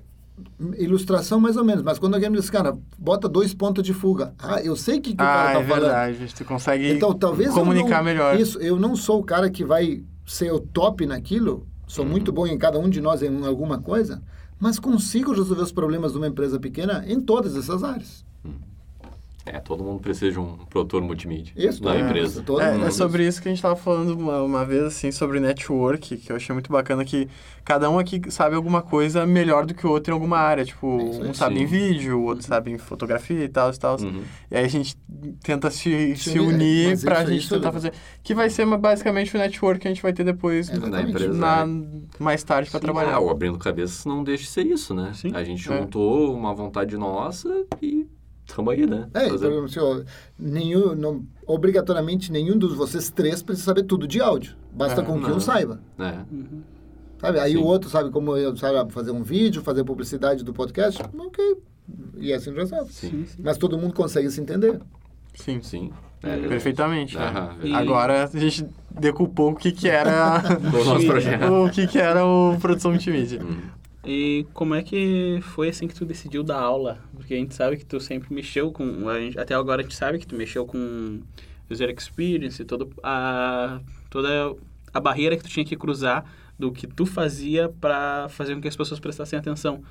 Ilustração 0.80 1.40
mais 1.40 1.56
ou 1.58 1.64
menos, 1.64 1.84
mas 1.84 2.00
quando 2.00 2.16
alguém 2.16 2.30
me 2.30 2.38
diz, 2.38 2.50
cara, 2.50 2.76
bota 2.98 3.30
dois 3.30 3.54
pontos 3.54 3.84
de 3.84 3.94
fuga. 3.94 4.34
Ah, 4.40 4.62
eu 4.64 4.76
sei 4.76 5.00
que, 5.00 5.14
que 5.16 5.22
o 5.22 5.26
Ah, 5.26 5.26
cara 5.28 5.54
tá 5.54 5.60
é 5.60 5.64
falando. 5.68 5.82
verdade. 5.84 6.34
Tu 6.36 6.44
consegue 6.46 6.90
Então, 6.92 7.14
talvez 7.14 7.54
comunicar 7.54 7.98
não- 7.98 8.04
melhor. 8.06 8.40
Isso, 8.40 8.58
eu 8.60 8.80
não 8.80 8.96
sou 8.96 9.20
o 9.20 9.24
cara 9.24 9.50
que 9.52 9.64
vai 9.64 10.04
ser 10.26 10.52
o 10.52 10.60
top 10.60 11.06
naquilo. 11.06 11.68
Sou 11.88 12.06
muito 12.06 12.32
bom 12.32 12.48
em 12.48 12.58
cada 12.58 12.80
um 12.80 12.90
de 12.90 13.02
nós 13.02 13.22
em 13.22 13.46
alguma 13.46 13.80
coisa, 13.80 14.22
mas 14.60 14.80
consigo 14.80 15.34
resolver 15.34 15.62
os 15.62 15.72
problemas 15.72 16.14
de 16.14 16.18
uma 16.18 16.28
empresa 16.28 16.60
pequena 16.60 17.04
em 17.08 17.20
todas 17.20 17.56
essas 17.56 17.84
áreas. 17.84 18.26
É, 19.46 19.60
todo 19.60 19.84
mundo 19.84 20.00
precisa 20.00 20.32
de 20.32 20.40
um 20.40 20.56
produtor 20.70 21.02
multimídia 21.02 21.52
Isso, 21.58 21.84
na 21.84 21.92
todo 21.92 22.00
mundo, 22.00 22.10
empresa. 22.10 22.42
todo 22.44 22.62
É, 22.62 22.72
mundo. 22.72 22.86
é 22.86 22.92
sobre 22.92 23.28
isso 23.28 23.42
que 23.42 23.50
a 23.50 23.52
gente 23.52 23.62
tava 23.62 23.76
falando 23.76 24.12
uma, 24.18 24.42
uma 24.42 24.66
vez, 24.66 24.84
assim, 24.84 25.12
sobre 25.12 25.40
network, 25.42 26.16
que 26.16 26.32
eu 26.32 26.38
achei 26.38 26.54
muito 26.54 26.72
bacana 26.72 27.04
que 27.04 27.28
cada 27.66 27.90
um 27.90 28.00
aqui 28.00 28.22
sabe 28.30 28.56
alguma 28.56 28.82
coisa 28.82 29.26
melhor 29.26 29.66
do 29.66 29.74
que 29.74 29.86
o 29.86 29.90
outro 29.90 30.12
em 30.12 30.14
alguma 30.14 30.38
área. 30.38 30.64
Tipo, 30.64 30.98
aí. 30.98 31.30
um 31.30 31.34
sabe 31.34 31.58
Sim. 31.58 31.64
em 31.64 31.66
vídeo, 31.66 32.20
o 32.20 32.24
outro 32.24 32.46
sabe 32.46 32.72
em 32.72 32.78
fotografia 32.78 33.44
e 33.44 33.50
tal, 33.50 33.70
e 33.70 33.78
tal. 33.78 34.00
Uhum. 34.00 34.24
E 34.50 34.56
aí 34.56 34.64
a 34.64 34.68
gente 34.70 34.96
tenta 35.44 35.70
se, 35.70 36.16
Se 36.16 36.30
se 36.32 36.40
unir, 36.40 36.86
é, 36.86 36.88
unir 36.94 37.02
pra 37.02 37.22
isso- 37.24 37.32
gente 37.34 37.46
é 37.48 37.58
tentar 37.58 37.72
fazer. 37.74 37.94
Que 38.24 38.34
vai 38.34 38.50
ser 38.50 38.64
uma- 38.66 38.78
basicamente 38.78 39.36
o 39.36 39.40
network 39.40 39.82
que 39.82 39.88
a 39.90 39.92
gente 39.92 40.02
vai 40.02 40.14
ter 40.14 40.24
depois 40.24 40.70
É, 40.70 40.78
Na 40.78 41.02
empresa. 41.02 41.34
na, 41.34 41.66
né? 41.66 41.86
mais 42.18 42.44
tarde 42.46 42.70
pra 42.70 42.80
Sim, 42.80 42.86
trabalhar. 42.86 43.16
Ah, 43.16 43.20
o 43.20 43.30
Abrindo 43.30 43.58
Cabeças 43.58 44.06
não 44.06 44.24
deixa 44.24 44.44
de 44.44 44.50
ser 44.52 44.66
isso, 44.66 44.94
né? 44.94 45.12
Sim. 45.14 45.32
A 45.34 45.44
gente 45.44 45.70
É. 45.70 45.78
juntou 45.80 46.34
uma 46.34 46.54
vontade 46.56 46.96
nossa 46.98 47.50
e 47.82 48.08
tamo 48.48 48.70
aí, 48.70 48.86
né? 48.86 49.08
É, 49.14 49.30
Fazer- 49.30 49.50
por 49.50 49.66
exemplo, 49.68 49.92
assim, 49.94 50.06
nenhum, 50.38 50.96
não, 50.96 51.26
obrigatoriamente 51.46 52.32
nenhum 52.32 52.58
dos 52.58 52.74
vocês 52.76 53.10
três 53.10 53.42
precisa 53.42 53.66
saber 53.66 53.84
tudo 53.84 54.08
de 54.08 54.20
áudio. 54.22 54.56
Basta 54.72 55.02
É, 55.02 55.06
com 55.06 55.20
que 55.22 55.30
não. 55.30 55.38
um 55.38 55.40
saiba. 55.40 55.80
É. 56.00 56.18
Sabe? 57.20 57.40
Aí 57.40 57.54
Sim. 57.54 57.58
o 57.58 57.64
outro 57.64 57.90
sabe 57.90 58.10
como 58.10 58.36
eu 58.36 58.56
sabe 58.58 58.92
fazer 58.92 59.12
um 59.12 59.24
vídeo, 59.24 59.62
fazer 59.62 59.84
publicidade 59.84 60.44
do 60.44 60.54
podcast. 60.54 61.02
Ok. 61.18 61.58
E 62.18 62.34
assim 62.34 62.54
já 62.54 62.66
sabe. 62.66 62.92
Sim. 62.92 63.26
Mas 63.40 63.58
todo 63.58 63.78
mundo 63.78 63.94
consegue 63.94 64.30
se 64.30 64.42
entender. 64.42 64.80
Sim, 65.36 65.62
Sim. 65.62 65.92
É, 66.22 66.28
verdade. 66.30 66.48
perfeitamente. 66.50 67.18
né? 67.18 67.58
E- 67.64 67.74
Agora 67.74 68.24
a 68.34 68.38
gente 68.40 68.66
decupou 68.92 69.52
o 69.52 69.56
que 69.56 69.72
que 69.72 69.90
era 69.90 70.42
O 70.74 70.84
nosso 70.86 71.06
projeto. 71.06 71.44
o 71.52 71.70
que 71.70 71.86
que 71.88 71.98
era 72.00 72.26
o 72.26 72.58
produção 72.62 72.92
multimídia. 72.92 73.42
Hum. 73.44 73.58
E 74.06 74.46
como 74.54 74.76
é 74.76 74.84
que 74.84 75.40
foi 75.42 75.70
assim 75.70 75.88
que 75.88 75.96
tu 75.96 76.06
decidiu 76.06 76.44
dar 76.44 76.60
aula? 76.60 77.00
Porque 77.16 77.34
a 77.34 77.38
gente 77.38 77.56
sabe 77.56 77.78
que 77.78 77.86
tu 77.86 78.00
sempre 78.00 78.34
mexeu 78.34 78.72
com. 78.72 78.86
gente- 79.20 79.40
até 79.40 79.54
agora 79.56 79.82
a 79.82 79.84
gente 79.84 79.96
sabe 79.96 80.20
que 80.20 80.28
tu 80.28 80.36
mexeu 80.36 80.66
com 80.66 81.22
user 81.70 81.90
experience, 81.90 82.64
todo 82.66 82.90
a, 83.02 83.80
toda 84.10 84.56
a 84.94 85.00
barreira 85.00 85.38
que 85.38 85.44
tu 85.44 85.50
tinha 85.50 85.66
que 85.66 85.76
cruzar 85.78 86.26
do 86.60 86.72
que 86.72 86.86
tu 86.86 87.06
fazia 87.06 87.70
para 87.82 88.28
fazer 88.30 88.56
com 88.56 88.62
que 88.62 88.68
as 88.68 88.76
pessoas 88.76 89.00
prestassem 89.00 89.40
atenção. 89.40 89.82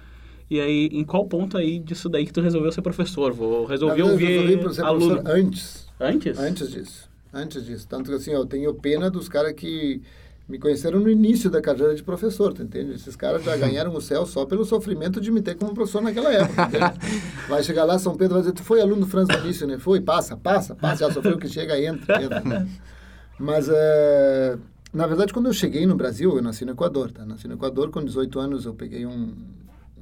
E 0.50 0.60
aí, 0.60 0.90
em 0.92 1.02
qual 1.04 1.26
ponto 1.26 1.56
aí 1.56 1.78
disso 1.78 2.08
daí 2.10 2.26
que 2.26 2.32
tu 2.32 2.42
resolveu 2.42 2.70
ser 2.70 2.82
professor? 2.82 3.32
Vou 3.32 3.64
resolver 3.64 3.94
verdade, 3.94 4.08
eu 4.08 4.12
ouvir 4.12 4.26
resolvi 4.26 4.74
ser 4.74 4.82
aluno. 4.84 5.22
professor 5.22 5.36
antes. 5.38 5.86
Antes? 5.98 6.38
Antes 6.38 6.70
disso. 6.70 7.10
Antes 7.32 7.64
disso. 7.64 7.88
Tanto 7.88 8.10
que 8.10 8.16
assim, 8.16 8.32
eu 8.32 8.44
tenho 8.44 8.74
pena 8.74 9.10
dos 9.10 9.26
caras 9.26 9.54
que 9.54 10.02
me 10.48 10.58
conheceram 10.58 11.00
no 11.00 11.08
início 11.08 11.48
da 11.50 11.60
carreira 11.60 11.94
de 11.94 12.02
professor, 12.02 12.52
tu 12.52 12.62
entende? 12.62 12.92
Esses 12.92 13.16
caras 13.16 13.44
já 13.44 13.56
ganharam 13.58 13.94
o 13.94 14.00
céu 14.00 14.26
só 14.26 14.44
pelo 14.44 14.64
sofrimento 14.64 15.20
de 15.20 15.30
me 15.30 15.40
ter 15.40 15.54
como 15.54 15.74
professor 15.74 16.02
naquela 16.02 16.32
época? 16.32 16.94
Vai 17.48 17.62
chegar 17.62 17.84
lá, 17.84 17.98
São 17.98 18.16
Pedro 18.16 18.34
vai 18.34 18.42
dizer, 18.42 18.54
tu 18.54 18.62
foi 18.62 18.80
aluno 18.80 19.02
do 19.02 19.06
Franz 19.06 19.28
Benício, 19.28 19.66
né? 19.66 19.78
Foi, 19.78 20.00
passa, 20.00 20.36
passa, 20.36 20.74
passa, 20.74 21.06
já 21.06 21.12
sofreu 21.12 21.38
que 21.38 21.48
chega, 21.48 21.78
entra, 21.78 22.22
entra. 22.22 22.66
Mas, 23.38 23.68
é, 23.68 24.56
na 24.92 25.06
verdade, 25.06 25.32
quando 25.32 25.46
eu 25.46 25.52
cheguei 25.52 25.84
no 25.86 25.96
Brasil, 25.96 26.36
eu 26.36 26.42
nasci 26.42 26.64
no 26.64 26.72
Equador, 26.72 27.10
tá? 27.10 27.24
Nasci 27.24 27.48
no 27.48 27.54
Equador, 27.54 27.90
com 27.90 28.04
18 28.04 28.38
anos 28.38 28.64
eu 28.64 28.74
peguei 28.74 29.04
um, 29.04 29.34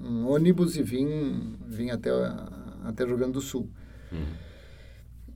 um 0.02 0.28
ônibus 0.28 0.76
e 0.76 0.82
vim, 0.82 1.56
vim 1.66 1.90
até, 1.90 2.10
até 2.84 3.04
Rio 3.04 3.16
Grande 3.16 3.32
do 3.32 3.40
Sul. 3.40 3.68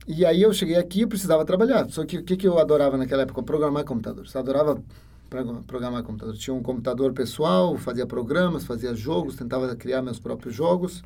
E 0.07 0.23
aí 0.25 0.41
eu 0.43 0.53
cheguei 0.53 0.75
aqui 0.75 1.01
e 1.01 1.07
precisava 1.07 1.43
trabalhar. 1.45 1.89
Só 1.89 2.05
que 2.05 2.17
o 2.17 2.23
que, 2.23 2.37
que 2.37 2.47
eu 2.47 2.59
adorava 2.59 2.97
naquela 2.97 3.23
época? 3.23 3.41
Programar 3.41 3.83
computador. 3.83 4.25
Eu 4.31 4.39
adorava 4.39 4.81
pro- 5.29 5.63
programar 5.63 6.03
computador. 6.03 6.35
Tinha 6.37 6.53
um 6.53 6.61
computador 6.61 7.11
pessoal, 7.13 7.75
fazia 7.77 8.05
programas, 8.05 8.63
fazia 8.65 8.93
jogos, 8.93 9.35
tentava 9.35 9.75
criar 9.75 10.01
meus 10.03 10.19
próprios 10.19 10.53
jogos. 10.53 11.03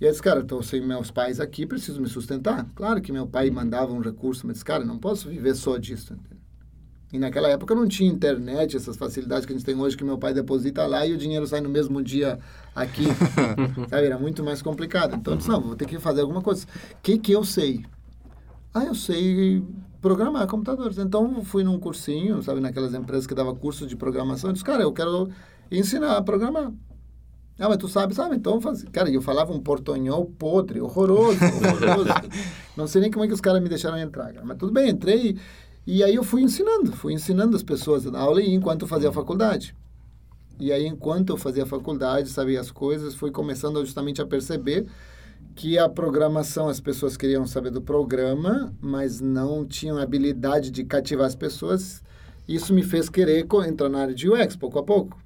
E 0.00 0.04
eu 0.04 0.10
disse, 0.10 0.22
cara, 0.22 0.40
estou 0.40 0.62
sem 0.62 0.80
meus 0.80 1.10
pais 1.10 1.38
aqui, 1.38 1.66
preciso 1.66 2.00
me 2.00 2.08
sustentar. 2.08 2.66
Claro 2.74 3.02
que 3.02 3.12
meu 3.12 3.26
pai 3.26 3.50
mandava 3.50 3.92
um 3.92 4.00
recurso, 4.00 4.46
mas 4.46 4.54
disse, 4.54 4.64
cara, 4.64 4.84
não 4.84 4.98
posso 4.98 5.28
viver 5.28 5.54
só 5.54 5.76
disso. 5.76 6.16
E 7.12 7.18
naquela 7.18 7.48
época 7.50 7.74
não 7.74 7.88
tinha 7.88 8.10
internet, 8.10 8.76
essas 8.76 8.96
facilidades 8.96 9.44
que 9.44 9.52
a 9.52 9.56
gente 9.56 9.66
tem 9.66 9.74
hoje, 9.76 9.96
que 9.96 10.04
meu 10.04 10.16
pai 10.16 10.32
deposita 10.32 10.86
lá 10.86 11.04
e 11.04 11.12
o 11.12 11.18
dinheiro 11.18 11.46
sai 11.46 11.60
no 11.60 11.68
mesmo 11.68 12.02
dia 12.02 12.38
aqui. 12.74 13.04
Sabe? 13.90 14.06
Era 14.06 14.18
muito 14.18 14.42
mais 14.42 14.62
complicado. 14.62 15.16
Então 15.16 15.34
eu 15.34 15.36
disse, 15.36 15.48
não, 15.50 15.60
vou 15.60 15.76
ter 15.76 15.86
que 15.86 15.98
fazer 15.98 16.22
alguma 16.22 16.40
coisa. 16.40 16.64
O 16.64 16.96
que, 17.02 17.18
que 17.18 17.32
eu 17.32 17.44
sei? 17.44 17.84
Ah, 18.72 18.84
eu 18.84 18.94
sei 18.94 19.62
programar 20.00 20.46
computadores. 20.46 20.98
Então, 20.98 21.42
fui 21.44 21.62
num 21.62 21.78
cursinho, 21.78 22.42
sabe, 22.42 22.60
naquelas 22.60 22.94
empresas 22.94 23.26
que 23.26 23.34
dava 23.34 23.54
curso 23.54 23.86
de 23.86 23.96
programação. 23.96 24.50
Eu 24.50 24.52
disse, 24.54 24.64
cara, 24.64 24.82
eu 24.82 24.92
quero 24.92 25.28
ensinar 25.70 26.16
a 26.16 26.22
programar. 26.22 26.72
Ah, 27.58 27.68
mas 27.68 27.76
tu 27.76 27.88
sabe, 27.88 28.14
sabe, 28.14 28.36
então 28.36 28.58
faz... 28.60 28.84
Cara, 28.84 29.10
eu 29.10 29.20
falava 29.20 29.52
um 29.52 29.60
portonhol 29.60 30.24
podre, 30.24 30.80
horroroso, 30.80 31.38
horroroso. 31.44 32.08
Não 32.74 32.86
sei 32.86 33.02
nem 33.02 33.10
como 33.10 33.24
é 33.24 33.28
que 33.28 33.34
os 33.34 33.40
caras 33.40 33.62
me 33.62 33.68
deixaram 33.68 33.98
entrar, 33.98 34.32
cara. 34.32 34.46
Mas 34.46 34.56
tudo 34.56 34.72
bem, 34.72 34.88
entrei 34.88 35.36
e 35.86 36.04
aí 36.04 36.14
eu 36.14 36.22
fui 36.22 36.42
ensinando, 36.42 36.92
fui 36.92 37.12
ensinando 37.12 37.56
as 37.56 37.62
pessoas 37.62 38.04
na 38.04 38.20
aula 38.20 38.42
enquanto 38.42 38.82
eu 38.82 38.88
fazia 38.88 39.08
a 39.08 39.12
faculdade. 39.12 39.74
E 40.58 40.70
aí, 40.72 40.86
enquanto 40.86 41.30
eu 41.30 41.38
fazia 41.38 41.62
a 41.62 41.66
faculdade, 41.66 42.28
sabia 42.28 42.60
as 42.60 42.70
coisas, 42.70 43.14
fui 43.14 43.30
começando 43.30 43.80
justamente 43.80 44.20
a 44.20 44.26
perceber 44.26 44.86
que 45.54 45.78
a 45.78 45.88
programação, 45.88 46.68
as 46.68 46.80
pessoas 46.80 47.16
queriam 47.16 47.46
saber 47.46 47.70
do 47.70 47.82
programa, 47.82 48.72
mas 48.80 49.20
não 49.20 49.66
tinham 49.66 49.98
habilidade 49.98 50.70
de 50.70 50.84
cativar 50.84 51.26
as 51.26 51.34
pessoas. 51.34 52.02
Isso 52.48 52.72
me 52.72 52.82
fez 52.82 53.08
querer 53.08 53.46
entrar 53.66 53.88
na 53.88 54.00
área 54.00 54.14
de 54.14 54.28
UX, 54.28 54.56
pouco 54.56 54.78
a 54.78 54.82
pouco. 54.82 55.18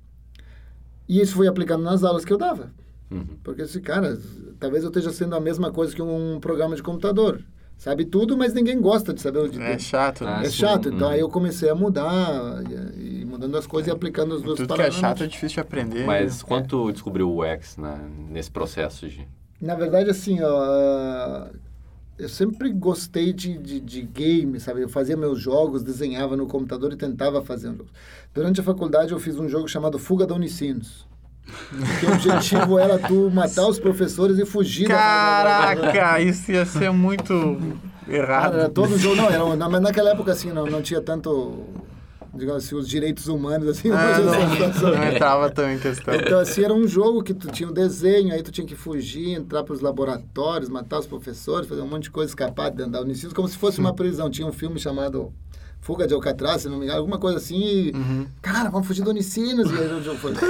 E 1.09 1.21
isso 1.21 1.35
fui 1.35 1.47
aplicando 1.47 1.85
nas 1.85 2.03
aulas 2.03 2.25
que 2.25 2.33
eu 2.33 2.39
dava. 2.39 2.73
Uhum. 3.11 3.27
Porque 3.43 3.63
esse 3.63 3.81
cara, 3.81 4.19
talvez 4.59 4.83
eu 4.83 4.89
esteja 4.89 5.13
sendo 5.13 5.37
a 5.37 5.41
mesma 5.41 5.71
coisa 5.71 5.95
que 5.95 6.03
um 6.03 6.41
programa 6.41 6.75
de 6.75 6.83
computador. 6.83 7.41
Sabe 7.77 8.05
tudo, 8.05 8.37
mas 8.37 8.55
ninguém 8.55 8.81
gosta 8.81 9.13
de 9.13 9.21
saber 9.21 9.41
o 9.41 9.49
de 9.49 9.61
É 9.61 9.79
chato, 9.79 10.25
né? 10.25 10.43
É 10.45 10.51
chato. 10.51 10.89
Então 10.89 11.09
Uhum. 11.09 11.15
aí 11.15 11.21
eu 11.21 11.29
comecei 11.29 11.69
a 11.69 11.75
mudar, 11.75 12.63
e, 12.97 13.21
e 13.21 13.25
mudando 13.25 13.57
as 13.57 13.67
coisas 13.67 13.89
e 13.89 13.91
aplicando 13.91 14.37
os 14.37 14.43
dois 14.43 14.59
Tudo 14.59 14.75
que 14.75 14.83
é 14.83 14.91
chato 14.91 15.25
é 15.25 15.27
difícil 15.27 15.55
de 15.55 15.61
aprender. 15.61 16.05
Mas 16.07 16.39
né? 16.39 16.45
quando 16.47 16.69
tu 16.69 16.93
descobriu 16.93 17.29
o 17.29 17.43
UX 17.43 17.77
na, 17.77 17.97
nesse 18.31 18.51
processo 18.51 19.09
de... 19.09 19.29
Na 19.65 19.75
verdade, 19.75 20.11
assim, 20.11 20.39
ó, 20.43 21.47
eu 22.19 22.29
sempre 22.29 22.71
gostei 22.71 23.33
de, 23.33 23.57
de, 23.57 23.81
de 23.81 24.03
game, 24.03 24.61
sabe? 24.61 24.83
Eu 24.83 24.91
fazia 24.91 25.17
meus 25.17 25.41
jogos, 25.41 25.83
desenhava 25.83 26.37
no 26.37 26.47
computador 26.47 26.93
e 26.93 26.97
tentava 26.97 27.43
fazer 27.43 27.71
um 27.71 27.77
jogo. 27.77 27.89
Durante 28.35 28.61
a 28.61 28.63
faculdade, 28.63 29.13
eu 29.13 29.19
fiz 29.19 29.39
um 29.39 29.49
jogo 29.49 29.67
chamado 29.67 29.99
Fuga 29.99 30.27
da 30.27 30.35
Unicinos. 30.35 31.09
Que 31.99 32.07
o 32.07 32.13
objetivo 32.13 32.77
era 32.79 32.99
tu 32.99 33.31
matar 33.31 33.67
os 33.67 33.79
professores 33.79 34.39
e 34.39 34.45
fugir 34.45 34.87
da 34.87 34.95
Caraca, 34.95 36.21
isso 36.21 36.53
ia 36.53 36.67
ser 36.67 36.93
muito 36.93 37.33
errado. 38.07 38.43
Cara, 38.43 38.57
era 38.57 38.69
todo 38.69 38.99
jogo, 38.99 39.17
não, 39.17 39.31
era, 39.31 39.69
mas 39.69 39.81
naquela 39.81 40.11
época, 40.11 40.33
assim, 40.33 40.53
não, 40.53 40.67
não 40.67 40.83
tinha 40.83 41.01
tanto, 41.01 41.65
digamos 42.37 42.65
assim, 42.65 42.75
os 42.75 42.89
direitos 42.89 43.29
humanos, 43.29 43.69
assim, 43.69 43.91
Ah, 43.91 44.19
não, 44.19 44.91
não 44.93 45.05
entrava 45.05 45.51
tão 45.51 45.71
em 45.71 45.79
questão. 45.79 46.15
Então, 46.15 46.39
assim, 46.39 46.63
era 46.65 46.75
um 46.75 46.87
jogo 46.87 47.23
que 47.23 47.33
tu 47.35 47.49
tinha 47.49 47.69
um 47.69 47.73
desenho, 47.73 48.33
aí 48.33 48.43
tu 48.43 48.51
tinha 48.51 48.67
que 48.67 48.75
fugir, 48.75 49.31
entrar 49.31 49.63
para 49.65 49.73
os 49.73 49.81
laboratórios, 49.81 50.69
matar 50.69 50.99
os 50.99 51.07
professores, 51.07 51.69
fazer 51.69 51.83
um 51.83 51.89
monte 51.89 52.05
de 52.05 52.11
coisa, 52.11 52.31
escapar 52.31 52.71
dentro 52.71 52.93
da 52.93 53.01
Unicinos, 53.01 53.33
como 53.33 53.49
se 53.49 53.57
fosse 53.57 53.79
uma 53.79 53.95
prisão. 53.95 54.29
Tinha 54.31 54.47
um 54.47 54.53
filme 54.53 54.79
chamado 54.79 55.33
Fuga 55.81 56.07
de 56.07 56.15
Alcatraz, 56.15 56.63
se 56.63 56.69
não 56.69 56.79
me 56.79 56.85
engano, 56.85 56.99
alguma 57.01 57.19
coisa 57.19 57.37
assim, 57.39 57.59
e, 57.63 57.93
cara, 58.41 58.71
vamos 58.71 58.87
fugir 58.87 59.03
do 59.03 59.11
Unicinos, 59.11 59.71
e 59.71 59.75
aí 59.77 59.93
o 59.93 60.03
jogo 60.03 60.19
foi... 60.19 60.33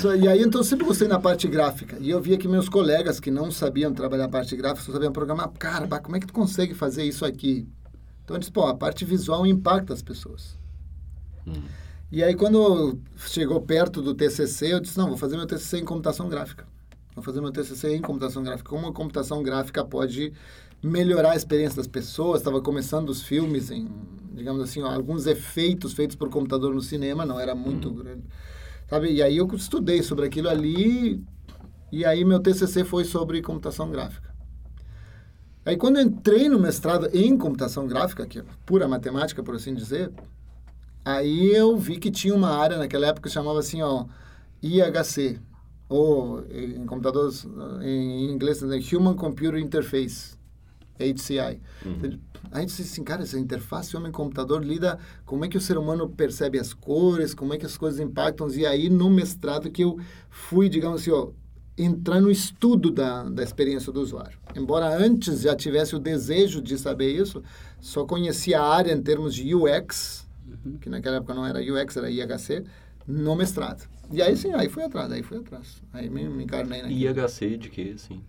So, 0.00 0.14
e 0.16 0.26
aí, 0.26 0.42
então, 0.42 0.60
eu 0.60 0.64
sempre 0.64 0.84
gostei 0.84 1.06
na 1.06 1.18
parte 1.20 1.46
gráfica. 1.46 1.96
E 2.00 2.10
eu 2.10 2.20
via 2.20 2.36
que 2.36 2.48
meus 2.48 2.68
colegas 2.68 3.20
que 3.20 3.30
não 3.30 3.52
sabiam 3.52 3.92
trabalhar 3.92 4.24
a 4.24 4.28
parte 4.28 4.56
gráfica, 4.56 4.84
só 4.84 4.92
sabiam 4.92 5.12
programar, 5.12 5.48
cara, 5.58 5.86
como 6.00 6.16
é 6.16 6.20
que 6.20 6.26
tu 6.26 6.32
consegue 6.32 6.74
fazer 6.74 7.04
isso 7.04 7.24
aqui? 7.24 7.66
Então, 8.24 8.36
eu 8.36 8.40
disse, 8.40 8.50
pô, 8.50 8.66
a 8.66 8.74
parte 8.74 9.04
visual 9.04 9.46
impacta 9.46 9.92
as 9.92 10.02
pessoas. 10.02 10.58
E 12.10 12.22
aí, 12.22 12.34
quando 12.34 12.98
chegou 13.16 13.60
perto 13.60 14.00
do 14.00 14.14
TCC, 14.14 14.72
eu 14.72 14.80
disse, 14.80 14.96
não, 14.96 15.08
vou 15.08 15.16
fazer 15.16 15.36
meu 15.36 15.46
TCC 15.46 15.78
em 15.78 15.84
computação 15.84 16.28
gráfica. 16.28 16.66
Vou 17.14 17.22
fazer 17.22 17.40
meu 17.40 17.52
TCC 17.52 17.94
em 17.94 18.00
computação 18.00 18.42
gráfica. 18.42 18.68
Como 18.70 18.88
a 18.88 18.92
computação 18.92 19.42
gráfica 19.42 19.84
pode 19.84 20.32
melhorar 20.82 21.32
a 21.32 21.36
experiência 21.36 21.76
das 21.76 21.86
pessoas. 21.86 22.40
Estava 22.40 22.60
começando 22.60 23.08
os 23.08 23.22
filmes 23.22 23.70
em, 23.70 23.88
digamos 24.32 24.62
assim, 24.62 24.82
ó, 24.82 24.90
alguns 24.90 25.26
efeitos 25.26 25.92
feitos 25.92 26.16
por 26.16 26.28
computador 26.28 26.74
no 26.74 26.80
cinema, 26.82 27.24
não 27.24 27.38
era 27.40 27.54
muito 27.54 27.90
grande. 27.90 28.24
Sabe? 28.88 29.12
E 29.12 29.22
aí 29.22 29.36
eu 29.36 29.46
estudei 29.54 30.02
sobre 30.02 30.26
aquilo 30.26 30.48
ali, 30.48 31.22
e 31.90 32.04
aí 32.04 32.24
meu 32.24 32.40
TCC 32.40 32.84
foi 32.84 33.04
sobre 33.04 33.40
computação 33.40 33.90
gráfica. 33.90 34.33
Aí 35.64 35.76
quando 35.76 35.96
eu 35.96 36.02
entrei 36.02 36.48
no 36.48 36.58
mestrado 36.58 37.08
em 37.12 37.36
computação 37.38 37.86
gráfica, 37.86 38.26
que 38.26 38.40
é 38.40 38.44
pura 38.66 38.86
matemática, 38.86 39.42
por 39.42 39.54
assim 39.54 39.74
dizer, 39.74 40.12
aí 41.04 41.54
eu 41.54 41.76
vi 41.76 41.98
que 41.98 42.10
tinha 42.10 42.34
uma 42.34 42.50
área 42.50 42.76
naquela 42.76 43.06
época 43.06 43.28
que 43.28 43.34
chamava 43.34 43.58
assim, 43.60 43.80
ó, 43.80 44.04
IHC, 44.62 45.40
ou 45.88 46.44
em 46.50 46.84
computadores, 46.86 47.46
em 47.82 48.30
inglês, 48.30 48.60
né, 48.62 48.78
Human 48.92 49.14
Computer 49.14 49.58
Interface, 49.58 50.36
HCI. 50.98 51.60
A 52.52 52.60
gente 52.60 52.68
disse 52.68 52.82
assim, 52.82 53.02
cara, 53.02 53.22
essa 53.22 53.38
interface 53.38 53.96
homem-computador 53.96 54.62
lida 54.62 54.98
como 55.24 55.44
é 55.44 55.48
que 55.48 55.56
o 55.56 55.60
ser 55.60 55.78
humano 55.78 56.08
percebe 56.08 56.58
as 56.58 56.72
cores, 56.72 57.34
como 57.34 57.54
é 57.54 57.58
que 57.58 57.66
as 57.66 57.76
coisas 57.76 58.00
impactam. 58.00 58.48
E 58.50 58.66
aí, 58.66 58.88
no 58.88 59.10
mestrado, 59.10 59.70
que 59.70 59.82
eu 59.82 59.98
fui, 60.30 60.68
digamos 60.68 61.00
assim, 61.00 61.10
ó, 61.10 61.30
entrar 61.76 62.20
no 62.20 62.30
estudo 62.30 62.90
da, 62.90 63.24
da 63.24 63.42
experiência 63.42 63.92
do 63.92 64.00
usuário. 64.00 64.38
Embora 64.54 64.86
antes 64.96 65.40
já 65.40 65.54
tivesse 65.56 65.96
o 65.96 65.98
desejo 65.98 66.62
de 66.62 66.78
saber 66.78 67.10
isso, 67.12 67.42
só 67.80 68.04
conhecia 68.04 68.60
a 68.60 68.74
área 68.74 68.92
em 68.92 69.02
termos 69.02 69.34
de 69.34 69.54
UX, 69.54 70.26
que 70.80 70.88
naquela 70.88 71.16
época 71.16 71.34
não 71.34 71.44
era 71.44 71.60
UX, 71.60 71.96
era 71.96 72.10
IHC, 72.10 72.64
no 73.06 73.34
mestrado. 73.34 73.88
E 74.12 74.22
aí 74.22 74.36
sim, 74.36 74.52
aí 74.52 74.68
fui 74.68 74.82
atrás, 74.84 75.10
aí 75.10 75.22
fui 75.22 75.38
atrás. 75.38 75.82
Aí 75.92 76.08
me, 76.08 76.28
me 76.28 76.44
encarnei 76.44 76.82
naquilo. 76.82 77.18
IHC 77.18 77.56
de 77.56 77.68
quê, 77.68 77.92
assim? 77.94 78.22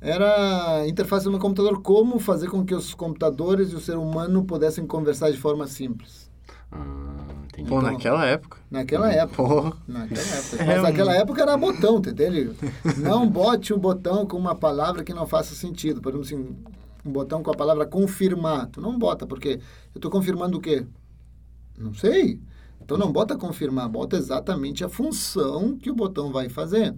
Era 0.00 0.86
interface 0.86 1.24
do 1.24 1.30
meu 1.30 1.40
computador, 1.40 1.80
como 1.80 2.18
fazer 2.18 2.48
com 2.48 2.64
que 2.64 2.74
os 2.74 2.94
computadores 2.94 3.72
e 3.72 3.74
o 3.74 3.80
ser 3.80 3.96
humano 3.96 4.44
pudessem 4.44 4.86
conversar 4.86 5.30
de 5.30 5.38
forma 5.38 5.66
simples. 5.66 6.30
Ah, 6.70 7.25
entendi. 7.60 7.68
Pô, 7.68 7.82
naquela 7.82 8.24
época. 8.26 8.58
Naquela 8.70 9.12
época. 9.12 9.36
Pô. 9.42 9.76
Naquela 9.86 10.20
época. 10.36 10.62
É 10.62 10.66
Mas 10.66 10.78
um- 10.78 10.82
naquela 10.82 11.14
época 11.14 11.42
era 11.42 11.56
botão, 11.56 11.98
entendeu? 11.98 12.54
Não 12.98 13.28
bote 13.28 13.72
o 13.72 13.78
botão 13.78 14.26
com 14.26 14.36
uma 14.36 14.54
palavra 14.54 15.02
que 15.04 15.12
não 15.14 15.26
faça 15.26 15.54
sentido. 15.54 16.00
Por 16.00 16.14
exemplo, 16.14 16.26
assim, 16.26 16.56
um 17.04 17.10
botão 17.12 17.42
com 17.42 17.50
a 17.50 17.54
palavra 17.54 17.86
confirmar. 17.86 18.66
Tu 18.68 18.80
não 18.80 18.98
bota, 18.98 19.26
porque 19.26 19.60
eu 19.94 19.98
estou 19.98 20.10
confirmando 20.10 20.58
o 20.58 20.60
quê? 20.60 20.84
Não 21.78 21.94
sei. 21.94 22.40
Então 22.82 22.96
não 22.96 23.10
bota 23.10 23.36
confirmar, 23.36 23.88
bota 23.88 24.16
exatamente 24.16 24.84
a 24.84 24.88
função 24.88 25.76
que 25.76 25.90
o 25.90 25.94
botão 25.94 26.30
vai 26.32 26.48
fazer. 26.48 26.94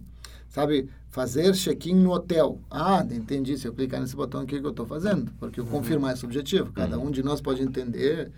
Sabe, 0.49 0.89
fazer 1.11 1.53
check-in 1.55 1.95
no 1.95 2.11
hotel. 2.13 2.59
Ah, 2.71 3.07
entendi. 3.11 3.57
Se 3.59 3.67
eu 3.69 3.73
clicar 3.75 4.01
nesse 4.01 4.17
botão 4.17 4.41
aqui, 4.41 4.57
o 4.57 4.61
que 4.61 4.67
eu 4.67 4.71
estou 4.71 4.87
fazendo? 4.87 5.31
Porque 5.39 5.61
o 5.61 5.67
confirmar 5.67 6.13
é 6.13 6.17
subjetivo. 6.17 6.73
Cada 6.73 6.99
um 6.99 7.11
de 7.11 7.23
nós 7.23 7.41
pode 7.41 7.63
entender 7.63 8.31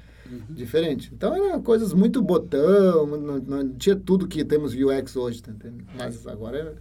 diferente. 0.48 1.10
Então, 1.12 1.34
eram 1.34 1.62
coisas 1.62 1.92
muito 1.92 2.22
botão, 2.22 3.06
não, 3.06 3.38
não 3.38 3.68
tinha 3.74 3.96
tudo 3.96 4.28
que 4.28 4.44
temos 4.44 4.74
UX 4.74 5.16
hoje, 5.16 5.42
tá? 5.42 5.52
Mas 5.96 6.26
agora 6.26 6.58
é, 6.58 6.74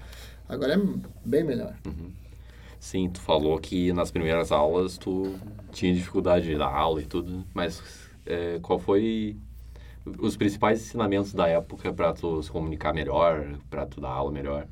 agora 0.48 0.74
é 0.74 0.80
bem 1.26 1.44
melhor. 1.44 1.76
Sim, 2.80 3.10
tu 3.10 3.20
falou 3.20 3.60
que 3.60 3.92
nas 3.92 4.10
primeiras 4.10 4.52
aulas 4.52 4.98
tu 4.98 5.36
tinha 5.72 5.94
dificuldade 5.94 6.46
de 6.46 6.58
dar 6.58 6.74
aula 6.74 7.02
e 7.02 7.06
tudo, 7.06 7.44
mas 7.54 7.82
é, 8.26 8.60
qual 8.62 8.80
foi 8.80 9.36
os 10.20 10.38
principais 10.38 10.80
ensinamentos 10.82 11.34
da 11.34 11.48
época 11.48 11.92
para 11.94 12.14
tu 12.14 12.42
se 12.42 12.50
comunicar 12.50 12.94
melhor, 12.94 13.58
para 13.70 13.86
tu 13.86 14.00
dar 14.00 14.10
aula 14.10 14.32
melhor? 14.32 14.68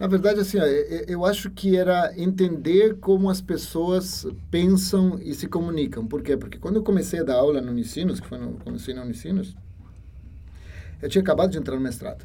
Na 0.00 0.06
verdade, 0.06 0.40
assim, 0.40 0.56
eu 0.56 1.04
eu 1.06 1.24
acho 1.26 1.50
que 1.50 1.76
era 1.76 2.10
entender 2.16 2.96
como 3.00 3.28
as 3.28 3.42
pessoas 3.42 4.26
pensam 4.50 5.20
e 5.22 5.34
se 5.34 5.46
comunicam. 5.46 6.06
Por 6.06 6.22
quê? 6.22 6.38
Porque 6.38 6.56
quando 6.58 6.76
eu 6.76 6.82
comecei 6.82 7.20
a 7.20 7.22
dar 7.22 7.34
aula 7.34 7.60
no 7.60 7.70
Unicinos, 7.70 8.18
que 8.18 8.26
foi 8.26 8.38
no, 8.38 8.52
comecei 8.64 8.94
no 8.94 9.02
Unicinos, 9.02 9.54
eu 11.02 11.08
tinha 11.10 11.20
acabado 11.20 11.50
de 11.50 11.58
entrar 11.58 11.74
no 11.76 11.82
mestrado. 11.82 12.24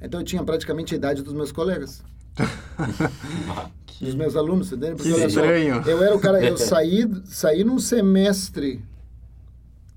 Então 0.00 0.18
eu 0.18 0.24
tinha 0.26 0.42
praticamente 0.42 0.94
a 0.94 0.96
idade 0.96 1.22
dos 1.22 1.32
meus 1.32 1.52
colegas. 1.52 2.02
dos 4.00 4.14
meus 4.16 4.34
alunos, 4.34 4.66
entendeu? 4.72 4.96
Porque 4.96 5.12
Que 5.12 5.20
só, 5.20 5.26
estranho. 5.26 5.80
eu 5.86 6.02
era 6.02 6.16
o 6.16 6.18
cara, 6.18 6.44
eu 6.44 6.56
saí, 6.56 7.08
saí 7.24 7.62
num 7.62 7.78
semestre 7.78 8.82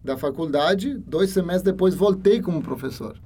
da 0.03 0.15
faculdade, 0.15 0.93
dois 1.08 1.31
semestres 1.31 1.63
depois 1.63 1.95
voltei 1.95 2.39
como 2.39 2.62
professor. 2.62 3.17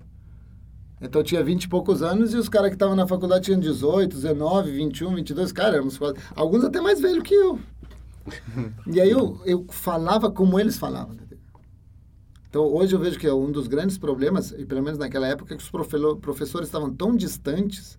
Então 1.02 1.22
eu 1.22 1.26
tinha 1.26 1.44
20 1.44 1.64
e 1.64 1.70
poucos 1.70 2.02
anos 2.02 2.34
e 2.34 2.38
os 2.38 2.50
caras 2.50 2.70
que 2.70 2.76
estavam 2.76 2.96
na 2.96 3.08
faculdade 3.08 3.46
tinham 3.46 3.60
18, 3.60 4.16
19, 4.16 4.72
21, 4.72 5.16
22, 5.16 5.52
cara, 5.52 5.76
éramos 5.76 5.98
quase, 5.98 6.18
alguns 6.36 6.64
até 6.64 6.82
mais 6.82 7.00
velhos 7.00 7.24
que 7.24 7.34
eu. 7.34 7.60
E 8.86 9.00
aí 9.00 9.10
eu, 9.10 9.42
eu 9.46 9.66
falava 9.70 10.30
como 10.30 10.60
eles 10.60 10.78
falavam. 10.78 11.18
Então 12.50 12.64
hoje 12.64 12.94
eu 12.94 13.00
vejo 13.00 13.18
que 13.18 13.28
é 13.28 13.34
um 13.34 13.52
dos 13.52 13.68
grandes 13.68 13.98
problemas, 13.98 14.52
e 14.52 14.66
pelo 14.66 14.84
menos 14.84 15.00
naquela 15.00 15.28
época, 15.28 15.56
que 15.56 15.64
os 15.64 15.70
professores 16.20 16.68
estavam 16.68 16.94
tão 16.94 17.16
distantes 17.16 17.98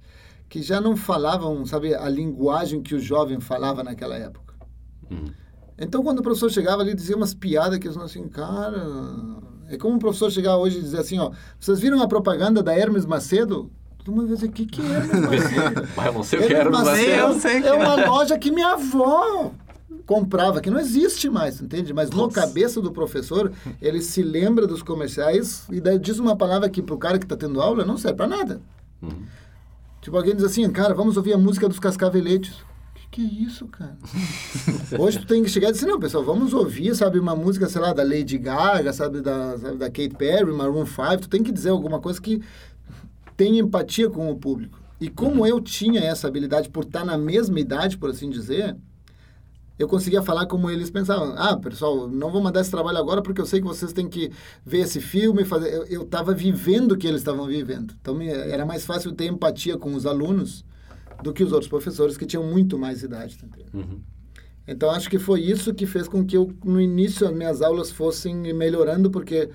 que 0.48 0.60
já 0.60 0.80
não 0.80 0.96
falavam, 0.96 1.64
sabe, 1.64 1.94
a 1.94 2.08
linguagem 2.08 2.82
que 2.82 2.94
o 2.94 3.00
jovem 3.00 3.40
falava 3.40 3.84
naquela 3.84 4.16
época. 4.16 4.54
Uhum. 5.08 5.32
Então, 5.78 6.02
quando 6.02 6.18
o 6.18 6.22
professor 6.22 6.50
chegava 6.50 6.82
ali 6.82 6.94
dizia 6.94 7.16
umas 7.16 7.32
piadas 7.32 7.78
que 7.78 7.88
não 7.88 8.02
assim, 8.02 8.28
cara. 8.28 8.84
É 9.70 9.78
como 9.78 9.94
um 9.94 9.98
professor 9.98 10.30
chegar 10.30 10.56
hoje 10.56 10.78
e 10.78 10.82
dizer 10.82 10.98
assim: 10.98 11.18
ó, 11.18 11.30
vocês 11.58 11.78
viram 11.78 12.02
a 12.02 12.08
propaganda 12.08 12.62
da 12.62 12.76
Hermes 12.76 13.06
Macedo? 13.06 13.70
Todo 13.98 14.14
mundo 14.14 14.26
vai 14.26 14.34
dizer: 14.34 14.48
o 14.48 14.52
que, 14.52 14.66
que 14.66 14.82
é 14.82 14.84
Hermes 14.84 15.20
Macedo? 15.30 15.88
Vai, 15.94 16.08
eu 16.08 16.12
não 16.12 16.22
sei 16.24 16.40
o 16.40 16.46
que 16.46 16.52
Hermes 16.52 16.80
era, 16.80 16.84
mas... 17.24 17.34
Macedo. 17.36 17.66
é 17.66 17.68
é. 17.68 17.72
uma 17.72 18.06
loja 18.06 18.36
que 18.36 18.50
minha 18.50 18.72
avó 18.72 19.52
comprava, 20.06 20.60
que 20.60 20.70
não 20.70 20.80
existe 20.80 21.30
mais, 21.30 21.60
entende? 21.60 21.94
Mas 21.94 22.10
no 22.10 22.24
Nossa. 22.24 22.40
cabeça 22.40 22.80
do 22.80 22.90
professor, 22.90 23.52
ele 23.80 24.02
se 24.02 24.22
lembra 24.22 24.66
dos 24.66 24.82
comerciais 24.82 25.64
e 25.70 25.80
daí 25.80 26.00
diz 26.00 26.18
uma 26.18 26.34
palavra 26.34 26.68
que 26.68 26.82
pro 26.82 26.98
cara 26.98 27.16
que 27.16 27.24
está 27.24 27.36
tendo 27.36 27.62
aula 27.62 27.84
não 27.84 27.96
serve 27.96 28.16
para 28.16 28.26
nada. 28.26 28.60
Uhum. 29.00 29.22
Tipo, 30.00 30.16
alguém 30.16 30.34
diz 30.34 30.44
assim, 30.44 30.68
cara, 30.70 30.94
vamos 30.94 31.16
ouvir 31.16 31.32
a 31.32 31.38
música 31.38 31.68
dos 31.68 31.78
Cascaveletes. 31.78 32.54
Que 33.10 33.22
isso, 33.22 33.66
cara? 33.66 33.96
Hoje 34.96 35.18
tu 35.18 35.26
tem 35.26 35.42
que 35.42 35.48
chegar 35.50 35.70
e 35.70 35.72
dizer, 35.72 35.86
não, 35.86 35.98
pessoal, 35.98 36.22
vamos 36.22 36.52
ouvir, 36.52 36.94
sabe, 36.94 37.18
uma 37.18 37.34
música, 37.34 37.68
sei 37.68 37.80
lá, 37.80 37.92
da 37.92 38.04
Lady 38.04 38.38
Gaga, 38.38 38.92
sabe, 38.92 39.20
da, 39.20 39.58
sabe, 39.58 39.78
da 39.78 39.86
Kate 39.86 40.14
Perry, 40.16 40.52
Maroon 40.52 40.86
5, 40.86 41.22
tu 41.22 41.28
tem 41.28 41.42
que 41.42 41.50
dizer 41.50 41.70
alguma 41.70 41.98
coisa 42.00 42.20
que 42.20 42.40
tenha 43.36 43.60
empatia 43.60 44.08
com 44.08 44.30
o 44.30 44.36
público. 44.36 44.78
E 45.00 45.08
como 45.08 45.44
eu 45.44 45.60
tinha 45.60 46.00
essa 46.00 46.28
habilidade 46.28 46.68
por 46.68 46.84
estar 46.84 47.04
na 47.04 47.18
mesma 47.18 47.58
idade, 47.58 47.98
por 47.98 48.10
assim 48.10 48.30
dizer, 48.30 48.76
eu 49.76 49.88
conseguia 49.88 50.22
falar 50.22 50.46
como 50.46 50.70
eles 50.70 50.88
pensavam. 50.90 51.34
Ah, 51.36 51.56
pessoal, 51.56 52.06
não 52.06 52.30
vou 52.30 52.40
mandar 52.40 52.60
esse 52.60 52.70
trabalho 52.70 52.98
agora 52.98 53.22
porque 53.22 53.40
eu 53.40 53.46
sei 53.46 53.60
que 53.60 53.66
vocês 53.66 53.92
têm 53.92 54.08
que 54.08 54.30
ver 54.64 54.80
esse 54.80 55.00
filme. 55.00 55.42
Fazer... 55.44 55.86
Eu 55.90 56.02
estava 56.02 56.32
vivendo 56.34 56.92
o 56.92 56.96
que 56.98 57.06
eles 57.08 57.22
estavam 57.22 57.46
vivendo. 57.46 57.94
Então, 58.00 58.14
me- 58.14 58.28
era 58.28 58.64
mais 58.66 58.84
fácil 58.84 59.10
ter 59.12 59.24
empatia 59.24 59.78
com 59.78 59.94
os 59.94 60.04
alunos 60.04 60.64
do 61.22 61.32
que 61.32 61.42
os 61.44 61.52
outros 61.52 61.68
professores 61.68 62.16
que 62.16 62.26
tinham 62.26 62.44
muito 62.44 62.78
mais 62.78 63.02
idade. 63.02 63.36
tá? 63.38 63.46
Uhum. 63.74 64.00
Então, 64.66 64.90
acho 64.90 65.10
que 65.10 65.18
foi 65.18 65.40
isso 65.40 65.74
que 65.74 65.86
fez 65.86 66.06
com 66.06 66.24
que 66.24 66.36
eu, 66.36 66.52
no 66.64 66.80
início, 66.80 67.26
as 67.26 67.34
minhas 67.34 67.60
aulas 67.60 67.90
fossem 67.90 68.36
melhorando, 68.54 69.10
porque, 69.10 69.48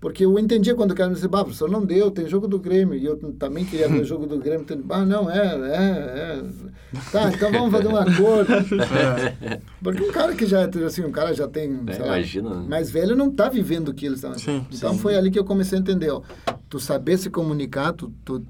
porque 0.00 0.24
eu 0.24 0.38
entendia 0.38 0.74
quando 0.74 0.92
o 0.92 0.94
cara 0.94 1.08
me 1.10 1.14
dizia, 1.14 1.28
bah, 1.28 1.44
professor, 1.44 1.68
não 1.70 1.84
deu, 1.84 2.10
tem 2.10 2.26
jogo 2.26 2.48
do 2.48 2.58
Grêmio, 2.58 2.94
e 2.94 3.04
eu 3.04 3.16
também 3.34 3.66
queria 3.66 3.86
ver 3.88 4.00
o 4.00 4.04
jogo 4.06 4.26
do 4.26 4.38
Grêmio. 4.38 4.62
Então, 4.62 4.80
ah, 4.88 5.04
não, 5.04 5.30
é, 5.30 5.36
é, 5.38 6.38
é. 6.38 6.42
Tá, 7.10 7.28
então 7.30 7.52
vamos 7.52 7.70
fazer 7.70 7.88
um 7.88 7.96
acordo. 7.96 8.50
Porque 9.82 10.02
um 10.02 10.12
cara 10.12 10.34
que 10.34 10.46
já, 10.46 10.64
assim, 10.86 11.04
um 11.04 11.12
cara 11.12 11.34
já 11.34 11.46
tem, 11.48 11.80
É, 11.88 11.92
sei 11.92 12.00
lá, 12.02 12.16
imagina, 12.18 12.50
né? 12.50 12.66
mais 12.68 12.90
velho 12.90 13.14
não 13.16 13.30
tá 13.30 13.48
vivendo 13.48 13.88
o 13.88 13.94
que 13.94 14.06
eles 14.06 14.20
Sim, 14.36 14.64
Então 14.72 14.92
sim. 14.92 14.98
foi 14.98 15.16
ali 15.16 15.30
que 15.30 15.38
eu 15.38 15.44
comecei 15.44 15.76
a 15.78 15.80
entender, 15.80 16.10
ó, 16.10 16.22
tu 16.68 16.78
saber 16.80 17.18
se 17.18 17.28
comunicar, 17.28 17.92
tu, 17.92 18.12
tu 18.24 18.42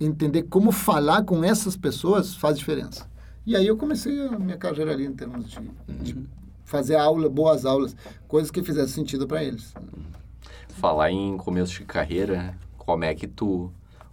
entender 0.00 0.44
como 0.44 0.72
falar 0.72 1.24
com 1.24 1.44
essas 1.44 1.76
pessoas 1.76 2.34
faz 2.34 2.58
diferença. 2.58 3.08
E 3.46 3.54
aí 3.54 3.66
eu 3.66 3.76
comecei 3.76 4.26
a 4.26 4.38
minha 4.38 4.56
carreira 4.56 4.92
ali 4.92 5.04
em 5.04 5.12
termos 5.12 5.50
de, 5.50 5.60
de 5.88 6.16
fazer 6.64 6.96
aula, 6.96 7.28
boas 7.28 7.66
aulas, 7.66 7.94
coisas 8.26 8.50
que 8.50 8.62
fizessem 8.62 8.94
sentido 8.94 9.26
para 9.26 9.44
eles. 9.44 9.74
Falar 10.68 11.10
em 11.10 11.36
começo 11.36 11.72
de 11.74 11.84
carreira, 11.84 12.56
como 12.78 13.04
é 13.04 13.14
que 13.14 13.26
tu 13.26 13.70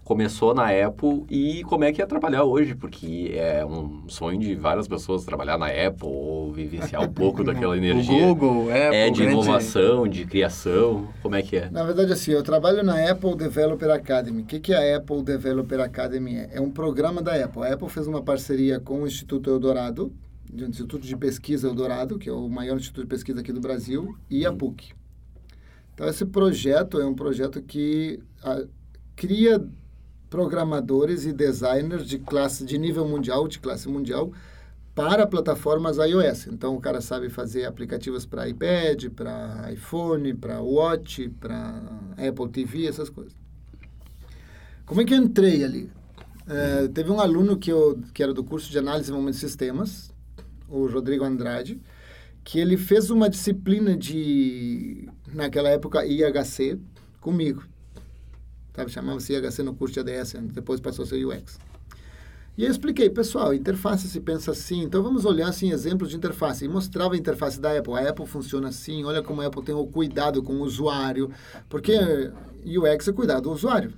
começou 0.08 0.54
na 0.54 0.70
Apple 0.70 1.26
e 1.30 1.66
como 1.66 1.84
é 1.84 1.92
que 1.92 2.02
é 2.02 2.06
trabalhar 2.06 2.46
hoje? 2.46 2.74
Porque 2.74 3.32
é 3.34 3.66
um 3.66 4.08
sonho 4.08 4.40
de 4.40 4.56
várias 4.56 4.88
pessoas 4.88 5.26
trabalhar 5.26 5.58
na 5.58 5.66
Apple 5.68 6.08
ou 6.08 6.54
vivenciar 6.54 7.04
um 7.04 7.12
pouco 7.12 7.44
daquela 7.44 7.76
energia. 7.76 8.26
O 8.26 8.34
Google, 8.34 8.70
Apple, 8.70 8.96
é 8.96 9.10
de 9.10 9.22
grande- 9.22 9.34
inovação, 9.34 10.08
de 10.08 10.26
criação, 10.26 11.10
como 11.22 11.36
é 11.36 11.42
que 11.42 11.58
é? 11.58 11.70
Na 11.70 11.84
verdade, 11.84 12.14
assim, 12.14 12.32
eu 12.32 12.42
trabalho 12.42 12.84
na 12.84 13.12
Apple 13.12 13.36
Developer 13.36 13.90
Academy. 13.90 14.44
O 14.44 14.46
que, 14.46 14.62
que 14.62 14.74
a 14.74 14.96
Apple 14.96 15.22
Developer 15.24 15.82
Academy 15.82 16.38
é? 16.38 16.52
É 16.54 16.62
um 16.62 16.72
programa 16.72 17.22
da 17.22 17.36
Apple. 17.44 17.64
A 17.64 17.74
Apple 17.74 17.90
fez 17.90 18.08
uma 18.08 18.24
parceria 18.24 18.80
com 18.80 19.04
o 19.04 19.08
Instituto 19.08 19.50
Eldorado, 19.50 20.14
o 20.50 20.64
Instituto 20.64 21.06
de 21.06 21.18
Pesquisa 21.18 21.68
Eldorado, 21.68 22.18
que 22.18 22.30
é 22.30 22.34
o 22.34 22.48
maior 22.48 22.78
instituto 22.78 23.04
de 23.04 23.10
pesquisa 23.10 23.42
aqui 23.42 23.52
do 23.52 23.60
Brasil, 23.60 24.16
e 24.30 24.46
a 24.46 24.54
PUC. 24.54 24.94
Então, 25.94 26.08
esse 26.08 26.26
projeto 26.26 26.98
é 27.02 27.06
um 27.06 27.14
projeto 27.14 27.62
que 27.62 28.22
ah, 28.42 28.64
cria 29.18 29.62
programadores 30.30 31.26
e 31.26 31.34
designers 31.34 32.06
de 32.06 32.20
classe 32.20 32.66
de 32.66 32.78
nível 32.78 33.08
mundial, 33.08 33.48
de 33.48 33.60
classe 33.60 33.88
mundial, 33.88 34.32
para 34.94 35.28
plataformas 35.28 35.98
iOS. 35.98 36.48
Então, 36.48 36.76
o 36.76 36.82
cara 36.82 37.02
sabe 37.02 37.30
fazer 37.30 37.66
aplicativos 37.66 38.26
para 38.26 38.50
iPad, 38.50 39.10
para 39.10 39.72
iPhone, 39.72 40.34
para 40.34 40.60
Watch, 40.62 41.30
para 41.40 41.82
Apple 42.18 42.50
TV, 42.50 42.88
essas 42.88 43.10
coisas. 43.10 43.36
Como 44.86 45.02
é 45.02 45.06
que 45.06 45.14
eu 45.14 45.18
entrei 45.18 45.64
ali? 45.64 45.92
Eh, 46.50 46.88
teve 46.94 47.12
um 47.12 47.20
aluno 47.20 47.58
que, 47.58 47.72
eu, 47.72 48.00
que 48.14 48.24
era 48.24 48.34
do 48.34 48.44
curso 48.44 48.72
de 48.72 48.80
análise 48.80 49.02
e 49.02 49.04
desenvolvimento 49.04 49.36
de 49.36 49.42
sistemas, 49.42 50.14
o 50.70 50.88
Rodrigo 50.88 51.26
Andrade, 51.26 51.80
que 52.44 52.58
ele 52.58 52.78
fez 52.78 53.10
uma 53.10 53.30
disciplina 53.30 53.98
de, 53.98 55.10
naquela 55.34 55.70
época, 55.70 56.06
IHC 56.06 56.80
comigo. 57.20 57.64
Sabe, 58.78 58.92
chamava-se 58.92 59.34
IHC 59.34 59.64
no 59.64 59.74
curso 59.74 59.96
de 59.96 60.00
ADS, 60.02 60.34
depois 60.54 60.80
passou 60.80 61.02
a 61.02 61.08
ser 61.08 61.26
UX. 61.26 61.58
E 62.56 62.64
eu 62.64 62.70
expliquei, 62.70 63.10
pessoal, 63.10 63.52
interface 63.52 64.08
se 64.08 64.20
pensa 64.20 64.52
assim, 64.52 64.84
então 64.84 65.02
vamos 65.02 65.26
olhar 65.26 65.48
assim, 65.48 65.72
exemplos 65.72 66.12
de 66.12 66.16
interface. 66.16 66.64
E 66.64 66.68
mostrava 66.68 67.16
a 67.16 67.18
interface 67.18 67.60
da 67.60 67.76
Apple. 67.76 67.96
A 67.96 68.10
Apple 68.10 68.28
funciona 68.28 68.68
assim, 68.68 69.04
olha 69.04 69.24
como 69.24 69.42
a 69.42 69.48
Apple 69.48 69.64
tem 69.64 69.74
o 69.74 69.88
cuidado 69.88 70.44
com 70.44 70.54
o 70.58 70.62
usuário, 70.62 71.32
porque 71.68 71.92
UX 72.64 73.08
é 73.08 73.14
cuidar 73.14 73.40
do 73.40 73.52
usuário. 73.52 73.92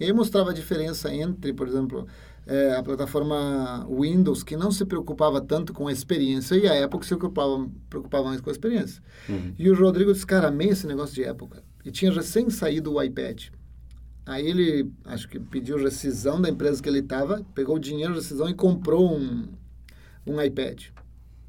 E 0.00 0.04
aí 0.04 0.12
mostrava 0.14 0.50
a 0.50 0.54
diferença 0.54 1.14
entre, 1.14 1.52
por 1.52 1.68
exemplo, 1.68 2.06
eh, 2.46 2.74
a 2.74 2.82
plataforma 2.82 3.86
Windows, 3.86 4.42
que 4.42 4.56
não 4.56 4.70
se 4.70 4.86
preocupava 4.86 5.42
tanto 5.42 5.74
com 5.74 5.88
a 5.88 5.92
experiência, 5.92 6.54
e 6.54 6.66
a 6.66 6.86
Apple 6.86 7.00
que 7.00 7.06
se 7.06 7.14
preocupava, 7.14 7.68
preocupava 7.90 8.28
mais 8.28 8.40
com 8.40 8.48
a 8.48 8.52
experiência. 8.52 9.02
Uhum. 9.28 9.52
E 9.58 9.68
o 9.68 9.78
Rodrigo 9.78 10.10
disse, 10.10 10.26
cara, 10.26 10.48
amei 10.48 10.70
esse 10.70 10.86
negócio 10.86 11.14
de 11.14 11.22
Apple, 11.22 11.48
cara. 11.48 11.64
E 11.84 11.90
tinha 11.90 12.10
recém 12.10 12.48
saído 12.48 12.94
o 12.94 13.02
iPad. 13.02 13.50
Aí 14.24 14.46
ele, 14.46 14.90
acho 15.04 15.28
que 15.28 15.38
pediu 15.38 15.76
rescisão 15.78 16.40
da 16.40 16.48
empresa 16.48 16.82
que 16.82 16.88
ele 16.88 17.00
estava, 17.00 17.44
pegou 17.54 17.76
o 17.76 17.80
dinheiro, 17.80 18.14
rescisão 18.14 18.48
e 18.48 18.54
comprou 18.54 19.16
um, 19.16 19.48
um 20.26 20.40
iPad. 20.40 20.84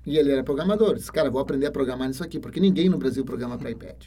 E 0.06 0.18
ele 0.18 0.32
era 0.32 0.44
programador. 0.44 0.96
Disse, 0.96 1.12
cara, 1.12 1.30
vou 1.30 1.40
aprender 1.40 1.68
a 1.68 1.72
programar 1.72 2.08
nisso 2.08 2.24
aqui, 2.24 2.40
porque 2.40 2.60
ninguém 2.60 2.90
no 2.90 2.98
Brasil 2.98 3.24
programa 3.24 3.58
para 3.58 3.72
iPad. 3.72 4.06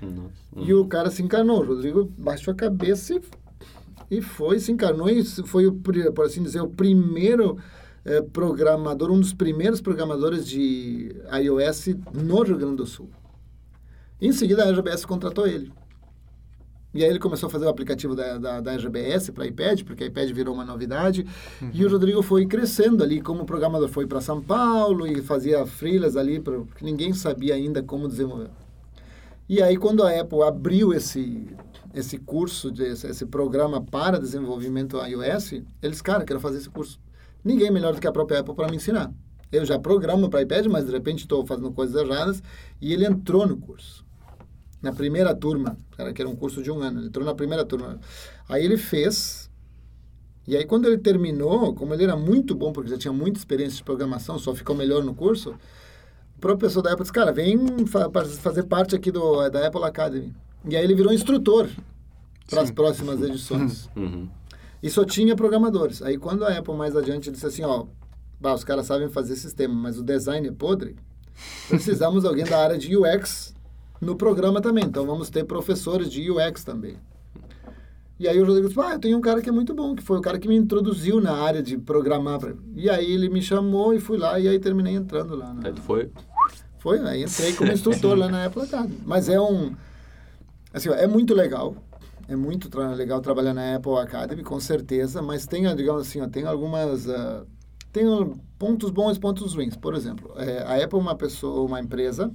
Nossa. 0.00 0.30
E 0.56 0.74
o 0.74 0.86
cara 0.86 1.10
se 1.10 1.22
encarnou. 1.22 1.60
O 1.62 1.66
Rodrigo 1.66 2.12
baixou 2.18 2.52
a 2.52 2.54
cabeça 2.54 3.14
e, 3.14 4.18
e 4.18 4.22
foi, 4.22 4.60
se 4.60 4.70
encarnou 4.70 5.08
e 5.08 5.24
foi, 5.24 5.66
o, 5.66 5.72
por 5.72 6.24
assim 6.24 6.42
dizer, 6.42 6.60
o 6.60 6.68
primeiro 6.68 7.56
eh, 8.04 8.20
programador, 8.20 9.10
um 9.10 9.20
dos 9.20 9.32
primeiros 9.32 9.80
programadores 9.80 10.46
de 10.46 11.14
iOS 11.40 11.96
no 12.12 12.42
Rio 12.42 12.58
Grande 12.58 12.76
do 12.76 12.86
Sul. 12.86 13.08
Em 14.20 14.32
seguida, 14.32 14.64
a 14.64 14.70
RBS 14.70 15.04
contratou 15.04 15.46
ele. 15.46 15.72
E 16.94 17.02
aí 17.02 17.08
ele 17.08 17.18
começou 17.18 17.46
a 17.46 17.50
fazer 17.50 17.64
o 17.64 17.68
aplicativo 17.68 18.14
da, 18.14 18.36
da, 18.36 18.60
da 18.60 18.76
RBS 18.76 19.30
para 19.30 19.46
iPad, 19.46 19.82
porque 19.82 20.04
a 20.04 20.06
iPad 20.06 20.30
virou 20.30 20.54
uma 20.54 20.64
novidade. 20.64 21.26
E 21.72 21.84
o 21.84 21.90
Rodrigo 21.90 22.22
foi 22.22 22.46
crescendo 22.46 23.02
ali 23.02 23.20
como 23.20 23.46
programador. 23.46 23.88
Foi 23.88 24.06
para 24.06 24.20
São 24.20 24.42
Paulo 24.42 25.06
e 25.06 25.22
fazia 25.22 25.64
freelas 25.64 26.16
ali, 26.16 26.38
pra, 26.38 26.58
porque 26.58 26.84
ninguém 26.84 27.14
sabia 27.14 27.54
ainda 27.54 27.82
como 27.82 28.06
desenvolver. 28.06 28.50
E 29.48 29.62
aí, 29.62 29.76
quando 29.76 30.02
a 30.02 30.20
Apple 30.20 30.42
abriu 30.42 30.92
esse, 30.92 31.48
esse 31.94 32.18
curso, 32.18 32.70
de, 32.70 32.84
esse, 32.84 33.06
esse 33.06 33.26
programa 33.26 33.82
para 33.82 34.18
desenvolvimento 34.18 34.98
iOS, 34.98 35.62
eles, 35.82 36.00
cara, 36.02 36.24
quero 36.24 36.40
fazer 36.40 36.58
esse 36.58 36.70
curso. 36.70 37.00
Ninguém 37.44 37.70
melhor 37.70 37.94
do 37.94 38.00
que 38.00 38.06
a 38.06 38.12
própria 38.12 38.40
Apple 38.40 38.54
para 38.54 38.68
me 38.68 38.76
ensinar. 38.76 39.12
Eu 39.50 39.64
já 39.64 39.78
programo 39.78 40.30
para 40.30 40.42
iPad, 40.42 40.66
mas 40.66 40.86
de 40.86 40.92
repente 40.92 41.20
estou 41.20 41.44
fazendo 41.44 41.70
coisas 41.72 41.94
erradas. 42.00 42.42
E 42.80 42.92
ele 42.92 43.04
entrou 43.04 43.46
no 43.46 43.56
curso. 43.56 44.01
Na 44.82 44.92
primeira 44.92 45.34
turma, 45.34 45.76
que 46.14 46.20
era 46.20 46.28
um 46.28 46.34
curso 46.34 46.60
de 46.62 46.70
um 46.70 46.80
ano, 46.80 46.98
ele 46.98 47.06
entrou 47.06 47.24
na 47.24 47.34
primeira 47.34 47.64
turma. 47.64 48.00
Aí 48.48 48.64
ele 48.64 48.76
fez. 48.76 49.48
E 50.46 50.56
aí, 50.56 50.64
quando 50.66 50.86
ele 50.86 50.98
terminou, 50.98 51.72
como 51.72 51.94
ele 51.94 52.02
era 52.02 52.16
muito 52.16 52.52
bom, 52.52 52.72
porque 52.72 52.90
já 52.90 52.98
tinha 52.98 53.12
muita 53.12 53.38
experiência 53.38 53.76
de 53.76 53.84
programação, 53.84 54.38
só 54.40 54.52
ficou 54.52 54.74
melhor 54.74 55.04
no 55.04 55.14
curso, 55.14 55.54
o 56.36 56.40
professor 56.40 56.82
da 56.82 56.90
Apple 56.90 57.04
disse, 57.04 57.12
cara, 57.12 57.32
vem 57.32 57.86
fa 57.86 58.10
fazer 58.40 58.64
parte 58.64 58.96
aqui 58.96 59.12
do, 59.12 59.48
da 59.48 59.68
Apple 59.68 59.84
Academy. 59.84 60.34
E 60.68 60.76
aí 60.76 60.82
ele 60.82 60.96
virou 60.96 61.12
instrutor 61.12 61.68
para 62.50 62.62
as 62.62 62.70
próximas 62.70 63.22
edições. 63.22 63.88
Uhum. 63.96 64.28
E 64.82 64.90
só 64.90 65.04
tinha 65.04 65.36
programadores. 65.36 66.02
Aí 66.02 66.18
quando 66.18 66.44
a 66.44 66.58
Apple 66.58 66.74
mais 66.74 66.96
adiante 66.96 67.30
disse 67.30 67.46
assim, 67.46 67.62
ó, 67.62 67.86
bah, 68.40 68.52
os 68.52 68.64
caras 68.64 68.86
sabem 68.86 69.08
fazer 69.08 69.36
sistema, 69.36 69.72
mas 69.72 69.96
o 69.96 70.02
design 70.02 70.48
é 70.48 70.50
podre, 70.50 70.96
precisamos 71.68 72.22
de 72.22 72.28
alguém 72.28 72.44
da 72.44 72.58
área 72.58 72.76
de 72.76 72.96
UX 72.96 73.54
no 74.02 74.16
programa 74.16 74.60
também. 74.60 74.84
Então 74.84 75.06
vamos 75.06 75.30
ter 75.30 75.44
professores 75.44 76.10
de 76.10 76.30
UX 76.30 76.64
também. 76.64 76.96
E 78.18 78.28
aí 78.28 78.40
o 78.40 78.44
Rodrigo 78.44 78.68
disse, 78.68 78.78
ah, 78.80 78.92
eu 78.92 78.98
tenho 79.00 79.16
um 79.16 79.20
cara 79.20 79.40
que 79.40 79.48
é 79.48 79.52
muito 79.52 79.74
bom, 79.74 79.94
que 79.96 80.02
foi 80.02 80.18
o 80.18 80.20
cara 80.20 80.38
que 80.38 80.46
me 80.46 80.54
introduziu 80.56 81.20
na 81.20 81.32
área 81.32 81.62
de 81.62 81.76
programar. 81.78 82.38
pra-" 82.38 82.54
E 82.76 82.88
aí 82.90 83.10
ele 83.10 83.28
me 83.28 83.40
chamou 83.40 83.94
e 83.94 83.98
fui 84.00 84.18
lá, 84.18 84.38
e 84.38 84.46
aí 84.46 84.58
terminei 84.60 84.94
entrando 84.94 85.34
lá. 85.34 85.52
na- 85.54 85.68
Aí 85.68 85.72
tu 85.74 85.80
foi. 85.80 86.10
foi, 86.78 86.98
aí 87.00 87.22
entrei 87.24 87.52
como 87.54 87.72
instrutor 87.72 88.16
lá 88.16 88.28
na 88.28 88.44
Apple 88.44 88.62
Academy. 88.62 88.98
Mas 89.04 89.28
é 89.28 89.40
um... 89.40 89.72
Assim, 90.72 90.88
ó, 90.88 90.94
é 90.94 91.06
muito 91.06 91.34
legal. 91.34 91.74
É 92.28 92.36
muito 92.36 92.68
tra- 92.68 92.92
legal 92.94 93.20
trabalhar 93.20 93.54
na 93.54 93.74
Apple 93.76 93.96
Academy, 93.96 94.42
com 94.42 94.60
certeza. 94.60 95.20
Mas 95.20 95.46
tem, 95.46 95.62
digamos 95.74 96.02
assim, 96.02 96.20
ó, 96.20 96.28
tem 96.28 96.44
algumas... 96.44 97.08
ah, 97.08 97.44
tem 97.92 98.04
pontos 98.58 98.90
bons 98.90 99.16
e 99.16 99.20
pontos 99.20 99.54
ruins. 99.54 99.76
Por 99.76 99.94
exemplo, 99.94 100.32
é, 100.36 100.62
a 100.62 100.82
Apple 100.84 100.98
é 100.98 101.02
uma 101.02 101.16
pessoa, 101.16 101.62
uma 101.66 101.80
empresa 101.80 102.32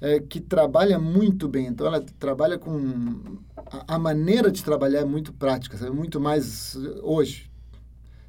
é, 0.00 0.20
que 0.20 0.40
trabalha 0.40 0.98
muito 0.98 1.48
bem. 1.48 1.66
Então, 1.66 1.86
ela 1.86 2.00
trabalha 2.18 2.58
com... 2.58 3.38
A, 3.56 3.96
a 3.96 3.98
maneira 3.98 4.50
de 4.50 4.62
trabalhar 4.62 5.00
é 5.00 5.04
muito 5.04 5.32
prática, 5.32 5.76
sabe? 5.76 5.90
Muito 5.90 6.20
mais 6.20 6.76
hoje. 7.02 7.50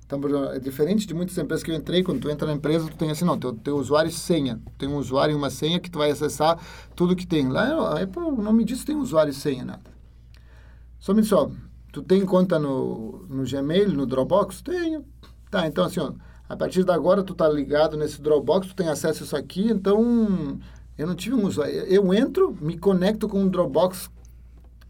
Então, 0.05 0.19
é 0.51 0.59
diferente 0.59 1.05
de 1.05 1.13
muitas 1.13 1.37
empresas 1.37 1.63
que 1.63 1.69
eu 1.69 1.75
entrei, 1.75 2.01
quando 2.01 2.21
tu 2.21 2.29
entra 2.29 2.47
na 2.47 2.53
empresa, 2.53 2.89
tu 2.89 2.97
tem 2.97 3.11
assim, 3.11 3.25
não, 3.25 3.37
teu, 3.37 3.53
teu 3.53 3.77
usuário 3.77 4.09
e 4.09 4.11
senha. 4.11 4.59
Tem 4.75 4.89
um 4.89 4.97
usuário 4.97 5.33
e 5.33 5.35
uma 5.35 5.51
senha 5.51 5.79
que 5.79 5.91
tu 5.91 5.99
vai 5.99 6.09
acessar 6.09 6.59
tudo 6.95 7.15
que 7.15 7.27
tem. 7.27 7.47
Lá, 7.47 7.93
a 7.93 8.01
Apple 8.01 8.31
não 8.37 8.51
me 8.51 8.65
disse 8.65 8.81
que 8.81 8.87
tem 8.87 8.95
usuário 8.95 9.29
e 9.29 9.33
senha, 9.35 9.63
nada. 9.63 9.83
Só 10.99 11.13
me 11.13 11.21
disse, 11.21 11.35
ó, 11.35 11.51
tu 11.93 12.01
tem 12.01 12.25
conta 12.25 12.57
no, 12.57 13.23
no 13.29 13.43
Gmail, 13.43 13.93
no 13.93 14.07
Dropbox? 14.07 14.63
Tenho. 14.63 15.05
Tá, 15.51 15.67
então 15.67 15.85
assim, 15.85 15.99
ó, 15.99 16.13
a 16.47 16.57
partir 16.57 16.83
de 16.83 16.91
agora 16.91 17.23
tu 17.23 17.35
tá 17.35 17.47
ligado 17.47 17.95
nesse 17.95 18.19
Dropbox, 18.19 18.67
tu 18.67 18.75
tem 18.75 18.89
acesso 18.89 19.23
a 19.23 19.25
isso 19.25 19.35
aqui, 19.35 19.69
então 19.69 20.59
eu 20.99 21.07
não 21.07 21.15
tive 21.15 21.33
um 21.33 21.45
usuário. 21.45 21.73
Eu 21.73 22.13
entro, 22.13 22.55
me 22.59 22.77
conecto 22.77 23.29
com 23.29 23.41
um 23.41 23.47
Dropbox 23.47 24.11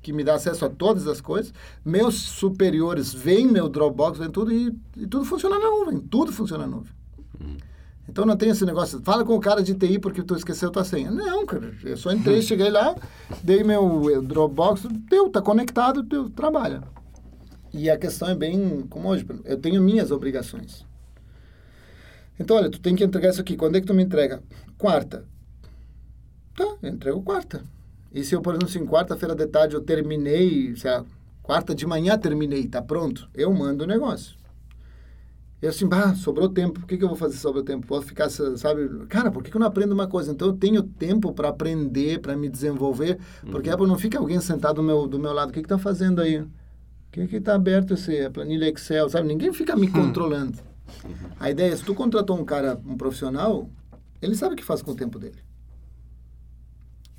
que 0.01 0.11
me 0.11 0.23
dá 0.23 0.33
acesso 0.33 0.65
a 0.65 0.69
todas 0.69 1.05
as 1.07 1.21
coisas. 1.21 1.53
Meus 1.85 2.15
superiores 2.15 3.13
veem 3.13 3.45
meu 3.45 3.69
Dropbox, 3.69 4.17
veem 4.17 4.31
tudo 4.31 4.51
e, 4.51 4.75
e 4.97 5.05
tudo 5.05 5.23
funciona 5.23 5.59
na 5.59 5.69
nuvem. 5.69 5.99
Tudo 5.99 6.31
funciona 6.31 6.65
na 6.65 6.75
nuvem. 6.75 6.91
Então 8.07 8.25
não 8.25 8.35
tem 8.35 8.49
esse 8.49 8.65
negócio, 8.65 8.99
fala 9.03 9.23
com 9.23 9.35
o 9.35 9.39
cara 9.39 9.61
de 9.61 9.75
TI 9.75 9.99
porque 9.99 10.23
tu 10.23 10.35
esqueceu 10.35 10.71
tua 10.71 10.83
senha. 10.83 11.11
Não, 11.11 11.45
cara, 11.45 11.71
eu 11.83 11.95
só 11.95 12.11
entrei, 12.11 12.41
cheguei 12.43 12.71
lá, 12.71 12.95
dei 13.43 13.63
meu 13.63 14.23
Dropbox, 14.23 14.87
deu, 15.07 15.29
tá 15.29 15.43
conectado, 15.43 16.01
deu, 16.01 16.27
trabalha. 16.27 16.81
E 17.71 17.87
a 17.87 17.99
questão 17.99 18.27
é 18.29 18.35
bem 18.35 18.81
como 18.89 19.09
hoje, 19.09 19.27
eu 19.45 19.59
tenho 19.59 19.79
minhas 19.79 20.09
obrigações. 20.09 20.83
Então, 22.39 22.57
olha, 22.57 22.71
tu 22.71 22.79
tem 22.79 22.95
que 22.95 23.03
entregar 23.03 23.29
isso 23.29 23.41
aqui. 23.41 23.55
Quando 23.55 23.75
é 23.75 23.81
que 23.81 23.85
tu 23.85 23.93
me 23.93 24.01
entrega? 24.01 24.41
Quarta. 24.75 25.23
Tá, 26.59 26.89
entrego 26.89 27.21
quarta. 27.21 27.63
E 28.13 28.21
se 28.21 28.35
eu, 28.35 28.41
por 28.41 28.53
exemplo, 28.53 28.67
assim, 28.67 28.85
quarta-feira 28.85 29.33
de 29.33 29.47
tarde 29.47 29.75
eu 29.75 29.81
terminei, 29.81 30.75
se 30.75 30.89
a 30.89 31.05
quarta 31.41 31.73
de 31.73 31.87
manhã 31.87 32.17
terminei, 32.17 32.67
tá 32.67 32.81
pronto, 32.81 33.29
eu 33.33 33.53
mando 33.53 33.85
o 33.85 33.87
negócio. 33.87 34.37
Eu 35.61 35.69
assim, 35.69 35.87
bah, 35.87 36.13
sobrou 36.15 36.49
tempo, 36.49 36.81
o 36.81 36.85
que, 36.85 36.97
que 36.97 37.03
eu 37.03 37.07
vou 37.07 37.15
fazer 37.17 37.37
sobre 37.37 37.61
o 37.61 37.63
tempo? 37.63 37.87
Posso 37.87 38.07
ficar, 38.07 38.29
sabe, 38.29 39.05
cara, 39.07 39.31
por 39.31 39.41
que, 39.41 39.49
que 39.49 39.55
eu 39.55 39.59
não 39.59 39.67
aprendo 39.67 39.93
uma 39.93 40.07
coisa? 40.07 40.31
Então 40.31 40.49
eu 40.49 40.53
tenho 40.53 40.83
tempo 40.83 41.33
para 41.33 41.47
aprender, 41.47 42.19
para 42.19 42.35
me 42.35 42.49
desenvolver, 42.49 43.17
porque 43.49 43.69
uhum. 43.69 43.87
não 43.87 43.97
fica 43.97 44.19
alguém 44.19 44.41
sentado 44.41 44.75
do 44.77 44.83
meu, 44.83 45.07
do 45.07 45.19
meu 45.19 45.31
lado, 45.31 45.49
o 45.49 45.53
que 45.53 45.61
que 45.61 45.67
tá 45.67 45.77
fazendo 45.77 46.21
aí? 46.21 46.39
O 46.39 46.49
que 47.11 47.25
que 47.25 47.39
tá 47.39 47.55
aberto 47.55 47.93
esse, 47.93 48.21
a 48.21 48.29
planilha 48.29 48.67
Excel, 48.69 49.09
sabe? 49.09 49.27
Ninguém 49.27 49.53
fica 49.53 49.77
me 49.77 49.87
controlando. 49.91 50.57
Uhum. 51.05 51.13
A 51.39 51.49
ideia 51.49 51.71
é, 51.71 51.75
se 51.75 51.83
tu 51.83 51.93
contratou 51.93 52.37
um 52.37 52.43
cara, 52.43 52.79
um 52.85 52.97
profissional, 52.97 53.69
ele 54.21 54.35
sabe 54.35 54.53
o 54.55 54.57
que 54.57 54.63
faz 54.63 54.81
com 54.81 54.91
o 54.91 54.95
tempo 54.95 55.19
dele. 55.19 55.48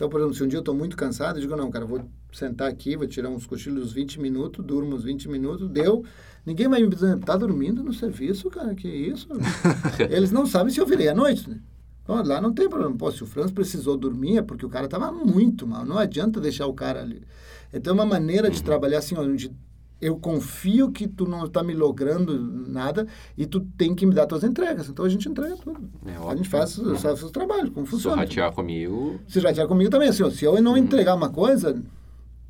Então, 0.00 0.08
por 0.08 0.18
exemplo, 0.18 0.34
se 0.34 0.42
um 0.42 0.48
dia 0.48 0.56
eu 0.56 0.60
estou 0.60 0.74
muito 0.74 0.96
cansado, 0.96 1.36
eu 1.36 1.42
digo, 1.42 1.54
não, 1.54 1.70
cara, 1.70 1.84
vou 1.84 2.00
sentar 2.32 2.70
aqui, 2.70 2.96
vou 2.96 3.06
tirar 3.06 3.28
uns 3.28 3.44
cochilos 3.44 3.92
20 3.92 4.18
minutos, 4.18 4.64
durmo 4.64 4.96
uns 4.96 5.04
20 5.04 5.28
minutos, 5.28 5.68
deu. 5.68 6.02
Ninguém 6.46 6.68
vai 6.68 6.80
me 6.80 6.88
dizer, 6.88 7.18
tá 7.18 7.36
dormindo 7.36 7.84
no 7.84 7.92
serviço, 7.92 8.48
cara, 8.48 8.74
que 8.74 8.88
isso? 8.88 9.28
Eles 10.08 10.32
não 10.32 10.46
sabem 10.46 10.72
se 10.72 10.80
eu 10.80 10.86
virei 10.86 11.10
à 11.10 11.14
noite, 11.14 11.50
né? 11.50 11.60
Então, 12.02 12.16
lá 12.24 12.40
não 12.40 12.50
tem 12.50 12.66
problema. 12.66 12.96
Pô, 12.96 13.12
se 13.12 13.22
o 13.22 13.26
Franz 13.26 13.50
precisou 13.50 13.94
dormir 13.94 14.38
é 14.38 14.42
porque 14.42 14.64
o 14.64 14.70
cara 14.70 14.86
estava 14.86 15.12
muito 15.12 15.66
mal. 15.66 15.84
Não 15.84 15.98
adianta 15.98 16.40
deixar 16.40 16.66
o 16.66 16.72
cara 16.72 17.02
ali. 17.02 17.22
Então, 17.70 17.90
é 17.90 17.94
uma 17.94 18.06
maneira 18.06 18.48
de 18.48 18.56
uhum. 18.56 18.64
trabalhar 18.64 19.00
assim, 19.00 19.14
onde 19.18 19.54
eu 20.00 20.16
confio 20.16 20.90
que 20.90 21.06
tu 21.06 21.26
não 21.26 21.44
está 21.44 21.62
me 21.62 21.74
logrando 21.74 22.40
nada 22.66 23.06
e 23.36 23.44
tu 23.44 23.60
tem 23.60 23.94
que 23.94 24.06
me 24.06 24.14
dar 24.14 24.26
tuas 24.26 24.42
entregas. 24.42 24.88
Então 24.88 25.04
a 25.04 25.08
gente 25.08 25.28
entrega 25.28 25.56
tudo. 25.56 25.90
É 26.06 26.16
a 26.16 26.36
gente 26.36 26.48
faz, 26.48 26.78
uhum. 26.78 26.96
faz 26.96 27.22
o 27.22 27.30
trabalho, 27.30 27.70
como 27.70 27.84
funciona. 27.86 28.16
Se 28.16 28.22
ratear 28.22 28.52
comigo... 28.52 29.20
Se 29.28 29.40
ratear 29.40 29.68
comigo 29.68 29.90
também, 29.90 30.08
assim, 30.08 30.22
ó, 30.22 30.30
se 30.30 30.44
eu 30.44 30.60
não 30.62 30.72
uhum. 30.72 30.78
entregar 30.78 31.14
uma 31.14 31.28
coisa, 31.28 31.80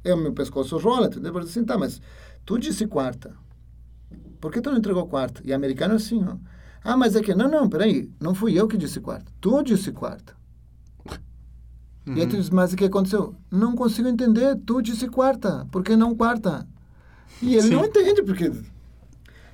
eu, 0.04 0.16
meu 0.16 0.32
pescoço 0.32 0.78
rola, 0.78 1.08
entendeu? 1.08 1.36
Assim, 1.38 1.64
tá, 1.64 1.76
mas 1.76 2.00
tu 2.44 2.58
disse 2.58 2.86
quarta. 2.86 3.34
Por 4.40 4.52
que 4.52 4.60
tu 4.60 4.70
não 4.70 4.78
entregou 4.78 5.06
quarta? 5.06 5.42
E 5.44 5.52
americano 5.52 5.94
é 5.94 5.96
assim, 5.96 6.24
ó. 6.24 6.36
Ah, 6.82 6.96
mas 6.96 7.14
é 7.14 7.20
que, 7.20 7.34
não, 7.34 7.48
não, 7.48 7.68
peraí, 7.68 8.10
não 8.18 8.34
fui 8.34 8.58
eu 8.58 8.66
que 8.66 8.76
disse 8.76 9.00
quarta. 9.00 9.30
Tu 9.40 9.62
disse 9.64 9.92
quarta. 9.92 10.34
Uhum. 12.06 12.16
E 12.16 12.20
aí 12.20 12.26
tu 12.26 12.36
diz, 12.36 12.48
mas 12.48 12.72
o 12.72 12.76
que 12.76 12.84
aconteceu? 12.84 13.34
Não 13.50 13.74
consigo 13.74 14.08
entender, 14.08 14.56
tu 14.64 14.80
disse 14.80 15.08
quarta. 15.08 15.66
Por 15.70 15.82
que 15.82 15.96
não 15.96 16.14
quarta? 16.14 16.66
E 17.42 17.54
ele 17.54 17.68
Sim. 17.68 17.74
não 17.74 17.84
entende, 17.84 18.22
porque. 18.22 18.50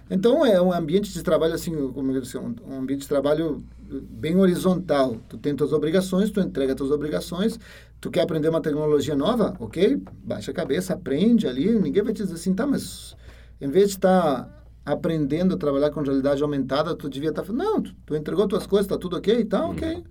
Então 0.08 0.46
é 0.46 0.60
um 0.62 0.72
ambiente 0.72 1.12
de 1.12 1.22
trabalho 1.22 1.54
assim, 1.54 1.72
como 1.92 2.12
eu 2.12 2.20
disse, 2.20 2.38
um 2.38 2.78
ambiente 2.78 3.00
de 3.00 3.08
trabalho 3.08 3.64
bem 3.88 4.36
horizontal. 4.36 5.16
Tu 5.28 5.36
tem 5.38 5.54
tuas 5.54 5.72
obrigações, 5.72 6.30
tu 6.30 6.40
entrega 6.40 6.74
tuas 6.74 6.90
obrigações. 6.90 7.58
Tu 8.00 8.10
quer 8.10 8.22
aprender 8.22 8.48
uma 8.48 8.60
tecnologia 8.60 9.16
nova? 9.16 9.56
Ok, 9.58 10.00
baixa 10.22 10.50
a 10.50 10.54
cabeça, 10.54 10.94
aprende 10.94 11.46
ali. 11.46 11.70
Ninguém 11.78 12.02
vai 12.02 12.12
te 12.12 12.22
dizer 12.22 12.34
assim, 12.34 12.54
tá, 12.54 12.66
mas 12.66 13.16
em 13.60 13.68
vez 13.68 13.88
de 13.88 13.94
estar 13.96 14.56
aprendendo 14.84 15.54
a 15.54 15.58
trabalhar 15.58 15.90
com 15.90 16.00
realidade 16.00 16.42
aumentada, 16.42 16.94
tu 16.94 17.08
devia 17.08 17.30
estar 17.30 17.42
tá... 17.42 17.52
Não, 17.52 17.82
tu, 17.82 17.92
tu, 18.04 18.14
entregou 18.14 18.46
tuas 18.46 18.66
coisas, 18.66 18.86
tá 18.86 18.96
tudo 18.96 19.16
ok? 19.16 19.44
Tá, 19.44 19.66
ok. 19.66 20.04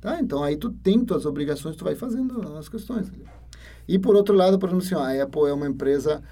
Tá, 0.00 0.20
então 0.20 0.42
aí 0.42 0.56
tu 0.56 0.70
tem 0.70 1.04
tuas 1.04 1.26
obrigações, 1.26 1.76
tu 1.76 1.84
vai 1.84 1.94
fazendo 1.94 2.40
as 2.56 2.68
questões. 2.68 3.10
E 3.88 3.98
por 3.98 4.14
outro 4.14 4.34
lado, 4.34 4.58
por 4.58 4.68
exemplo, 4.68 4.84
assim, 4.84 4.94
a 4.94 5.24
Apple 5.24 5.48
é 5.48 5.52
uma 5.52 5.66
empresa 5.66 6.22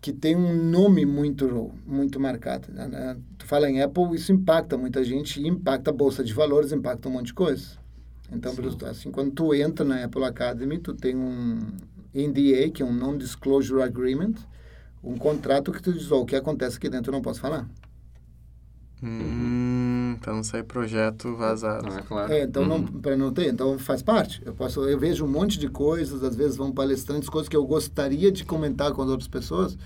que 0.00 0.12
tem 0.12 0.36
um 0.36 0.54
nome 0.54 1.04
muito 1.04 1.72
muito 1.86 2.20
marcado. 2.20 2.72
Né? 2.72 2.86
né? 2.86 3.16
Tu 3.36 3.46
fala 3.46 3.68
em 3.68 3.82
Apple, 3.82 4.14
isso 4.14 4.32
impacta 4.32 4.76
muita 4.76 5.02
gente, 5.02 5.44
impacta 5.46 5.90
a 5.90 5.92
bolsa 5.92 6.22
de 6.22 6.32
valores, 6.32 6.72
impacta 6.72 7.08
um 7.08 7.12
monte 7.12 7.26
de 7.26 7.34
coisa. 7.34 7.78
Então, 8.30 8.52
Sim. 8.52 8.86
assim, 8.86 9.10
quando 9.10 9.32
tu 9.32 9.54
entra 9.54 9.84
na 9.84 10.04
Apple 10.04 10.24
Academy, 10.24 10.78
tu 10.78 10.92
tem 10.94 11.16
um 11.16 11.58
NDA, 12.14 12.70
que 12.72 12.82
é 12.82 12.84
um 12.84 12.92
Non-Disclosure 12.92 13.82
Agreement, 13.82 14.34
um 15.02 15.16
contrato 15.16 15.72
que 15.72 15.82
tu 15.82 15.92
diz, 15.92 16.10
oh, 16.10 16.20
o 16.20 16.26
que 16.26 16.36
acontece 16.36 16.76
aqui 16.76 16.90
dentro 16.90 17.10
eu 17.10 17.14
não 17.14 17.22
posso 17.22 17.40
falar. 17.40 17.66
Hum, 19.02 19.08
para 20.16 20.32
não 20.32 20.42
sair 20.42 20.62
projeto 20.62 21.34
vazado. 21.36 21.88
Ah, 21.90 22.02
claro. 22.02 22.32
É, 22.32 22.42
então, 22.42 22.62
uhum. 22.64 22.86
para 22.86 23.16
não 23.16 23.32
ter, 23.32 23.52
então 23.52 23.78
faz 23.78 24.02
parte. 24.02 24.42
Eu 24.44 24.54
posso, 24.54 24.80
eu 24.84 24.98
vejo 24.98 25.24
um 25.24 25.28
monte 25.28 25.58
de 25.58 25.68
coisas, 25.68 26.22
às 26.22 26.36
vezes 26.36 26.56
vão 26.56 26.72
palestrantes, 26.72 27.28
coisas 27.28 27.48
que 27.48 27.56
eu 27.56 27.66
gostaria 27.66 28.30
de 28.30 28.44
comentar 28.44 28.92
com 28.92 29.02
as 29.02 29.08
outras 29.08 29.28
pessoas, 29.28 29.76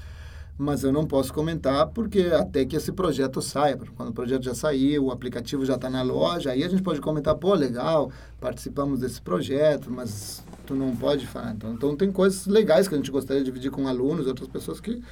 mas 0.57 0.85
eu 0.85 0.93
não 0.93 1.07
posso 1.07 1.33
comentar 1.33 1.89
porque 1.89 2.31
até 2.33 2.65
que 2.65 2.77
esse 2.77 2.93
projeto 2.93 3.41
saia. 3.43 3.79
Quando 3.97 4.11
o 4.11 4.13
projeto 4.13 4.45
já 4.45 4.55
sair, 4.55 4.99
o 4.99 5.11
aplicativo 5.11 5.65
já 5.65 5.75
está 5.75 5.91
na 5.91 6.03
loja, 6.03 6.51
aí 6.51 6.63
a 6.63 6.69
gente 6.69 6.83
pode 6.83 7.01
comentar, 7.01 7.35
pô, 7.35 7.55
legal, 7.55 8.11
participamos 8.41 9.01
desse 9.01 9.21
projeto, 9.21 9.91
mas 9.91 10.45
tu 10.67 10.75
não 10.75 10.95
pode 10.95 11.27
falar. 11.27 11.53
Então, 11.53 11.73
então 11.73 11.97
tem 11.97 12.13
coisas 12.13 12.47
legais 12.47 12.87
que 12.89 12.95
a 12.95 12.99
gente 12.99 13.11
gostaria 13.11 13.43
de 13.43 13.47
dividir 13.47 13.71
com 13.71 13.89
alunos, 13.89 14.27
outras 14.27 14.49
pessoas 14.49 14.81
que 14.81 15.03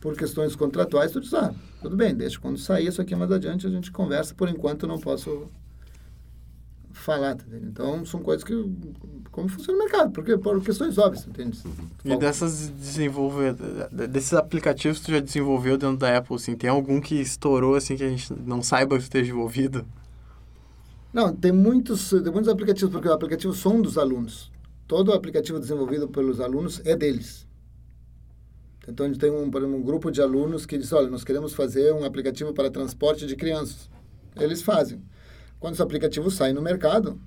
por 0.00 0.16
questões 0.16 0.54
contratuais, 0.54 1.12
tu 1.12 1.20
diz, 1.20 1.32
ah, 1.34 1.54
tudo 1.82 1.96
bem, 1.96 2.14
deixa 2.14 2.38
quando 2.38 2.58
sair 2.58 2.86
isso 2.86 3.00
aqui 3.00 3.14
mais 3.14 3.30
adiante 3.30 3.66
a 3.66 3.70
gente 3.70 3.90
conversa, 3.90 4.34
por 4.34 4.48
enquanto 4.48 4.86
não 4.86 4.98
posso 4.98 5.48
falar, 6.92 7.36
tá 7.36 7.44
Então, 7.62 8.04
são 8.04 8.20
coisas 8.20 8.42
que, 8.42 8.52
como 9.30 9.48
funciona 9.48 9.78
o 9.78 9.82
mercado, 9.82 10.10
porque 10.10 10.36
por 10.36 10.60
questões 10.62 10.98
óbvias, 10.98 11.26
entende? 11.26 11.58
E 12.04 12.16
dessas 12.16 12.70
desenvolver, 12.70 13.54
desses 14.08 14.34
aplicativos 14.34 14.98
que 14.98 15.06
tu 15.06 15.12
já 15.12 15.20
desenvolveu 15.20 15.76
dentro 15.76 15.98
da 15.98 16.16
Apple, 16.16 16.36
assim, 16.36 16.56
tem 16.56 16.70
algum 16.70 17.00
que 17.00 17.14
estourou, 17.16 17.74
assim, 17.74 17.96
que 17.96 18.04
a 18.04 18.08
gente 18.08 18.32
não 18.32 18.62
saiba 18.62 18.96
que 18.96 19.04
esteja 19.04 19.30
envolvido? 19.30 19.86
Não, 21.12 21.34
tem 21.34 21.52
muitos, 21.52 22.10
tem 22.10 22.32
muitos 22.32 22.48
aplicativos, 22.48 22.90
porque 22.92 23.08
os 23.08 23.14
aplicativos 23.14 23.58
são 23.58 23.80
dos 23.80 23.96
alunos. 23.96 24.50
Todo 24.86 25.12
aplicativo 25.12 25.58
desenvolvido 25.58 26.08
pelos 26.08 26.40
alunos 26.40 26.80
é 26.84 26.96
deles. 26.96 27.45
Então, 28.88 29.06
a 29.06 29.08
gente 29.08 29.18
tem 29.18 29.30
um, 29.30 29.44
um 29.44 29.82
grupo 29.82 30.10
de 30.10 30.22
alunos 30.22 30.64
que 30.64 30.78
diz, 30.78 30.92
olha, 30.92 31.08
nós 31.08 31.24
queremos 31.24 31.52
fazer 31.54 31.92
um 31.92 32.04
aplicativo 32.04 32.52
para 32.52 32.70
transporte 32.70 33.26
de 33.26 33.34
crianças. 33.34 33.90
Eles 34.36 34.62
fazem. 34.62 35.02
Quando 35.58 35.74
esse 35.74 35.82
aplicativo 35.82 36.30
sai 36.30 36.52
no 36.52 36.62
mercado, 36.62 37.18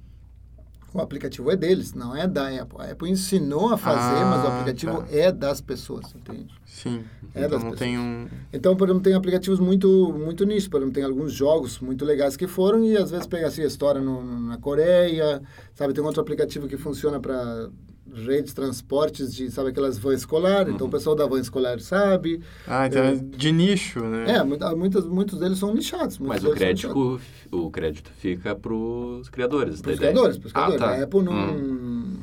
o 0.93 0.99
aplicativo 0.99 1.51
é 1.51 1.55
deles, 1.55 1.93
não 1.93 2.15
é 2.15 2.27
da 2.27 2.47
Apple. 2.47 2.79
A 2.79 2.91
Apple 2.91 3.09
ensinou 3.09 3.71
a 3.71 3.77
fazer, 3.77 4.23
ah, 4.23 4.25
mas 4.25 4.43
o 4.43 4.47
ah, 4.47 4.53
aplicativo 4.55 5.03
tá. 5.03 5.07
é 5.11 5.31
das 5.31 5.61
pessoas, 5.61 6.13
entende? 6.15 6.47
Sim. 6.65 7.03
É 7.35 7.39
então 7.39 7.49
das 7.49 7.63
não 7.63 7.71
pessoas. 7.71 7.79
tem 7.79 7.99
um... 7.99 8.27
Então, 8.51 8.75
por 8.75 8.87
exemplo, 8.87 9.03
tem 9.03 9.13
aplicativos 9.13 9.59
muito, 9.59 10.13
muito 10.17 10.45
nisso. 10.45 10.69
Por 10.69 10.77
exemplo, 10.77 10.93
tem 10.93 11.03
alguns 11.03 11.31
jogos 11.31 11.79
muito 11.79 12.03
legais 12.05 12.35
que 12.35 12.47
foram 12.47 12.83
e 12.83 12.97
às 12.97 13.11
vezes 13.11 13.27
pega 13.27 13.47
assim 13.47 13.61
a 13.61 13.67
história 13.67 14.01
no, 14.01 14.23
na 14.47 14.57
Coreia, 14.57 15.41
sabe? 15.75 15.93
Tem 15.93 16.03
outro 16.03 16.21
aplicativo 16.21 16.67
que 16.67 16.77
funciona 16.77 17.19
para 17.19 17.69
redes, 18.13 18.53
transportes 18.53 19.33
de, 19.33 19.49
sabe, 19.51 19.69
aquelas 19.69 19.97
van 19.97 20.13
escolar, 20.13 20.67
uhum. 20.67 20.75
então 20.75 20.87
o 20.87 20.89
pessoal 20.89 21.15
da 21.15 21.25
van 21.25 21.39
escolar 21.39 21.79
sabe. 21.79 22.41
Ah, 22.67 22.87
então 22.87 23.03
é, 23.03 23.15
de 23.15 23.51
nicho, 23.51 24.01
né? 24.01 24.37
É, 24.37 24.43
muitos, 24.43 25.05
muitos 25.05 25.39
deles 25.39 25.57
são 25.57 25.73
nichados. 25.73 26.17
Mas 26.19 26.43
o 26.43 26.51
crédito, 26.51 27.21
o 27.51 27.71
crédito 27.71 28.11
fica 28.17 28.55
para 28.55 28.73
os 28.73 29.29
criadores 29.29 29.81
Para 29.81 29.93
os 29.93 29.99
criadores, 29.99 30.37
para 30.37 30.47
os 30.47 30.53
criadores. 30.53 30.81
Ah, 30.81 30.85
tá. 30.85 30.95
A 30.95 31.03
Apple 31.03 31.23
não, 31.23 31.33
hum. 31.33 32.17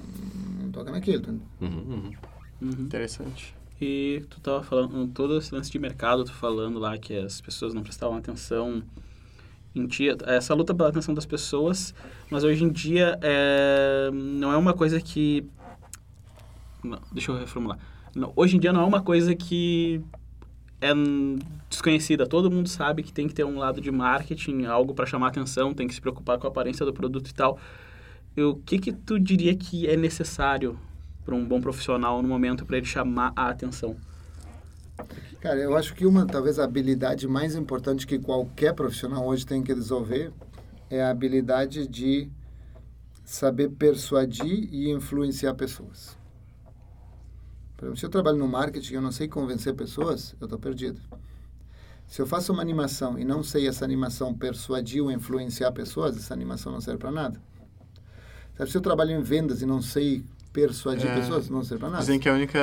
não 0.63 0.71
toca 0.71 0.91
naquilo. 0.91 1.23
Tá? 1.23 1.33
Uhum, 1.33 1.41
uhum. 1.61 2.13
Uhum. 2.63 2.71
Interessante. 2.81 3.55
E 3.81 4.23
tu 4.31 4.39
estava 4.39 4.63
falando, 4.63 5.07
todo 5.09 5.37
esse 5.37 5.55
lance 5.55 5.71
de 5.71 5.79
mercado, 5.79 6.25
tu 6.25 6.33
falando 6.33 6.79
lá 6.79 6.97
que 6.97 7.15
as 7.17 7.41
pessoas 7.41 7.75
não 7.75 7.83
prestavam 7.83 8.17
atenção 8.17 8.83
em 9.75 9.87
dia, 9.87 10.17
essa 10.25 10.55
luta 10.55 10.75
pela 10.75 10.89
atenção 10.89 11.15
das 11.15 11.27
pessoas, 11.27 11.95
mas 12.31 12.43
hoje 12.43 12.65
em 12.65 12.71
dia 12.71 13.19
é, 13.21 14.11
não 14.11 14.51
é 14.51 14.57
uma 14.57 14.73
coisa 14.73 14.99
que 14.99 15.45
não, 16.87 17.01
deixa 17.13 17.31
eu 17.33 17.39
reformular. 17.39 17.79
Não, 18.15 18.33
hoje 18.35 18.57
em 18.57 18.61
dia 18.61 18.73
não 18.73 18.81
é 18.81 18.85
uma 18.85 19.03
coisa 19.03 19.35
que 19.35 20.01
é 20.81 20.93
desconhecida. 21.69 22.27
Todo 22.27 22.51
mundo 22.51 22.69
sabe 22.69 23.03
que 23.03 23.13
tem 23.13 23.29
que 23.29 23.35
ter 23.35 23.45
um 23.45 23.59
lado 23.59 23.81
de 23.81 23.91
marketing, 23.91 24.65
algo 24.65 24.95
para 24.95 25.07
chamar 25.07 25.29
atenção, 25.29 25.75
tem 25.75 25.87
que 25.87 25.95
se 25.95 26.01
preocupar 26.01 26.39
com 26.39 26.47
a 26.47 26.51
aparência 26.51 26.85
do 26.85 26.93
produto 26.93 27.29
e 27.29 27.35
tal. 27.35 27.59
E 28.37 28.43
o 28.43 28.57
que 28.57 28.79
que 28.79 28.93
tu 28.93 29.19
diria 29.19 29.55
que 29.55 29.87
é 29.87 29.97
necessário 29.97 30.79
para 31.25 31.35
um 31.35 31.45
bom 31.45 31.61
profissional 31.61 32.23
no 32.23 32.29
momento 32.29 32.65
para 32.65 32.77
ele 32.77 32.87
chamar 32.87 33.33
a 33.35 33.49
atenção? 33.49 33.97
Cara, 35.41 35.59
eu 35.59 35.77
acho 35.77 35.95
que 35.95 36.07
uma, 36.07 36.27
talvez, 36.27 36.59
a 36.59 36.65
habilidade 36.65 37.27
mais 37.29 37.55
importante 37.55 38.07
que 38.07 38.19
qualquer 38.19 38.75
profissional 38.75 39.27
hoje 39.27 39.45
tem 39.45 39.63
que 39.63 39.75
desenvolver 39.75 40.33
é 40.89 41.03
a 41.03 41.11
habilidade 41.11 41.87
de 41.87 42.31
saber 43.25 43.71
persuadir 43.71 44.69
e 44.73 44.91
influenciar 44.91 45.55
pessoas. 45.55 46.17
Se 47.95 48.07
eu 48.07 48.09
trabalho 48.09 48.39
no 48.39 48.49
marketing 48.49 48.93
e 48.93 48.97
eu 48.97 49.03
não 49.03 49.13
sei 49.13 49.29
convencer 49.29 49.75
pessoas, 49.75 50.35
eu 50.41 50.47
estou 50.47 50.59
perdido. 50.59 51.01
Se 52.07 52.23
eu 52.23 52.27
faço 52.27 52.53
uma 52.53 52.63
animação 52.63 53.19
e 53.19 53.25
não 53.25 53.43
sei 53.43 53.69
essa 53.69 53.85
animação 53.85 54.33
persuadir 54.33 55.03
ou 55.03 55.11
influenciar 55.11 55.73
pessoas, 55.73 56.17
essa 56.17 56.33
animação 56.33 56.73
não 56.73 56.81
serve 56.81 56.99
para 56.99 57.11
nada. 57.11 57.41
Se 58.67 58.75
eu 58.75 58.81
trabalho 58.81 59.11
em 59.11 59.23
vendas 59.23 59.61
e 59.61 59.67
não 59.67 59.83
sei 59.83 60.25
persuadir 60.57 61.07
É. 61.07 61.15
pessoas, 61.17 61.51
não 61.51 61.63
serve 61.63 61.81
para 61.81 61.91
nada. 61.91 62.01
Dizem 62.01 62.19
que 62.19 62.27
a 62.31 62.33
única 62.33 62.59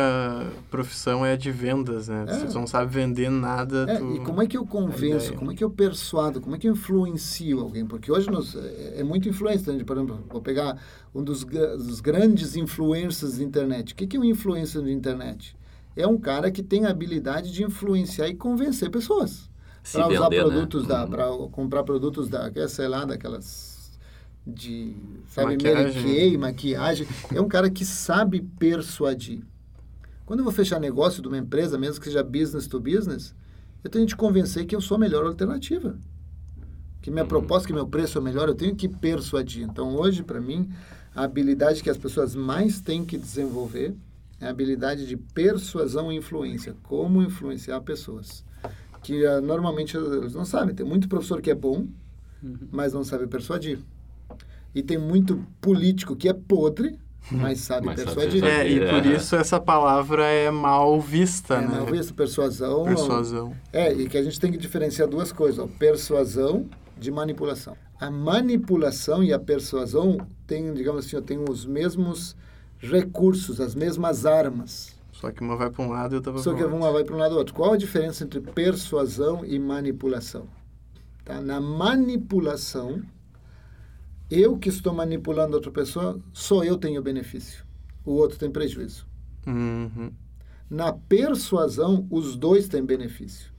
profissão 0.71 1.23
é 1.23 1.33
a 1.33 1.35
de 1.37 1.51
vendas, 1.51 2.07
né? 2.07 2.25
É. 2.27 2.33
Se 2.39 2.47
tu 2.47 2.53
não 2.55 2.65
sabe 2.65 2.91
vender 2.91 3.29
nada, 3.29 3.85
É, 3.87 3.97
tu... 3.97 4.15
e 4.15 4.19
como 4.21 4.41
é 4.41 4.47
que 4.47 4.57
eu 4.57 4.65
convenço, 4.65 5.27
ideia. 5.27 5.37
como 5.37 5.51
é 5.51 5.55
que 5.55 5.63
eu 5.63 5.69
persuado, 5.69 6.41
como 6.41 6.55
é 6.55 6.59
que 6.59 6.67
eu 6.67 6.73
influencio 6.73 7.59
alguém? 7.59 7.85
Porque 7.85 8.11
hoje 8.11 8.31
nós, 8.31 8.55
é, 8.55 9.01
é 9.01 9.03
muito 9.03 9.29
influência. 9.29 9.71
né? 9.71 9.83
Por 9.83 9.95
exemplo, 9.95 10.23
vou 10.27 10.41
pegar 10.41 10.75
um 11.13 11.23
dos, 11.23 11.43
dos 11.43 12.01
grandes 12.01 12.55
influencers 12.55 13.37
da 13.37 13.43
internet. 13.43 13.93
O 13.93 13.95
que, 13.95 14.07
que 14.07 14.17
é 14.17 14.19
um 14.19 14.23
influencer 14.23 14.81
de 14.81 14.91
internet? 14.91 15.55
É 15.95 16.07
um 16.07 16.17
cara 16.17 16.49
que 16.49 16.63
tem 16.63 16.85
a 16.85 16.89
habilidade 16.89 17.51
de 17.53 17.63
influenciar 17.63 18.27
e 18.27 18.33
convencer 18.33 18.89
pessoas. 18.89 19.47
Para 19.91 20.07
usar 20.07 20.29
vender, 20.29 20.41
produtos 20.41 20.83
né? 20.83 20.89
da... 20.89 21.03
Uhum. 21.03 21.09
Para 21.11 21.27
comprar 21.51 21.83
produtos 21.83 22.27
da... 22.27 22.49
é, 22.55 22.67
Sei 22.67 22.87
lá, 22.87 23.05
daquelas... 23.05 23.72
De... 24.45 24.95
Sabe, 25.27 25.53
Maquiagem. 25.53 26.37
Maquiagem. 26.37 27.07
É 27.33 27.39
um 27.39 27.47
cara 27.47 27.69
que 27.69 27.85
sabe 27.85 28.41
persuadir. 28.41 29.41
Quando 30.25 30.39
eu 30.39 30.43
vou 30.43 30.53
fechar 30.53 30.79
negócio 30.79 31.21
de 31.21 31.27
uma 31.27 31.37
empresa, 31.37 31.77
mesmo 31.77 31.99
que 31.99 32.07
seja 32.07 32.23
business 32.23 32.67
to 32.67 32.79
business, 32.79 33.33
eu 33.83 33.89
tenho 33.89 34.05
que 34.05 34.13
te 34.13 34.17
convencer 34.17 34.65
que 34.65 34.75
eu 34.75 34.81
sou 34.81 34.95
a 34.95 34.99
melhor 34.99 35.25
alternativa. 35.25 35.97
Que 37.01 37.11
minha 37.11 37.25
proposta, 37.25 37.67
que 37.67 37.73
meu 37.73 37.87
preço 37.87 38.17
é 38.17 38.21
melhor, 38.21 38.47
eu 38.47 38.55
tenho 38.55 38.75
que 38.75 38.87
persuadir. 38.87 39.63
Então, 39.63 39.95
hoje, 39.95 40.23
para 40.23 40.39
mim, 40.39 40.69
a 41.13 41.23
habilidade 41.23 41.83
que 41.83 41.89
as 41.89 41.97
pessoas 41.97 42.33
mais 42.33 42.79
têm 42.79 43.03
que 43.03 43.17
desenvolver 43.17 43.93
é 44.39 44.47
a 44.47 44.49
habilidade 44.49 45.05
de 45.05 45.17
persuasão 45.17 46.11
e 46.11 46.15
influência. 46.15 46.75
Como 46.83 47.21
influenciar 47.21 47.81
pessoas. 47.81 48.45
Que 49.01 49.25
ah, 49.25 49.41
normalmente 49.41 49.97
eles 49.97 50.33
não 50.33 50.45
sabem. 50.45 50.73
Tem 50.73 50.85
muito 50.85 51.09
professor 51.09 51.41
que 51.41 51.51
é 51.51 51.55
bom, 51.55 51.87
mas 52.71 52.93
não 52.93 53.03
sabe 53.03 53.27
persuadir. 53.27 53.79
E 54.73 54.81
tem 54.81 54.97
muito 54.97 55.45
político 55.61 56.15
que 56.15 56.27
é 56.27 56.33
podre, 56.33 56.97
mas 57.31 57.59
sabe 57.59 57.85
Mas 57.85 58.03
persuadir. 58.03 58.41
persuadir. 58.41 58.81
É, 58.83 58.87
e 58.87 59.01
por 59.01 59.05
É. 59.07 59.15
isso 59.15 59.35
essa 59.35 59.59
palavra 59.59 60.25
é 60.25 60.49
mal 60.51 60.99
vista, 60.99 61.55
É, 61.55 61.61
né? 61.61 61.67
mal 61.77 61.85
visto, 61.85 62.13
persuasão. 62.13 62.83
Persuasão. 62.85 63.53
É, 63.71 63.93
e 63.93 64.07
que 64.09 64.17
a 64.17 64.23
gente 64.23 64.39
tem 64.39 64.51
que 64.51 64.57
diferenciar 64.57 65.07
duas 65.07 65.31
coisas, 65.31 65.59
ó, 65.59 65.67
persuasão 65.79 66.65
de 66.97 67.11
manipulação. 67.11 67.75
A 67.99 68.09
manipulação 68.11 69.23
e 69.23 69.31
a 69.31 69.39
persuasão 69.39 70.17
têm, 70.45 70.73
digamos 70.73 71.05
assim, 71.05 71.15
ó, 71.15 71.21
têm 71.21 71.39
os 71.49 71.65
mesmos 71.65 72.35
recursos, 72.79 73.61
as 73.61 73.73
mesmas 73.75 74.25
armas. 74.25 74.93
Só 75.13 75.31
que 75.31 75.41
uma 75.41 75.55
vai 75.55 75.69
para 75.69 75.85
um 75.85 75.89
lado 75.89 76.13
e 76.13 76.17
outra 76.17 76.33
vai 76.33 76.41
Só 76.43 76.49
para 76.49 76.57
que 76.57 76.63
outro. 76.65 76.77
uma 76.77 76.91
vai 76.91 77.03
para 77.05 77.15
um 77.15 77.19
lado 77.19 77.31
ou 77.33 77.37
outro. 77.37 77.53
Qual 77.53 77.71
a 77.71 77.77
diferença 77.77 78.25
entre 78.25 78.41
persuasão 78.41 79.45
e 79.45 79.57
manipulação? 79.57 80.47
Tá? 81.23 81.39
Na 81.39 81.61
manipulação, 81.61 83.01
eu 84.41 84.57
que 84.57 84.69
estou 84.69 84.93
manipulando 84.93 85.55
outra 85.55 85.71
pessoa, 85.71 86.19
só 86.33 86.63
eu 86.63 86.77
tenho 86.77 87.01
benefício. 87.01 87.63
O 88.05 88.11
outro 88.13 88.37
tem 88.37 88.49
prejuízo. 88.51 89.05
Uhum. 89.45 90.11
Na 90.69 90.91
persuasão, 90.93 92.07
os 92.09 92.35
dois 92.35 92.67
têm 92.67 92.83
benefício. 92.83 93.51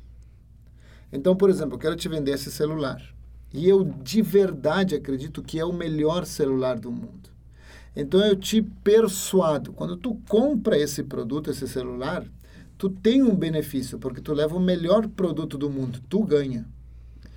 Então, 1.12 1.36
por 1.36 1.48
exemplo, 1.48 1.74
eu 1.74 1.78
quero 1.78 1.96
te 1.96 2.08
vender 2.08 2.32
esse 2.32 2.50
celular. 2.50 3.00
E 3.52 3.68
eu 3.68 3.84
de 3.84 4.20
verdade 4.20 4.96
acredito 4.96 5.42
que 5.42 5.60
é 5.60 5.64
o 5.64 5.72
melhor 5.72 6.26
celular 6.26 6.78
do 6.78 6.90
mundo. 6.90 7.30
Então 7.94 8.20
eu 8.20 8.34
te 8.34 8.60
persuado. 8.60 9.72
Quando 9.72 9.96
tu 9.96 10.16
compra 10.28 10.76
esse 10.76 11.04
produto, 11.04 11.50
esse 11.50 11.68
celular, 11.68 12.26
tu 12.76 12.90
tem 12.90 13.22
um 13.22 13.34
benefício, 13.36 13.96
porque 14.00 14.20
tu 14.20 14.32
leva 14.34 14.56
o 14.56 14.60
melhor 14.60 15.06
produto 15.06 15.56
do 15.56 15.70
mundo. 15.70 16.00
Tu 16.08 16.20
ganha. 16.24 16.66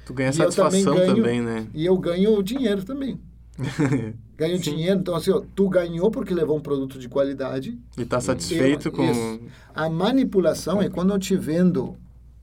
Tu 0.07 0.13
ganha 0.13 0.31
E 0.31 0.39
eu 0.39 0.51
também 0.51 0.81
satisfação 0.81 0.95
ganho- 0.95 1.15
também, 1.15 1.41
né? 1.41 1.67
E 1.75 1.85
eu 1.85 1.95
ganho 1.99 2.33
o 2.35 2.41
dinheiro 2.41 2.83
também. 2.83 3.19
Ganho 4.37 4.57
Sim. 4.57 4.71
dinheiro. 4.71 4.99
Então, 4.99 5.15
assim, 5.15 5.31
ó, 5.31 5.41
tu 5.55 5.67
ganhou 5.67 6.11
porque 6.11 6.33
levou 6.33 6.57
um 6.57 6.61
produto 6.61 6.99
de 6.99 7.09
qualidade. 7.09 7.77
E 7.97 8.05
tá 8.05 8.21
satisfeito 8.21 8.89
Eu- 8.89 8.91
com... 8.91 9.03
isso. 9.09 9.39
A 9.73 9.89
manipulação 9.89 10.81
é 10.81 10.89
quando 10.89 11.11
eu 11.13 11.19
te 11.19 11.35
vendo 11.35 11.95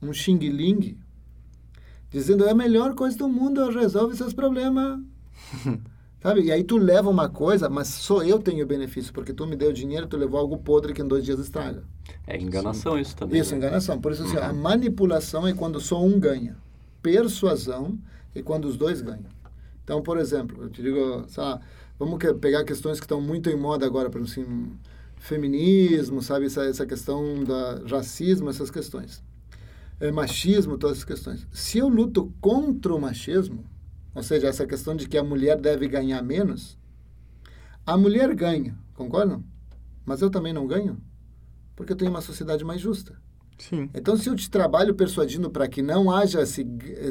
um 0.02 0.12
xing-ling 0.12 0.98
dizendo 2.10 2.44
é 2.44 2.50
a 2.50 2.54
melhor 2.54 2.94
coisa 2.94 3.16
do 3.16 3.28
mundo, 3.28 3.68
resolve 3.70 4.16
seus 4.16 4.32
problemas. 4.32 5.00
Sabe? 6.22 6.40
E 6.42 6.50
aí 6.52 6.64
tu 6.64 6.78
leva 6.78 7.10
uma 7.10 7.28
coisa, 7.28 7.68
mas 7.68 7.88
só 7.88 8.22
eu 8.22 8.38
tenho 8.38 8.66
benefício, 8.66 9.12
porque 9.12 9.32
tu 9.34 9.46
me 9.46 9.56
deu 9.56 9.70
dinheiro, 9.72 10.06
tu 10.06 10.16
levou 10.16 10.40
algo 10.40 10.56
podre 10.56 10.94
que 10.94 11.02
em 11.02 11.06
dois 11.06 11.22
dias 11.22 11.38
estraga. 11.38 11.84
É 12.26 12.40
enganação 12.40 12.98
isso 12.98 13.14
também. 13.14 13.40
Isso, 13.40 13.52
né? 13.52 13.58
enganação. 13.58 14.00
Por 14.00 14.12
isso, 14.12 14.22
assim, 14.24 14.38
a 14.38 14.50
manipulação 14.50 15.46
é 15.46 15.52
quando 15.52 15.78
só 15.80 16.02
um 16.02 16.18
ganha. 16.18 16.56
Persuasão 17.02 17.98
é 18.34 18.40
quando 18.40 18.64
os 18.64 18.78
dois 18.78 19.02
ganham. 19.02 19.33
Então, 19.84 20.02
por 20.02 20.18
exemplo, 20.18 20.64
eu 20.64 20.70
te 20.70 20.82
digo, 20.82 21.24
sei 21.28 21.42
lá, 21.42 21.60
vamos 21.98 22.18
pegar 22.40 22.64
questões 22.64 22.98
que 22.98 23.04
estão 23.04 23.20
muito 23.20 23.50
em 23.50 23.56
moda 23.56 23.84
agora, 23.84 24.10
exemplo, 24.10 24.42
assim, 24.42 24.72
feminismo, 25.18 26.22
sabe, 26.22 26.46
essa, 26.46 26.64
essa 26.64 26.86
questão 26.86 27.44
da 27.44 27.82
racismo, 27.86 28.48
essas 28.48 28.70
questões. 28.70 29.22
É, 30.00 30.10
machismo, 30.10 30.78
todas 30.78 30.96
essas 30.96 31.04
questões. 31.04 31.46
Se 31.52 31.78
eu 31.78 31.88
luto 31.88 32.32
contra 32.40 32.94
o 32.94 33.00
machismo, 33.00 33.64
ou 34.14 34.22
seja, 34.22 34.48
essa 34.48 34.66
questão 34.66 34.96
de 34.96 35.06
que 35.06 35.18
a 35.18 35.22
mulher 35.24 35.60
deve 35.60 35.86
ganhar 35.86 36.22
menos, 36.22 36.78
a 37.86 37.96
mulher 37.96 38.34
ganha, 38.34 38.76
concordam? 38.94 39.44
Mas 40.04 40.22
eu 40.22 40.30
também 40.30 40.52
não 40.52 40.66
ganho, 40.66 40.98
porque 41.76 41.92
eu 41.92 41.96
tenho 41.96 42.10
uma 42.10 42.20
sociedade 42.22 42.64
mais 42.64 42.80
justa. 42.80 43.20
Sim. 43.58 43.88
Então, 43.94 44.16
se 44.16 44.28
eu 44.28 44.34
te 44.34 44.50
trabalho 44.50 44.94
persuadindo 44.94 45.48
para 45.50 45.68
que 45.68 45.80
não 45.80 46.10
haja 46.10 46.42
esse, 46.42 46.66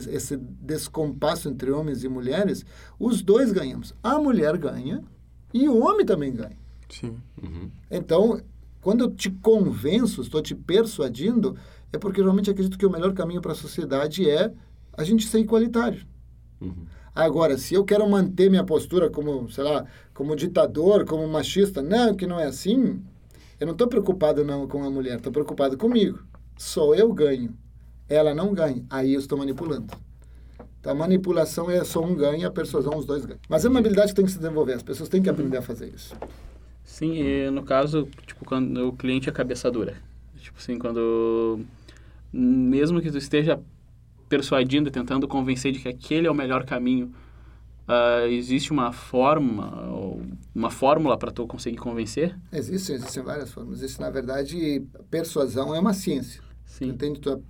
esse 0.10 0.38
descompasso 0.38 1.49
entre 1.49 1.71
homens 1.71 2.03
e 2.03 2.10
mulheres, 2.10 2.65
os 2.99 3.21
dois 3.21 3.51
ganhamos. 3.51 3.93
A 4.03 4.19
mulher 4.19 4.58
ganha 4.58 5.03
e 5.53 5.67
o 5.67 5.79
homem 5.84 6.06
também 6.06 6.34
ganha. 6.34 6.58
Sim. 6.89 7.17
Uhum. 7.41 7.69
Então, 7.89 8.41
quando 8.82 9.06
eu 9.06 9.12
te 9.12 9.32
convenço, 9.32 10.21
estou 10.21 10.41
te 10.41 10.53
persuadindo, 10.53 11.56
é 11.91 11.97
porque 11.97 12.21
realmente 12.21 12.49
acredito 12.49 12.77
que 12.77 12.86
o 12.86 12.91
melhor 12.91 13.13
caminho 13.13 13.41
para 13.41 13.53
a 13.53 13.56
sociedade 13.56 14.29
é 14.29 14.51
a 14.91 15.03
gente 15.03 15.25
ser 15.25 15.39
igualitário. 15.39 16.06
Uhum. 16.60 16.86
Agora, 17.15 17.58
se 17.58 17.75
eu 17.75 17.86
quero 17.86 18.10
manter 18.10 18.49
minha 18.49 18.63
postura 18.63 19.10
como, 19.10 19.49
sei 19.49 19.63
lá, 19.63 19.86
como 20.13 20.36
ditador, 20.36 21.06
como 21.06 21.27
machista, 21.27 21.82
não, 21.82 22.15
que 22.15 22.25
não 22.25 22.39
é 22.39 22.45
assim, 22.45 23.01
eu 23.63 23.65
não 23.65 23.71
estou 23.71 23.88
preocupado 23.88 24.43
não 24.43 24.67
com 24.67 24.84
a 24.84 24.89
mulher, 24.89 25.15
estou 25.15 25.32
preocupado 25.32 25.78
comigo. 25.78 26.19
Só 26.58 26.93
eu 26.93 27.13
ganho, 27.13 27.58
ela 28.10 28.36
não 28.36 28.54
ganha, 28.54 28.84
aí 28.89 29.13
eu 29.13 29.19
estou 29.21 29.38
manipulando. 29.38 29.88
Então, 30.82 30.91
a 30.91 30.95
manipulação 30.95 31.71
é 31.71 31.82
só 31.86 32.04
um 32.04 32.13
ganha, 32.13 32.49
a 32.49 32.52
persuasão 32.52 32.97
os 32.97 33.06
dois 33.06 33.23
ganham. 33.23 33.39
Mas 33.47 33.63
é 33.63 33.69
uma 33.69 33.80
habilidade 33.80 34.10
que 34.10 34.15
tem 34.17 34.26
que 34.26 34.32
se 34.32 34.38
desenvolver, 34.38 34.73
as 34.73 34.84
pessoas 34.84 35.08
têm 35.08 35.21
que 35.21 35.30
aprender 35.30 35.56
a 35.56 35.62
fazer 35.62 35.88
isso. 35.88 36.13
Sim, 36.84 37.13
e 37.13 37.49
no 37.52 37.63
caso, 37.63 38.06
tipo, 38.28 38.43
quando 38.43 38.89
o 38.89 38.91
cliente 38.91 39.30
é 39.30 39.32
cabeça 39.32 39.71
dura. 39.71 39.95
Tipo 40.36 40.60
assim, 40.60 40.78
quando... 40.78 41.62
Mesmo 42.34 42.99
que 42.99 43.10
tu 43.10 43.17
esteja 43.17 43.62
persuadindo, 44.28 44.91
tentando 44.91 45.26
convencer 45.26 45.71
de 45.71 45.80
que 45.80 45.88
aquele 45.88 46.28
é 46.28 46.32
o 46.32 46.36
melhor 46.36 46.65
caminho, 46.65 47.13
ah, 47.88 48.28
existe 48.28 48.72
uma 48.72 48.91
forma, 48.91 50.22
uma 50.54 50.69
fórmula 50.69 51.17
para 51.17 51.32
tu 51.32 51.46
conseguir 51.48 51.78
convencer? 51.78 52.36
Existem, 52.52 52.96
existem 52.96 53.24
várias 53.24 53.52
formas. 53.52 53.80
Existe, 53.82 54.00
na 54.00 54.10
verdade, 54.10 54.82
persuasão 55.10 55.74
é 55.76 55.80
uma 55.80 55.93
ciência. 55.93 56.41
Sim. 56.65 56.89
Entende? 56.89 57.19
Tu 57.19 57.30
ap- 57.32 57.43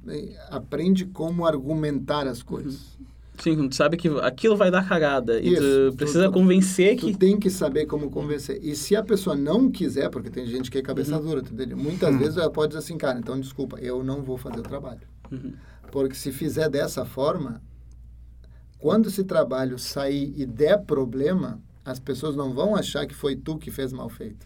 aprende 0.50 1.06
como 1.06 1.46
argumentar 1.46 2.28
as 2.28 2.44
coisas. 2.44 2.98
Sim, 3.40 3.56
quando 3.56 3.70
tu 3.70 3.76
sabe 3.76 3.98
que 3.98 4.08
aquilo 4.22 4.56
vai 4.56 4.70
dar 4.70 4.88
cagada 4.88 5.40
e 5.40 5.54
Isso, 5.54 5.62
tu 5.62 5.92
tu- 5.92 5.98
precisa 5.98 6.26
tu- 6.28 6.34
convencer 6.34 6.98
Tu 6.98 7.08
que... 7.08 7.18
tem 7.18 7.40
que 7.40 7.50
saber 7.50 7.86
como 7.88 8.10
convencer. 8.12 8.60
E 8.62 8.76
se 8.76 8.96
a 8.96 9.02
pessoa 9.04 9.36
não 9.36 9.72
quiser, 9.72 10.10
porque 10.10 10.30
tem 10.30 10.46
gente 10.46 10.70
que 10.70 10.78
é 10.78 10.82
cabeça 10.84 11.20
dura, 11.20 11.42
tu 11.42 11.52
entende? 11.54 11.74
Muitas 11.74 12.16
vezes 12.18 12.38
ela 12.38 12.52
pode 12.52 12.70
dizer 12.70 12.80
assim, 12.80 12.98
cara, 12.98 13.18
então 13.18 13.40
desculpa, 13.40 13.80
eu 13.80 14.04
não 14.04 14.22
vou 14.22 14.38
fazer 14.38 14.60
o 14.60 14.64
trabalho. 14.64 15.02
Uhum. 15.32 15.54
Porque 15.92 16.16
se 16.16 16.32
fizer 16.32 16.70
dessa 16.70 17.06
forma, 17.06 17.60
quando 18.84 19.08
esse 19.08 19.24
trabalho 19.24 19.80
sair 19.80 20.34
e 20.36 20.46
der 20.46 20.78
problema, 20.78 21.58
as 21.86 22.02
pessoas 22.02 22.36
não 22.36 22.54
vão 22.54 22.76
achar 22.76 23.08
que 23.08 23.16
foi 23.16 23.34
tu 23.34 23.58
que 23.58 23.72
fez 23.72 23.94
mal 23.94 24.10
feito. 24.10 24.46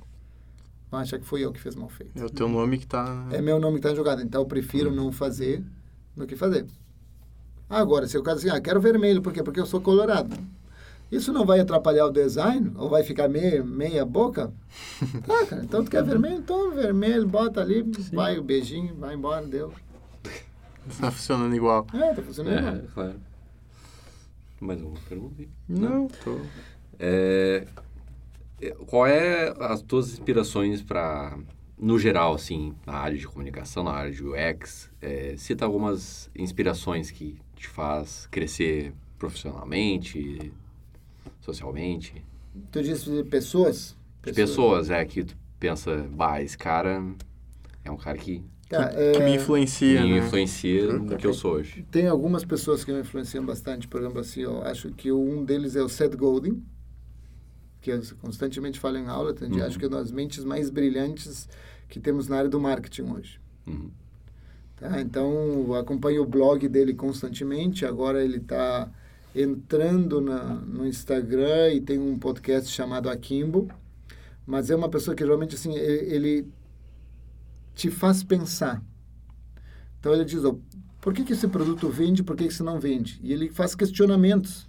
vão 0.92 1.00
achar 1.00 1.18
que 1.18 1.26
foi 1.26 1.42
eu 1.42 1.52
que 1.52 1.60
fiz 1.60 1.76
mal 1.76 1.90
feito. 1.90 2.22
É 2.22 2.24
o 2.24 2.30
teu 2.30 2.48
nome 2.48 2.78
que 2.78 2.86
tá... 2.86 3.26
É 3.32 3.42
meu 3.42 3.60
nome 3.60 3.80
que 3.80 3.88
está 3.88 3.96
jogado, 3.96 4.22
então 4.22 4.40
eu 4.40 4.46
prefiro 4.46 4.92
não 4.92 5.12
fazer 5.12 5.64
do 6.16 6.28
que 6.28 6.36
fazer. 6.36 6.68
Agora, 7.68 8.06
se 8.06 8.16
o 8.16 8.22
cara 8.22 8.38
assim, 8.38 8.52
ah, 8.52 8.62
quero 8.62 8.80
vermelho, 8.80 9.24
por 9.24 9.34
quê? 9.34 9.42
Porque 9.42 9.60
eu 9.60 9.66
sou 9.66 9.82
colorado. 9.82 10.38
Isso 11.12 11.34
não 11.34 11.44
vai 11.44 11.60
atrapalhar 11.60 12.06
o 12.06 12.12
design? 12.12 12.74
Ou 12.76 12.92
vai 12.92 13.02
ficar 13.02 13.28
meia, 13.28 13.64
meia 13.64 14.06
boca? 14.06 14.54
Tá, 15.26 15.48
cara, 15.48 15.64
então 15.64 15.84
tu 15.84 15.90
quer 15.90 16.04
vermelho? 16.04 16.36
Então 16.36 16.70
vermelho, 16.76 17.28
bota 17.28 17.60
ali, 17.60 17.84
vai 18.14 18.38
o 18.38 18.44
beijinho, 18.44 18.94
vai 19.00 19.16
embora, 19.16 19.48
deu. 19.48 19.74
Tá 21.02 21.10
funcionando 21.10 21.56
igual. 21.56 21.88
É, 21.92 22.14
tá 22.14 22.22
funcionando 22.22 22.60
igual. 22.60 22.76
É, 22.76 22.82
claro. 22.94 23.27
Mais 24.60 24.82
uma 24.82 24.96
pergunta 25.08 25.36
aí? 25.42 25.48
Não, 25.68 26.08
tô... 26.08 26.40
É, 27.00 27.68
é, 28.62 28.72
qual 28.88 29.06
é 29.06 29.54
as 29.60 29.82
tuas 29.82 30.12
inspirações 30.12 30.82
para, 30.82 31.38
no 31.78 32.00
geral, 32.00 32.34
assim, 32.34 32.74
na 32.86 32.94
área 32.94 33.18
de 33.18 33.28
comunicação, 33.28 33.84
na 33.84 33.92
área 33.92 34.12
de 34.12 34.24
UX? 34.24 34.90
É, 35.00 35.36
cita 35.38 35.64
algumas 35.64 36.30
inspirações 36.36 37.12
que 37.12 37.40
te 37.56 37.68
faz 37.68 38.28
crescer 38.32 38.94
profissionalmente, 39.18 40.52
socialmente. 41.42 42.24
Tu 42.72 42.82
disse 42.82 43.12
de 43.12 43.24
pessoas? 43.24 43.96
De 44.24 44.34
pessoas, 44.34 44.90
é, 44.90 45.06
que 45.06 45.24
tu 45.24 45.38
pensa, 45.60 46.08
bah, 46.12 46.42
esse 46.42 46.58
cara 46.58 47.04
é 47.84 47.92
um 47.92 47.98
cara 47.98 48.18
que 48.18 48.44
Tá, 48.70 48.90
Que 48.90 49.20
me 49.20 49.32
é, 49.32 49.36
influencia, 49.36 50.02
me 50.02 50.12
né? 50.12 50.18
influencia 50.18 50.94
no 50.94 51.16
que 51.16 51.26
eu 51.26 51.34
sou 51.34 51.54
hoje. 51.54 51.86
Tem 51.90 52.08
algumas 52.08 52.44
pessoas 52.44 52.84
que 52.84 52.92
me 52.92 53.00
influenciam 53.00 53.46
bastante. 53.46 53.88
Por 53.88 54.02
exemplo, 54.02 54.20
assim, 54.20 54.42
eu 54.42 54.62
acho 54.64 54.92
que 54.92 55.12
um 55.12 55.46
deles 55.46 55.76
é 55.78 55.82
o 55.82 55.88
Seth 55.88 56.16
Godin, 56.16 56.62
que 57.80 57.92
eu 57.92 58.02
constantemente 58.22 58.78
falo 58.78 58.98
em 58.98 59.08
aula. 59.08 59.34
Uhum. 59.40 59.64
Acho 59.64 59.80
que 59.80 59.86
é 59.86 59.88
uma 59.88 60.00
das 60.00 60.12
mentes 60.12 60.44
mais 60.44 60.70
brilhantes 60.70 61.48
que 61.88 62.00
temos 62.00 62.28
na 62.28 62.38
área 62.38 62.50
do 62.50 62.60
marketing 62.60 63.04
hoje. 63.04 63.40
Uhum. 63.66 63.90
Tá? 64.76 65.00
Então, 65.00 65.74
acompanho 65.74 66.22
o 66.22 66.26
blog 66.26 66.68
dele 66.68 66.94
constantemente. 66.94 67.86
Agora 67.86 68.22
ele 68.22 68.38
está 68.38 68.92
entrando 69.34 70.20
na, 70.20 70.56
no 70.56 70.86
Instagram 70.86 71.74
e 71.74 71.80
tem 71.80 71.98
um 71.98 72.20
podcast 72.20 72.70
chamado 72.70 73.10
Akimbo. 73.10 73.70
Mas 74.46 74.70
é 74.70 74.76
uma 74.76 74.90
pessoa 74.90 75.16
que 75.16 75.24
realmente, 75.24 75.56
assim, 75.56 75.74
ele, 75.74 76.14
ele 76.14 76.48
te 77.78 77.92
faz 77.92 78.24
pensar. 78.24 78.84
Então, 80.00 80.12
ele 80.12 80.26
diz, 80.26 80.44
ó, 80.44 80.56
por 81.00 81.14
que, 81.14 81.24
que 81.24 81.34
esse 81.34 81.48
produto 81.48 81.88
vende, 81.88 82.24
por 82.24 82.36
que, 82.36 82.46
esse 82.46 82.64
não 82.64 82.80
vende? 82.80 83.20
E 83.24 83.32
ele 83.32 83.50
faz 83.52 83.76
questionamentos. 83.76 84.68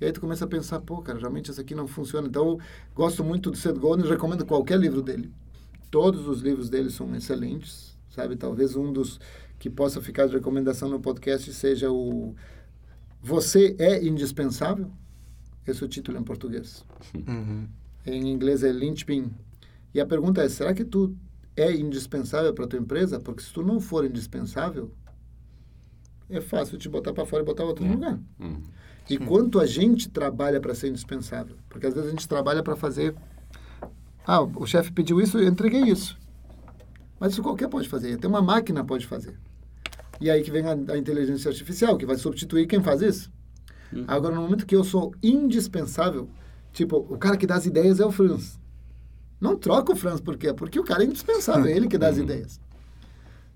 E 0.00 0.04
aí 0.04 0.12
tu 0.12 0.20
começa 0.20 0.44
a 0.44 0.48
pensar, 0.48 0.80
pô, 0.80 1.02
cara, 1.02 1.18
realmente 1.18 1.50
isso 1.50 1.60
aqui 1.60 1.74
não 1.74 1.88
funciona. 1.88 2.28
Então, 2.28 2.50
eu 2.50 2.60
gosto 2.94 3.24
muito 3.24 3.50
do 3.50 3.56
Seth 3.56 3.76
Godin, 3.76 4.08
recomendo 4.08 4.46
qualquer 4.46 4.78
livro 4.78 5.02
dele. 5.02 5.30
Todos 5.90 6.28
os 6.28 6.40
livros 6.40 6.70
dele 6.70 6.88
são 6.88 7.12
excelentes, 7.16 7.98
sabe? 8.08 8.36
Talvez 8.36 8.76
um 8.76 8.92
dos 8.92 9.20
que 9.58 9.68
possa 9.68 10.00
ficar 10.00 10.26
de 10.26 10.32
recomendação 10.32 10.88
no 10.88 11.00
podcast 11.00 11.52
seja 11.52 11.90
o 11.90 12.34
Você 13.20 13.74
é 13.78 14.02
Indispensável? 14.02 14.88
Esse 15.66 15.82
é 15.82 15.86
o 15.86 15.88
título 15.88 16.16
em 16.16 16.22
português. 16.22 16.84
Uhum. 17.12 17.66
Em 18.06 18.32
inglês 18.32 18.62
é 18.62 18.70
linchpin. 18.70 19.32
E 19.92 20.00
a 20.00 20.06
pergunta 20.06 20.42
é, 20.42 20.48
será 20.48 20.72
que 20.72 20.84
tu 20.84 21.14
é 21.60 21.74
indispensável 21.74 22.52
para 22.54 22.66
tua 22.66 22.78
empresa? 22.78 23.20
Porque 23.20 23.42
se 23.42 23.52
tu 23.52 23.62
não 23.62 23.80
for 23.80 24.04
indispensável, 24.04 24.90
é 26.28 26.40
fácil 26.40 26.78
te 26.78 26.88
botar 26.88 27.12
para 27.12 27.26
fora 27.26 27.42
e 27.42 27.46
botar 27.46 27.64
outro 27.64 27.84
no 27.84 27.92
lugar. 27.92 28.18
Uhum. 28.38 28.62
E 29.08 29.18
quanto 29.18 29.58
a 29.58 29.66
gente 29.66 30.08
trabalha 30.08 30.60
para 30.60 30.74
ser 30.74 30.88
indispensável? 30.88 31.56
Porque 31.68 31.86
às 31.86 31.94
vezes 31.94 32.08
a 32.08 32.10
gente 32.12 32.28
trabalha 32.28 32.62
para 32.62 32.76
fazer. 32.76 33.14
Ah, 34.24 34.40
o 34.40 34.66
chefe 34.66 34.92
pediu 34.92 35.20
isso, 35.20 35.38
eu 35.38 35.48
entreguei 35.48 35.82
isso. 35.82 36.16
Mas 37.18 37.32
isso 37.32 37.42
qualquer 37.42 37.68
pode 37.68 37.88
fazer, 37.88 38.14
até 38.14 38.28
uma 38.28 38.40
máquina 38.40 38.84
pode 38.84 39.06
fazer. 39.06 39.36
E 40.20 40.30
aí 40.30 40.42
que 40.42 40.50
vem 40.50 40.64
a, 40.64 40.72
a 40.92 40.98
inteligência 40.98 41.48
artificial, 41.48 41.96
que 41.96 42.06
vai 42.06 42.16
substituir 42.16 42.66
quem 42.66 42.82
faz 42.82 43.02
isso. 43.02 43.30
Agora, 44.06 44.34
no 44.34 44.42
momento 44.42 44.66
que 44.66 44.76
eu 44.76 44.84
sou 44.84 45.12
indispensável, 45.22 46.28
tipo, 46.72 46.96
o 46.96 47.18
cara 47.18 47.36
que 47.36 47.46
dá 47.46 47.56
as 47.56 47.66
ideias 47.66 47.98
é 47.98 48.06
o 48.06 48.12
Franz. 48.12 48.59
Não 49.40 49.56
troca 49.56 49.92
o 49.92 49.96
Franz, 49.96 50.20
por 50.20 50.36
quê? 50.36 50.52
Porque 50.52 50.78
o 50.78 50.84
cara 50.84 51.02
é 51.02 51.06
indispensável, 51.06 51.66
é 51.66 51.72
ele 51.72 51.88
que 51.88 51.96
dá 51.96 52.08
as 52.08 52.18
ideias. 52.18 52.60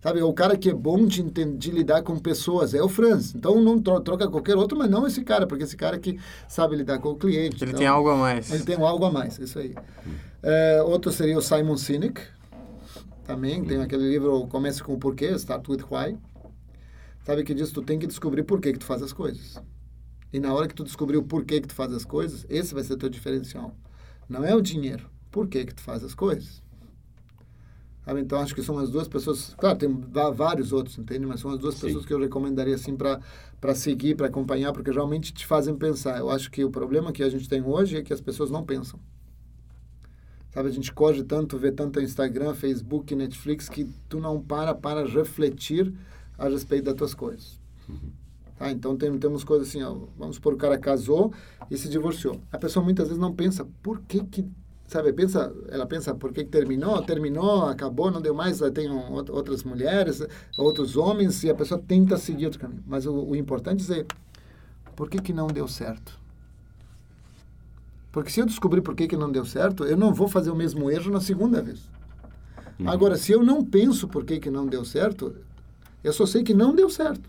Sabe, 0.00 0.20
o 0.22 0.32
cara 0.34 0.56
que 0.56 0.68
é 0.68 0.74
bom 0.74 1.06
de, 1.06 1.22
de 1.22 1.70
lidar 1.70 2.02
com 2.02 2.18
pessoas 2.18 2.74
é 2.74 2.82
o 2.82 2.88
Franz. 2.88 3.34
Então 3.34 3.60
não 3.62 3.80
tro- 3.80 4.00
troca 4.00 4.28
qualquer 4.28 4.54
outro, 4.56 4.76
mas 4.76 4.90
não 4.90 5.06
esse 5.06 5.22
cara, 5.24 5.46
porque 5.46 5.64
esse 5.64 5.76
cara 5.76 5.98
que 5.98 6.18
sabe 6.46 6.76
lidar 6.76 6.98
com 6.98 7.10
o 7.10 7.16
cliente. 7.16 7.62
Ele 7.64 7.70
então, 7.70 7.78
tem 7.78 7.86
algo 7.88 8.10
a 8.10 8.16
mais. 8.16 8.50
Ele 8.52 8.64
tem 8.64 8.76
algo 8.76 9.04
a 9.04 9.10
mais, 9.10 9.38
isso 9.38 9.58
aí. 9.58 9.74
É, 10.42 10.82
outro 10.82 11.10
seria 11.10 11.38
o 11.38 11.42
Simon 11.42 11.76
Sinek, 11.78 12.20
também. 13.24 13.64
Tem 13.64 13.80
aquele 13.80 14.08
livro 14.08 14.46
Comece 14.48 14.82
com 14.82 14.92
o 14.92 14.98
Porquê, 14.98 15.30
Start 15.36 15.66
with 15.68 15.84
Why. 15.90 16.18
Sabe 17.24 17.42
que 17.42 17.54
diz 17.54 17.72
tu 17.72 17.80
tem 17.80 17.98
que 17.98 18.06
descobrir 18.06 18.42
por 18.42 18.60
que 18.60 18.72
que 18.74 18.78
tu 18.78 18.84
faz 18.84 19.02
as 19.02 19.12
coisas. 19.12 19.58
E 20.30 20.38
na 20.38 20.52
hora 20.52 20.68
que 20.68 20.74
tu 20.74 20.84
descobrir 20.84 21.16
o 21.16 21.22
porquê 21.22 21.60
que 21.60 21.68
tu 21.68 21.74
faz 21.74 21.92
as 21.94 22.04
coisas, 22.04 22.44
esse 22.50 22.74
vai 22.74 22.82
ser 22.82 22.96
teu 22.96 23.08
diferencial. 23.08 23.74
Não 24.28 24.44
é 24.44 24.54
o 24.54 24.60
dinheiro. 24.60 25.08
Por 25.34 25.48
que 25.48 25.64
que 25.64 25.74
tu 25.74 25.82
faz 25.82 26.04
as 26.04 26.14
coisas? 26.14 26.62
Sabe? 28.04 28.20
Então, 28.20 28.38
acho 28.38 28.54
que 28.54 28.62
são 28.62 28.78
as 28.78 28.88
duas 28.88 29.08
pessoas... 29.08 29.52
Claro, 29.58 29.76
tem 29.76 29.88
vários 30.32 30.72
outros, 30.72 30.96
entende? 30.96 31.26
Mas 31.26 31.40
são 31.40 31.50
as 31.50 31.58
duas 31.58 31.74
Sim. 31.74 31.88
pessoas 31.88 32.06
que 32.06 32.14
eu 32.14 32.20
recomendaria, 32.20 32.76
assim, 32.76 32.96
para 32.96 33.74
seguir, 33.74 34.14
para 34.14 34.28
acompanhar, 34.28 34.72
porque 34.72 34.92
realmente 34.92 35.34
te 35.34 35.44
fazem 35.44 35.74
pensar. 35.74 36.20
Eu 36.20 36.30
acho 36.30 36.52
que 36.52 36.64
o 36.64 36.70
problema 36.70 37.10
que 37.10 37.20
a 37.20 37.28
gente 37.28 37.48
tem 37.48 37.60
hoje 37.60 37.96
é 37.96 38.02
que 38.02 38.12
as 38.12 38.20
pessoas 38.20 38.48
não 38.48 38.62
pensam. 38.62 39.00
Sabe, 40.52 40.68
a 40.68 40.72
gente 40.72 40.92
corre 40.92 41.24
tanto, 41.24 41.58
vê 41.58 41.72
tanto 41.72 42.00
Instagram, 42.00 42.54
Facebook, 42.54 43.12
Netflix, 43.16 43.68
que 43.68 43.90
tu 44.08 44.20
não 44.20 44.40
para 44.40 44.72
para 44.72 45.04
refletir 45.04 45.92
a 46.38 46.48
respeito 46.48 46.84
das 46.84 46.94
tuas 46.94 47.12
coisas. 47.12 47.58
Tá? 48.56 48.70
Então, 48.70 48.96
tem, 48.96 49.18
temos 49.18 49.42
coisas 49.42 49.66
assim, 49.66 49.82
ó, 49.82 49.98
vamos 50.16 50.36
supor, 50.36 50.54
o 50.54 50.56
cara 50.56 50.78
casou 50.78 51.32
e 51.68 51.76
se 51.76 51.88
divorciou. 51.88 52.40
A 52.52 52.58
pessoa 52.58 52.84
muitas 52.84 53.08
vezes 53.08 53.20
não 53.20 53.34
pensa, 53.34 53.66
por 53.82 54.00
que 54.02 54.22
que, 54.22 54.48
sabe, 54.86 55.12
pensa, 55.12 55.52
ela 55.68 55.86
pensa, 55.86 56.14
por 56.14 56.32
que 56.32 56.44
terminou? 56.44 57.02
Terminou, 57.02 57.66
acabou, 57.66 58.10
não 58.10 58.20
deu 58.20 58.34
mais, 58.34 58.60
tem 58.72 58.88
out- 58.88 59.30
outras 59.30 59.64
mulheres, 59.64 60.22
outros 60.58 60.96
homens, 60.96 61.42
e 61.44 61.50
a 61.50 61.54
pessoa 61.54 61.80
tenta 61.86 62.16
seguir 62.16 62.46
outro 62.46 62.60
caminho. 62.60 62.82
Mas 62.86 63.06
o, 63.06 63.12
o 63.12 63.36
importante 63.36 63.76
é 63.76 63.86
dizer, 63.86 64.06
por 64.96 65.08
que 65.08 65.20
que 65.20 65.32
não 65.32 65.46
deu 65.48 65.66
certo? 65.68 66.18
Porque 68.12 68.30
se 68.30 68.40
eu 68.40 68.46
descobrir 68.46 68.80
por 68.80 68.94
que, 68.94 69.08
que 69.08 69.16
não 69.16 69.30
deu 69.30 69.44
certo, 69.44 69.84
eu 69.84 69.96
não 69.96 70.14
vou 70.14 70.28
fazer 70.28 70.50
o 70.50 70.54
mesmo 70.56 70.90
erro 70.90 71.10
na 71.10 71.20
segunda 71.20 71.60
vez. 71.60 71.80
Agora, 72.84 73.16
se 73.16 73.32
eu 73.32 73.42
não 73.42 73.64
penso 73.64 74.06
por 74.08 74.24
que, 74.24 74.38
que 74.38 74.50
não 74.50 74.66
deu 74.66 74.84
certo, 74.84 75.34
eu 76.02 76.12
só 76.12 76.26
sei 76.26 76.42
que 76.42 76.54
não 76.54 76.74
deu 76.74 76.88
certo. 76.90 77.28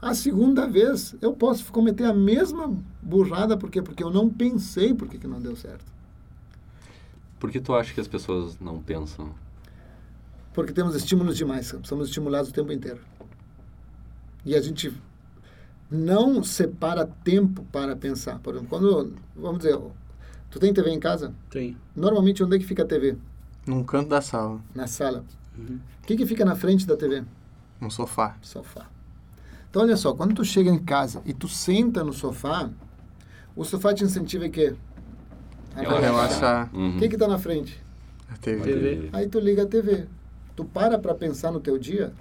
A 0.00 0.14
segunda 0.14 0.66
vez, 0.66 1.14
eu 1.22 1.32
posso 1.32 1.72
cometer 1.72 2.04
a 2.04 2.12
mesma 2.14 2.76
burrada, 3.00 3.56
por 3.56 3.70
quê? 3.70 3.80
Porque 3.80 4.02
eu 4.02 4.10
não 4.10 4.28
pensei 4.28 4.92
por 4.92 5.08
que, 5.08 5.18
que 5.18 5.26
não 5.28 5.40
deu 5.40 5.54
certo. 5.56 5.84
Por 7.42 7.50
que 7.50 7.58
tu 7.60 7.74
acha 7.74 7.92
que 7.92 8.00
as 8.00 8.06
pessoas 8.06 8.56
não 8.60 8.80
pensam? 8.80 9.34
Porque 10.54 10.72
temos 10.72 10.94
estímulos 10.94 11.36
demais, 11.36 11.74
somos 11.82 12.06
estimulados 12.06 12.50
o 12.50 12.52
tempo 12.52 12.70
inteiro. 12.70 13.00
E 14.44 14.54
a 14.54 14.60
gente 14.60 14.96
não 15.90 16.44
separa 16.44 17.04
tempo 17.04 17.64
para 17.72 17.96
pensar. 17.96 18.38
Por 18.38 18.54
exemplo, 18.54 18.68
quando, 18.70 19.16
vamos 19.34 19.58
dizer, 19.58 19.76
tu 20.52 20.60
tem 20.60 20.72
TV 20.72 20.90
em 20.90 21.00
casa? 21.00 21.34
Tem. 21.50 21.76
Normalmente, 21.96 22.44
onde 22.44 22.54
é 22.54 22.58
que 22.60 22.64
fica 22.64 22.84
a 22.84 22.86
TV? 22.86 23.16
Num 23.66 23.82
canto 23.82 24.10
da 24.10 24.20
sala, 24.20 24.60
Na 24.72 24.86
sala. 24.86 25.24
O 25.58 26.06
que, 26.06 26.16
que 26.16 26.24
fica 26.24 26.44
na 26.44 26.54
frente 26.54 26.86
da 26.86 26.96
TV? 26.96 27.24
num 27.80 27.90
sofá. 27.90 28.36
Sofá. 28.40 28.86
Então, 29.68 29.82
olha 29.82 29.96
só, 29.96 30.14
quando 30.14 30.32
tu 30.32 30.44
chega 30.44 30.70
em 30.70 30.78
casa 30.78 31.20
e 31.26 31.34
tu 31.34 31.48
senta 31.48 32.04
no 32.04 32.12
sofá, 32.12 32.70
o 33.56 33.64
sofá 33.64 33.92
te 33.92 34.04
incentiva 34.04 34.44
a 34.44 34.48
quê? 34.48 34.76
A 35.74 35.80
Relaxar. 35.80 36.00
Relaxar. 36.02 36.70
Uhum. 36.74 36.96
O 36.96 36.98
que 36.98 37.08
que 37.08 37.16
tá 37.16 37.26
na 37.28 37.38
frente? 37.38 37.82
A 38.30 38.36
TV. 38.36 38.62
TV. 38.62 39.08
Aí 39.12 39.26
tu 39.28 39.38
liga 39.40 39.62
a 39.62 39.66
TV. 39.66 40.06
Tu 40.54 40.64
para 40.64 40.98
para 40.98 41.14
pensar 41.14 41.50
no 41.50 41.60
teu 41.60 41.78
dia? 41.78 42.12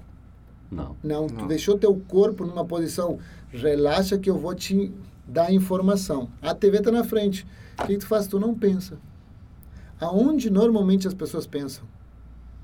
Não. 0.71 0.95
Não, 1.03 1.27
tu 1.27 1.33
Não. 1.35 1.47
deixou 1.47 1.77
teu 1.77 1.93
corpo 2.07 2.45
numa 2.45 2.63
posição, 2.63 3.19
relaxa 3.49 4.17
que 4.17 4.29
eu 4.29 4.37
vou 4.37 4.55
te 4.55 4.91
dar 5.27 5.51
informação. 5.51 6.29
A 6.41 6.55
TV 6.55 6.81
tá 6.81 6.91
na 6.91 7.03
frente. 7.03 7.45
O 7.77 7.85
que, 7.85 7.93
que 7.93 7.99
tu 7.99 8.07
faz? 8.07 8.25
Tu 8.27 8.39
não 8.39 8.53
pensa. 8.55 8.97
Aonde 9.99 10.49
normalmente 10.49 11.07
as 11.07 11.13
pessoas 11.13 11.45
pensam? 11.45 11.83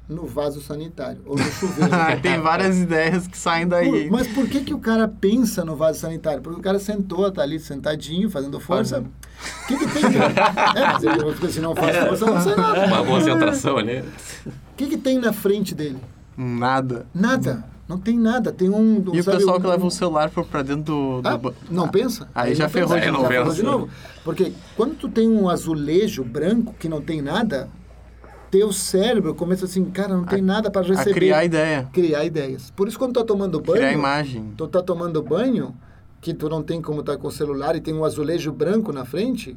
No 0.09 0.25
vaso 0.25 0.61
sanitário 0.61 1.21
ou 1.25 1.35
no 1.35 1.43
chuveiro. 1.51 1.91
Tem 2.21 2.39
várias 2.39 2.77
ideias 2.79 3.27
que 3.27 3.37
saem 3.37 3.67
daí. 3.67 4.03
Por- 4.07 4.11
mas 4.11 4.27
por 4.27 4.47
que, 4.47 4.61
que 4.61 4.73
o 4.73 4.79
cara 4.79 5.05
pensa 5.07 5.65
no 5.65 5.75
vaso 5.75 5.99
sanitário? 5.99 6.41
Porque 6.41 6.59
o 6.59 6.63
cara 6.63 6.79
sentou, 6.79 7.29
tá 7.29 7.41
ali 7.41 7.59
sentadinho, 7.59 8.29
fazendo 8.29 8.57
força. 8.59 8.99
O 9.01 9.67
que, 9.67 9.77
que 9.77 9.85
tem? 9.87 10.05
é, 10.05 10.85
mas 10.93 11.03
ele- 11.03 11.23
porque 11.33 11.49
se 11.49 11.59
não 11.59 11.75
faz 11.75 11.97
força, 11.97 12.25
não 12.25 12.41
sai 12.41 12.55
nada. 12.55 12.85
Uma 12.87 13.05
concentração 13.05 13.77
ali. 13.77 13.99
O 14.45 14.51
que, 14.77 14.87
que 14.87 14.97
tem 14.97 15.19
na 15.19 15.33
frente 15.33 15.75
dele? 15.75 15.97
Nada. 16.37 17.05
Nada. 17.13 17.65
Não 17.85 17.97
tem 17.97 18.17
nada. 18.17 18.51
Tem 18.51 18.69
um. 18.69 19.03
E 19.13 19.19
o 19.19 19.23
sabe, 19.23 19.37
pessoal 19.37 19.57
um- 19.57 19.61
que 19.61 19.67
leva 19.67 19.85
o 19.85 19.91
celular 19.91 20.29
pra- 20.29 20.43
pra 20.43 20.61
dentro 20.61 20.83
do... 20.83 21.21
do 21.21 21.27
Ah, 21.27 21.39
não 21.69 21.87
pensa? 21.89 22.29
Aí 22.33 22.55
já 22.55 22.69
ferrou 22.69 22.89
pensa. 22.95 22.99
de 23.01 23.05
Já 23.07 23.11
novo. 23.11 23.27
ferrou 23.27 23.45
pensa. 23.47 23.55
de 23.57 23.63
novo. 23.63 23.89
Porque 24.23 24.53
quando 24.77 24.95
tu 24.95 25.09
tem 25.09 25.27
um 25.27 25.49
azulejo 25.49 26.23
branco 26.23 26.73
que 26.79 26.87
não 26.89 27.01
tem 27.01 27.21
nada, 27.21 27.69
teu 28.51 28.71
cérebro 28.71 29.33
começa 29.35 29.65
assim, 29.65 29.85
cara, 29.85 30.15
não 30.15 30.25
tem 30.25 30.41
nada 30.41 30.69
para 30.71 30.81
A 30.85 30.89
receber. 30.89 31.13
criar 31.13 31.45
ideia. 31.45 31.89
Criar 31.91 32.25
ideias. 32.25 32.71
Por 32.71 32.87
isso, 32.87 32.97
quando 32.97 33.13
tu 33.13 33.19
tá 33.19 33.25
tomando 33.25 33.59
banho, 33.59 33.77
Criar 33.79 33.93
imagem. 33.93 34.53
tu 34.57 34.67
tá 34.67 34.81
tomando 34.81 35.21
banho, 35.21 35.75
que 36.21 36.33
tu 36.33 36.49
não 36.49 36.63
tem 36.63 36.81
como 36.81 37.01
estar 37.01 37.17
com 37.17 37.27
o 37.27 37.31
celular 37.31 37.75
e 37.75 37.81
tem 37.81 37.93
um 37.93 38.03
azulejo 38.05 38.51
branco 38.51 38.91
na 38.91 39.05
frente, 39.05 39.55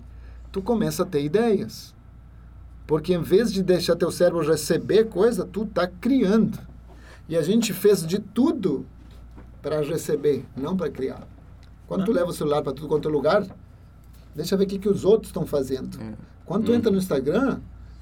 tu 0.52 0.60
começa 0.60 1.02
a 1.02 1.06
ter 1.06 1.22
ideias. 1.24 1.94
Porque 2.86 3.14
em 3.14 3.22
vez 3.22 3.52
de 3.52 3.62
deixar 3.62 3.94
teu 3.96 4.10
cérebro 4.10 4.46
receber 4.46 5.04
coisa, 5.04 5.44
tu 5.44 5.64
tá 5.66 5.86
criando. 5.86 6.58
E 7.28 7.36
a 7.36 7.42
gente 7.42 7.72
fez 7.72 8.04
de 8.04 8.18
tudo 8.18 8.84
para 9.62 9.80
receber, 9.82 10.44
não 10.56 10.76
para 10.76 10.90
criar. 10.90 11.26
Quando 11.86 12.04
tu 12.04 12.12
leva 12.12 12.30
o 12.30 12.32
celular 12.32 12.62
para 12.62 12.72
tudo 12.72 12.88
quanto 12.88 13.08
é 13.08 13.12
lugar, 13.12 13.44
deixa 14.34 14.56
ver 14.56 14.64
o 14.64 14.66
que, 14.66 14.78
que 14.78 14.88
os 14.88 15.04
outros 15.04 15.28
estão 15.28 15.46
fazendo. 15.46 15.98
Quando 16.44 16.66
tu 16.66 16.72
entra 16.72 16.90
no 16.90 16.98
Instagram, 16.98 17.60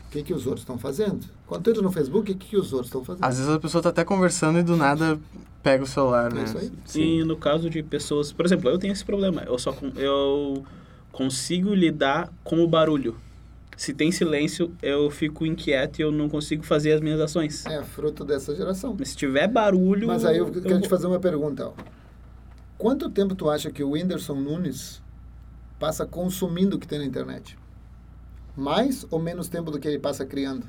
o 0.08 0.10
que, 0.10 0.22
que 0.22 0.32
os 0.34 0.46
outros 0.46 0.62
estão 0.62 0.78
fazendo? 0.78 1.20
Quando 1.46 1.68
entra 1.68 1.82
no 1.82 1.92
Facebook, 1.92 2.32
o 2.32 2.34
que, 2.36 2.48
que 2.48 2.56
os 2.56 2.72
outros 2.72 2.88
estão 2.88 3.04
fazendo? 3.04 3.24
Às 3.24 3.36
vezes 3.38 3.52
a 3.52 3.58
pessoa 3.60 3.82
tá 3.82 3.90
até 3.90 4.04
conversando 4.04 4.58
e 4.58 4.62
do 4.62 4.76
nada 4.76 5.18
pega 5.62 5.84
o 5.84 5.86
celular, 5.86 6.30
É 6.32 6.34
né? 6.34 6.44
isso 6.44 6.58
aí. 6.58 6.72
E 6.94 7.24
no 7.24 7.36
caso 7.36 7.68
de 7.68 7.82
pessoas, 7.82 8.32
por 8.32 8.46
exemplo, 8.46 8.70
eu 8.70 8.78
tenho 8.78 8.92
esse 8.92 9.04
problema. 9.04 9.42
Eu 9.46 9.58
só 9.58 9.74
eu 9.96 10.64
consigo 11.12 11.74
lidar 11.74 12.32
com 12.42 12.62
o 12.64 12.68
barulho. 12.68 13.16
Se 13.76 13.92
tem 13.92 14.10
silêncio, 14.10 14.72
eu 14.82 15.10
fico 15.10 15.44
inquieto 15.44 15.98
e 15.98 16.02
eu 16.02 16.10
não 16.10 16.28
consigo 16.28 16.64
fazer 16.64 16.92
as 16.92 17.00
minhas 17.00 17.20
ações. 17.20 17.64
É 17.66 17.82
fruto 17.82 18.24
dessa 18.24 18.54
geração. 18.56 18.96
Mas 18.98 19.10
se 19.10 19.16
tiver 19.16 19.46
barulho, 19.46 20.08
Mas 20.08 20.24
aí 20.24 20.38
eu 20.38 20.46
quero 20.50 20.68
vou- 20.70 20.80
te 20.80 20.88
fazer 20.88 21.06
uma 21.06 21.20
pergunta. 21.20 21.68
ó. 21.68 21.72
Quanto 22.78 23.10
tempo 23.10 23.34
tu 23.34 23.50
acha 23.50 23.70
que 23.70 23.82
o 23.84 23.90
Whindersson 23.90 24.34
Nunes 24.36 25.02
passa 25.78 26.06
consumindo 26.06 26.76
o 26.76 26.78
que 26.78 26.86
tem 26.88 26.98
na 26.98 27.04
internet? 27.04 27.57
Mais 28.58 29.06
ou 29.10 29.20
menos 29.20 29.48
tempo 29.48 29.70
do 29.70 29.78
que 29.78 29.86
ele 29.86 29.98
passa 30.00 30.26
criando? 30.26 30.66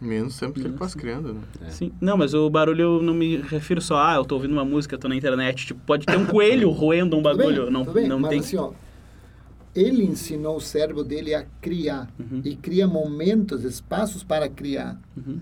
Menos 0.00 0.38
tempo 0.38 0.54
que 0.54 0.60
ele 0.66 0.76
passa 0.78 0.96
criando, 0.96 1.34
né? 1.34 1.70
Sim. 1.70 1.92
Não, 2.00 2.16
mas 2.16 2.32
o 2.32 2.48
barulho 2.48 2.82
eu 2.82 3.02
não 3.02 3.12
me 3.12 3.36
refiro 3.36 3.82
só, 3.82 3.98
ah, 3.98 4.14
eu 4.14 4.24
tô 4.24 4.36
ouvindo 4.36 4.52
uma 4.52 4.64
música, 4.64 4.96
tô 4.96 5.08
na 5.08 5.16
internet. 5.16 5.66
Tipo, 5.66 5.80
pode 5.84 6.06
ter 6.06 6.16
um 6.16 6.24
coelho 6.26 6.70
roendo 6.70 7.16
um 7.18 7.22
bagulho. 7.22 7.64
bem, 7.64 7.70
não 7.72 7.84
bem, 7.84 8.08
não 8.08 8.18
mas 8.20 8.30
tem. 8.30 8.38
assim, 8.38 8.56
ó, 8.56 8.72
ele 9.74 10.04
ensinou 10.04 10.56
o 10.56 10.60
cérebro 10.60 11.02
dele 11.04 11.34
a 11.34 11.44
criar 11.60 12.08
Uhum. 12.18 12.40
e 12.44 12.54
cria 12.56 12.86
momentos, 12.86 13.64
espaços 13.64 14.22
para 14.22 14.48
criar. 14.48 14.98
Uhum. 15.16 15.38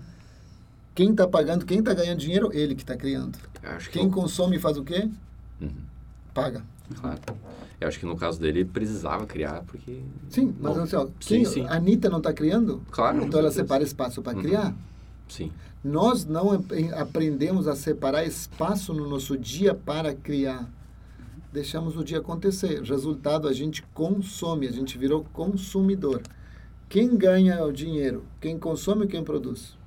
Quem 0.95 1.11
está 1.11 1.25
pagando, 1.27 1.65
quem 1.65 1.79
está 1.79 1.93
ganhando 1.93 2.17
dinheiro, 2.19 2.49
ele 2.51 2.75
que 2.75 2.81
está 2.81 2.97
criando. 2.97 3.37
Eu 3.63 3.77
que 3.77 3.89
Quem 3.91 4.05
no- 4.05 4.11
consome 4.11 4.59
faz 4.59 4.75
o 4.75 4.83
quê? 4.83 5.07
Uhum, 5.61 5.69
Paga. 6.33 6.63
claro. 6.99 7.19
Eu 7.81 7.87
acho 7.87 7.97
que 7.99 8.05
no 8.05 8.17
caso 8.17 8.39
dele 8.39 8.59
ele 8.59 8.69
precisava 8.69 9.25
criar, 9.25 9.63
porque. 9.65 10.01
Sim, 10.29 10.53
mas 10.59 10.75
Bom, 10.75 10.83
assim, 10.83 10.95
ó, 10.97 11.05
sim, 11.05 11.11
quem, 11.21 11.45
sim. 11.45 11.65
a 11.65 11.75
Anitta 11.75 12.09
não 12.09 12.17
está 12.17 12.33
criando? 12.33 12.81
Claro, 12.91 13.23
Então 13.23 13.39
ela 13.39 13.51
separa 13.51 13.83
espaço 13.83 14.21
para 14.21 14.35
Uhum. 14.35 14.43
criar. 14.43 14.75
Sim. 15.29 15.51
Nós 15.83 16.25
não 16.25 16.51
ap- 16.51 16.71
aprendemos 16.97 17.67
a 17.67 17.75
separar 17.75 18.25
espaço 18.25 18.93
no 18.93 19.07
nosso 19.09 19.37
dia 19.37 19.73
para 19.73 20.13
criar. 20.13 20.69
Deixamos 21.53 21.95
o 21.95 22.03
dia 22.03 22.19
acontecer. 22.19 22.81
Resultado, 22.83 23.47
a 23.47 23.53
gente 23.53 23.81
consome, 23.93 24.67
a 24.67 24.71
gente 24.71 24.97
virou 24.97 25.23
consumidor. 25.31 26.21
Quem 26.89 27.15
ganha 27.15 27.63
o 27.63 27.71
dinheiro? 27.71 28.23
Quem 28.41 28.59
consome 28.59 29.03
ou 29.03 29.07
quem 29.07 29.23
produz? 29.23 29.77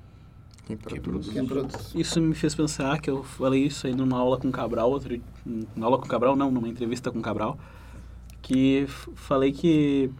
Quem 0.65 0.77
Quem 0.77 0.99
produz. 1.01 1.27
Quem 1.29 1.45
produz. 1.45 1.91
Isso 1.93 2.19
me 2.21 2.33
fez 2.33 2.55
pensar 2.55 2.99
que 2.99 3.09
eu 3.09 3.23
falei 3.23 3.65
isso 3.65 3.85
aí 3.85 3.93
numa 3.93 4.17
aula 4.17 4.39
com 4.39 4.47
o 4.47 4.51
Cabral, 4.51 4.89
outro, 4.89 5.21
numa 5.45 5.85
aula 5.85 5.97
com 5.99 6.05
o 6.05 6.09
Cabral, 6.09 6.35
não, 6.35 6.49
numa 6.49 6.67
entrevista 6.69 7.11
com 7.11 7.19
o 7.19 7.21
Cabral, 7.21 7.57
que 8.43 8.85
falei 9.15 9.51
que 9.51 10.11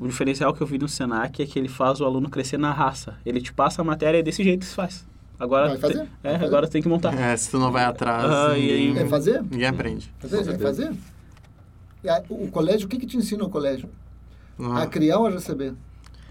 o 0.00 0.06
diferencial 0.08 0.52
que 0.52 0.60
eu 0.60 0.66
vi 0.66 0.78
no 0.78 0.88
Senac 0.88 1.40
é 1.40 1.46
que 1.46 1.58
ele 1.58 1.68
faz 1.68 2.00
o 2.00 2.04
aluno 2.04 2.28
crescer 2.28 2.58
na 2.58 2.72
raça. 2.72 3.14
Ele 3.24 3.40
te 3.40 3.52
passa 3.52 3.82
a 3.82 3.84
matéria 3.84 4.18
e 4.18 4.22
desse 4.22 4.42
jeito 4.42 4.60
que 4.60 4.66
se 4.66 4.74
faz. 4.74 5.06
Agora, 5.38 5.68
Vai 5.68 5.78
fazer? 5.78 5.92
te- 6.04 6.10
Vai 6.22 6.32
é, 6.32 6.38
fazer? 6.38 6.44
agora 6.46 6.66
tem 6.66 6.82
que 6.82 6.88
montar. 6.88 7.14
É, 7.14 7.36
se 7.36 7.50
tu 7.50 7.58
não 7.60 7.70
vai 7.70 7.84
atrás, 7.84 8.24
Ah, 8.24 8.58
e 8.58 8.60
ninguém, 8.62 8.98
aí- 8.98 9.06
É 9.06 9.06
fazer? 9.08 9.42
ninguém 9.42 9.66
aprende. 9.68 10.12
Fazer? 10.18 10.48
É 10.54 10.58
fazer? 10.58 10.92
E 12.02 12.08
a- 12.08 12.24
O 12.28 12.48
colégio, 12.48 12.86
o 12.86 12.88
que, 12.88 12.96
que 12.98 13.06
te 13.06 13.16
ensina 13.16 13.44
o 13.44 13.48
colégio? 13.50 13.88
Ah, 14.58 14.82
A 14.82 14.86
criar 14.88 15.18
ou 15.18 15.26
a 15.26 15.30
receber? 15.30 15.74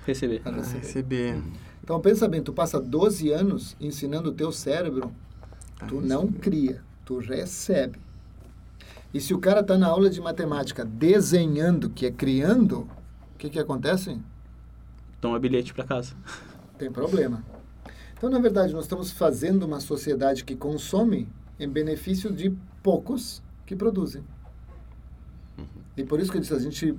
Receber. 0.05 0.41
A 0.43 0.49
a 0.49 0.53
receber. 0.53 0.79
receber. 0.79 1.41
Então 1.83 1.99
pensa 2.01 2.27
bem, 2.27 2.41
tu 2.41 2.51
passa 2.51 2.81
12 2.81 3.31
anos 3.31 3.77
ensinando 3.79 4.29
o 4.29 4.33
teu 4.33 4.51
cérebro, 4.51 5.11
tu 5.87 6.01
não 6.01 6.27
cria, 6.27 6.81
tu 7.05 7.17
recebe. 7.19 7.97
E 9.13 9.21
se 9.21 9.33
o 9.33 9.39
cara 9.39 9.61
está 9.61 9.77
na 9.77 9.87
aula 9.87 10.09
de 10.09 10.19
matemática 10.19 10.83
desenhando, 10.83 11.89
que 11.89 12.05
é 12.05 12.11
criando, 12.11 12.87
o 13.33 13.37
que, 13.37 13.49
que 13.49 13.59
acontece? 13.59 14.19
Toma 15.21 15.39
bilhete 15.39 15.73
para 15.73 15.85
casa. 15.85 16.15
Tem 16.77 16.91
problema. 16.91 17.43
Então, 18.17 18.29
na 18.29 18.39
verdade, 18.39 18.73
nós 18.73 18.85
estamos 18.85 19.11
fazendo 19.11 19.63
uma 19.63 19.79
sociedade 19.79 20.43
que 20.43 20.55
consome 20.55 21.29
em 21.59 21.69
benefício 21.69 22.31
de 22.31 22.55
poucos 22.83 23.41
que 23.65 23.75
produzem. 23.75 24.23
E 25.95 26.03
por 26.03 26.19
isso 26.19 26.31
que 26.31 26.37
eu 26.37 26.41
disse, 26.41 26.53
a 26.53 26.59
gente... 26.59 26.95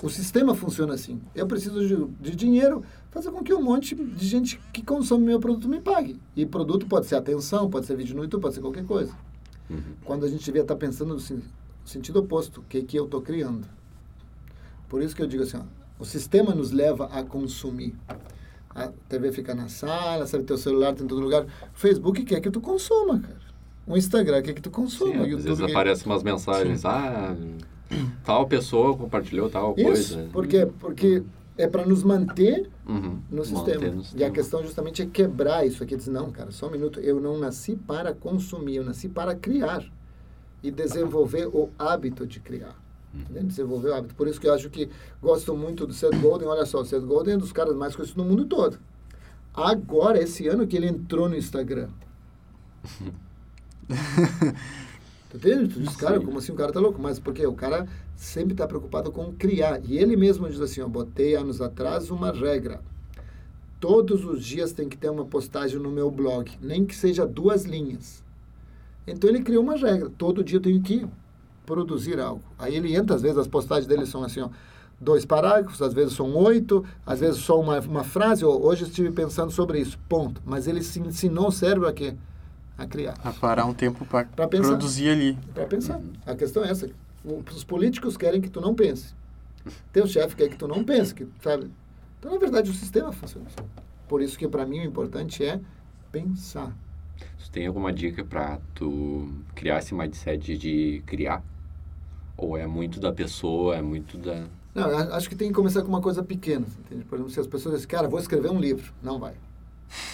O 0.00 0.08
sistema 0.08 0.54
funciona 0.54 0.94
assim. 0.94 1.20
Eu 1.34 1.46
preciso 1.46 1.86
de, 1.86 2.30
de 2.30 2.36
dinheiro, 2.36 2.84
fazer 3.10 3.32
com 3.32 3.42
que 3.42 3.52
um 3.52 3.62
monte 3.62 3.96
de 3.96 4.26
gente 4.26 4.60
que 4.72 4.82
consome 4.82 5.24
meu 5.24 5.40
produto 5.40 5.68
me 5.68 5.80
pague. 5.80 6.20
E 6.36 6.46
produto 6.46 6.86
pode 6.86 7.06
ser 7.06 7.16
atenção, 7.16 7.68
pode 7.68 7.86
ser 7.86 7.96
vídeo 7.96 8.14
no 8.14 8.22
YouTube, 8.22 8.42
pode 8.42 8.54
ser 8.54 8.60
qualquer 8.60 8.84
coisa. 8.84 9.12
Uhum. 9.70 9.80
Quando 10.04 10.24
a 10.24 10.28
gente 10.28 10.44
devia 10.44 10.62
estar 10.62 10.76
pensando 10.76 11.14
no 11.14 11.20
sen- 11.20 11.42
sentido 11.84 12.20
oposto, 12.20 12.60
o 12.60 12.64
que, 12.64 12.82
que 12.82 12.98
eu 12.98 13.04
estou 13.04 13.20
criando. 13.20 13.66
Por 14.88 15.02
isso 15.02 15.14
que 15.14 15.22
eu 15.22 15.26
digo 15.26 15.42
assim, 15.42 15.58
ó, 15.58 15.62
o 15.98 16.04
sistema 16.04 16.54
nos 16.54 16.70
leva 16.70 17.06
a 17.06 17.22
consumir. 17.22 17.94
A 18.74 18.88
TV 19.08 19.32
fica 19.32 19.54
na 19.54 19.68
sala, 19.68 20.26
sabe, 20.26 20.44
teu 20.44 20.56
celular 20.56 20.94
tem 20.94 21.04
em 21.04 21.08
todo 21.08 21.20
lugar. 21.20 21.44
O 21.44 21.48
Facebook 21.78 22.24
quer 22.24 22.40
que 22.40 22.50
tu 22.50 22.60
consuma, 22.60 23.18
cara. 23.18 23.36
O 23.86 23.96
Instagram 23.96 24.42
quer 24.42 24.52
que 24.54 24.60
tu 24.62 24.70
consuma. 24.70 25.12
Sim, 25.12 25.18
o 25.18 25.22
às 25.24 25.28
YouTube 25.30 25.44
vezes 25.48 25.62
aparecem 25.62 26.06
umas 26.06 26.22
mensagens, 26.22 26.84
ah, 26.84 27.34
tal 28.24 28.46
pessoa 28.46 28.96
compartilhou 28.96 29.48
tal 29.50 29.74
Isso, 29.76 30.14
coisa. 30.14 30.28
por 30.32 30.46
quê? 30.46 30.68
Porque 30.78 31.22
é 31.58 31.66
para 31.66 31.84
nos 31.84 32.02
manter 32.02 32.70
Uhum, 32.88 33.18
no 33.30 33.38
manter 33.38 33.44
sistema. 33.46 33.80
no 33.80 33.96
E 33.96 34.00
a 34.00 34.04
sistema. 34.04 34.30
questão 34.30 34.62
justamente 34.62 35.02
é 35.02 35.06
quebrar 35.06 35.66
isso 35.66 35.82
aqui. 35.82 35.96
Dizer, 35.96 36.10
não, 36.12 36.30
cara, 36.30 36.50
só 36.50 36.68
um 36.68 36.70
minuto. 36.70 37.00
Eu 37.00 37.20
não 37.20 37.36
nasci 37.38 37.76
para 37.76 38.14
consumir, 38.14 38.76
eu 38.76 38.84
nasci 38.84 39.08
para 39.08 39.34
criar. 39.34 39.84
E 40.62 40.70
desenvolver 40.70 41.46
o 41.48 41.68
hábito 41.78 42.26
de 42.26 42.40
criar. 42.40 42.74
Entendeu? 43.14 43.44
Desenvolver 43.44 43.88
o 43.90 43.94
hábito. 43.94 44.14
Por 44.14 44.26
isso 44.28 44.40
que 44.40 44.46
eu 44.48 44.54
acho 44.54 44.70
que 44.70 44.88
gosto 45.20 45.54
muito 45.56 45.86
do 45.86 45.92
Seth 45.92 46.16
Golden. 46.20 46.48
Olha 46.48 46.64
só, 46.66 46.80
o 46.80 46.84
Seth 46.84 47.02
Golden 47.04 47.34
é 47.34 47.36
um 47.36 47.40
dos 47.40 47.52
caras 47.52 47.76
mais 47.76 47.94
conhecidos 47.94 48.22
no 48.22 48.28
mundo 48.28 48.44
todo. 48.46 48.78
Agora, 49.54 50.20
esse 50.22 50.46
ano 50.48 50.66
que 50.66 50.76
ele 50.76 50.86
entrou 50.86 51.28
no 51.28 51.36
Instagram. 51.36 51.88
Tu 55.30 55.36
entende? 55.36 55.74
Tu 55.74 55.80
diz, 55.80 55.96
cara, 55.96 56.18
Sim. 56.18 56.24
como 56.24 56.38
assim 56.38 56.52
o 56.52 56.54
cara 56.54 56.72
tá 56.72 56.80
louco? 56.80 57.00
Mas 57.00 57.18
porque 57.18 57.46
o 57.46 57.52
cara 57.52 57.86
sempre 58.16 58.52
está 58.52 58.66
preocupado 58.66 59.12
com 59.12 59.32
criar. 59.32 59.80
E 59.84 59.98
ele 59.98 60.16
mesmo 60.16 60.48
diz 60.48 60.60
assim, 60.60 60.80
eu 60.80 60.88
botei 60.88 61.34
anos 61.34 61.60
atrás 61.60 62.10
uma 62.10 62.32
regra. 62.32 62.80
Todos 63.78 64.24
os 64.24 64.44
dias 64.44 64.72
tem 64.72 64.88
que 64.88 64.96
ter 64.96 65.10
uma 65.10 65.24
postagem 65.24 65.78
no 65.78 65.90
meu 65.90 66.10
blog, 66.10 66.50
nem 66.60 66.84
que 66.84 66.96
seja 66.96 67.26
duas 67.26 67.64
linhas. 67.64 68.24
Então 69.06 69.30
ele 69.30 69.42
criou 69.42 69.62
uma 69.62 69.76
regra. 69.76 70.10
Todo 70.16 70.42
dia 70.42 70.56
eu 70.56 70.62
tenho 70.62 70.80
que 70.82 71.06
produzir 71.64 72.18
algo. 72.18 72.42
Aí 72.58 72.74
ele 72.74 72.94
entra, 72.96 73.14
às 73.14 73.22
vezes 73.22 73.38
as 73.38 73.46
postagens 73.46 73.86
dele 73.86 74.06
são 74.06 74.24
assim, 74.24 74.40
ó, 74.40 74.48
dois 75.00 75.24
parágrafos, 75.24 75.80
às 75.82 75.92
vezes 75.92 76.14
são 76.14 76.34
oito, 76.34 76.84
às 77.06 77.20
vezes 77.20 77.40
só 77.40 77.60
uma, 77.60 77.78
uma 77.80 78.02
frase. 78.02 78.44
ó, 78.44 78.56
hoje 78.56 78.82
eu 78.82 78.88
estive 78.88 79.12
pensando 79.12 79.52
sobre 79.52 79.78
isso, 79.78 79.98
ponto. 80.08 80.42
Mas 80.44 80.66
ele 80.66 80.82
se 80.82 80.98
ensinou 80.98 81.48
o 81.48 81.52
cérebro 81.52 81.86
a 81.86 81.92
quê? 81.92 82.14
A 82.78 82.86
criar. 82.86 83.18
A 83.24 83.32
parar 83.32 83.66
um 83.66 83.74
tempo 83.74 84.06
para 84.06 84.24
produzir 84.46 85.10
ali. 85.10 85.38
Para 85.52 85.66
pensar. 85.66 86.00
A 86.24 86.36
questão 86.36 86.64
é 86.64 86.70
essa. 86.70 86.88
Os 87.24 87.64
políticos 87.64 88.16
querem 88.16 88.40
que 88.40 88.48
tu 88.48 88.60
não 88.60 88.72
pense. 88.72 89.14
Teu 89.92 90.06
chefe 90.06 90.36
quer 90.36 90.48
que 90.48 90.56
tu 90.56 90.68
não 90.68 90.84
pense, 90.84 91.12
que, 91.12 91.26
sabe? 91.42 91.68
Então, 92.18 92.32
na 92.32 92.38
verdade, 92.38 92.70
o 92.70 92.74
sistema 92.74 93.12
funciona 93.12 93.46
assim. 93.48 93.68
Por 94.06 94.22
isso 94.22 94.38
que, 94.38 94.46
para 94.46 94.64
mim, 94.64 94.78
o 94.78 94.84
importante 94.84 95.44
é 95.44 95.60
pensar. 96.12 96.72
Tu 97.44 97.50
tem 97.50 97.66
alguma 97.66 97.92
dica 97.92 98.24
pra 98.24 98.60
tu 98.74 99.28
criar 99.54 99.78
esse 99.78 99.92
mindset 99.92 100.56
de 100.56 101.02
criar? 101.04 101.42
Ou 102.36 102.56
é 102.56 102.66
muito 102.66 103.00
da 103.00 103.12
pessoa, 103.12 103.76
é 103.76 103.82
muito 103.82 104.16
da... 104.16 104.46
Não, 104.72 104.88
acho 105.14 105.28
que 105.28 105.34
tem 105.34 105.48
que 105.48 105.54
começar 105.54 105.82
com 105.82 105.88
uma 105.88 106.00
coisa 106.00 106.22
pequena, 106.22 106.64
entende? 106.78 107.04
Por 107.04 107.16
exemplo, 107.16 107.32
se 107.32 107.40
as 107.40 107.46
pessoas 107.48 107.74
dizem, 107.74 107.88
cara, 107.88 108.06
vou 108.08 108.20
escrever 108.20 108.50
um 108.50 108.60
livro. 108.60 108.92
Não 109.02 109.18
vai. 109.18 109.34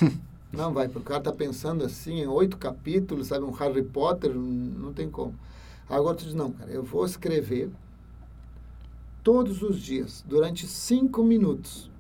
não 0.57 0.73
vai, 0.73 0.89
porque 0.89 1.01
o 1.01 1.11
cara 1.11 1.21
tá 1.21 1.33
pensando 1.33 1.85
assim, 1.85 2.21
em 2.21 2.27
oito 2.27 2.57
capítulos, 2.57 3.29
sabe? 3.29 3.45
Um 3.45 3.51
Harry 3.53 3.83
Potter, 3.83 4.35
não 4.35 4.93
tem 4.93 5.11
como. 5.11 5.35
Agora 5.89 6.17
tu 6.17 6.25
diz, 6.25 6.35
não, 6.35 6.51
cara, 6.51 6.71
eu 6.71 6.83
vou 6.83 7.05
escrever 7.05 7.71
todos 9.23 9.63
os 9.63 9.81
dias, 9.81 10.25
durante 10.27 10.67
cinco 10.67 11.23
minutos. 11.23 11.91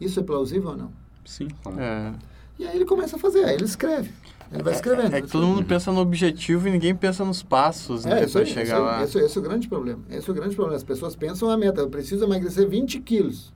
Isso 0.00 0.18
é 0.20 0.22
plausível 0.22 0.70
ou 0.70 0.76
não? 0.76 0.92
Sim. 1.24 1.48
É, 1.78 2.12
E 2.58 2.66
aí 2.66 2.76
ele 2.76 2.84
começa 2.84 3.16
a 3.16 3.18
fazer, 3.18 3.44
aí 3.44 3.54
ele 3.54 3.64
escreve. 3.64 4.10
Ele 4.52 4.62
vai 4.62 4.74
escrevendo. 4.74 5.14
é 5.14 5.22
que 5.22 5.28
todo 5.28 5.46
mundo 5.46 5.64
pensa 5.64 5.90
no 5.90 6.00
objetivo 6.00 6.68
e 6.68 6.70
ninguém 6.70 6.94
pensa 6.94 7.24
nos 7.24 7.42
passos, 7.42 8.04
né? 8.04 8.20
É, 8.20 8.24
isso 8.24 8.44
chegar 8.44 8.62
esse, 8.62 8.74
lá. 8.74 9.02
Esse, 9.02 9.18
esse 9.18 9.38
é 9.38 9.40
o 9.40 9.44
grande 9.44 9.68
problema. 9.68 10.02
Esse 10.10 10.28
é 10.28 10.32
o 10.32 10.34
grande 10.34 10.54
problema. 10.54 10.76
As 10.76 10.84
pessoas 10.84 11.16
pensam 11.16 11.48
a 11.48 11.56
meta, 11.56 11.80
eu 11.80 11.88
preciso 11.88 12.24
emagrecer 12.24 12.68
20 12.68 13.00
quilos. 13.00 13.52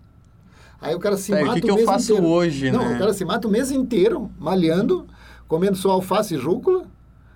Aí 0.81 0.95
o 0.95 0.99
cara 0.99 1.17
se 1.17 1.33
Tá, 1.33 1.41
e 1.41 1.43
o 1.43 1.47
mata 1.47 1.61
que 1.61 1.67
que 1.67 1.71
eu 1.71 1.77
mês 1.77 1.87
faço 1.87 2.13
inteiro. 2.13 2.29
hoje, 2.31 2.71
Não, 2.71 2.89
né? 2.89 2.97
o 2.97 2.99
cara 2.99 3.13
se 3.13 3.25
mata 3.25 3.49
o 3.49 3.51
mês 3.51 3.71
inteiro, 3.71 4.31
malhando, 4.39 5.07
comendo 5.49 5.77
só 5.77 5.91
alface 5.91 6.35
e 6.35 6.37
rúcula. 6.39 6.85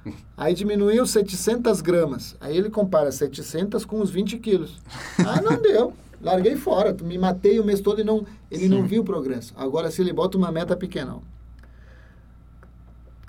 Aí 0.36 0.55
diminuiu 0.55 1.07
700 1.07 1.80
gramas. 1.80 2.36
Aí 2.41 2.57
ele 2.57 2.70
compara 2.70 3.11
700 3.11 3.84
com 3.84 4.01
os 4.01 4.11
20 4.11 4.38
quilos. 4.38 4.78
Ah, 5.18 5.41
não 5.41 5.57
deu. 5.61 5.93
Larguei 6.22 6.55
fora. 6.57 6.95
Me 7.03 7.16
matei 7.18 7.59
o 7.59 7.64
mês 7.64 7.80
todo 7.80 8.01
e 8.01 8.05
não, 8.05 8.26
ele 8.51 8.68
não 8.68 8.82
viu 8.86 9.03
o 9.03 9.05
progresso. 9.05 9.55
Agora, 9.57 9.91
se 9.91 10.01
ele 10.03 10.12
bota 10.12 10.36
uma 10.36 10.53
meta 10.53 10.76
pequena, 10.76 11.14
ó. 11.16 11.20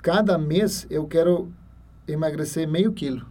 cada 0.02 0.36
mês 0.36 0.86
eu 0.90 1.06
quero 1.06 1.50
emagrecer 2.06 2.68
meio 2.68 2.92
quilo. 2.92 3.24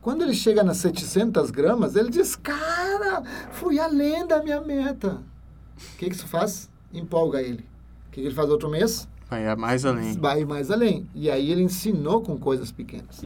Quando 0.00 0.22
ele 0.22 0.34
chega 0.34 0.62
nas 0.62 0.76
700 0.76 1.50
gramas, 1.50 1.96
ele 1.96 2.10
diz, 2.10 2.36
cara, 2.36 2.85
fui 3.52 3.78
além 3.78 4.26
da 4.26 4.42
minha 4.42 4.60
meta. 4.60 5.22
O 5.94 5.96
que, 5.98 6.08
que 6.08 6.14
isso 6.16 6.26
faz? 6.26 6.70
Empolga 6.92 7.40
ele. 7.42 7.64
O 8.08 8.10
que, 8.12 8.20
que 8.20 8.26
ele 8.28 8.34
faz 8.34 8.48
outro 8.50 8.68
mês? 8.68 9.08
Vai 9.28 9.56
mais 9.56 9.84
além. 9.84 10.12
Vai 10.14 10.44
mais 10.44 10.70
além. 10.70 11.06
E 11.14 11.28
aí 11.30 11.50
ele 11.50 11.62
ensinou 11.62 12.22
com 12.22 12.38
coisas 12.38 12.70
pequenas. 12.70 13.24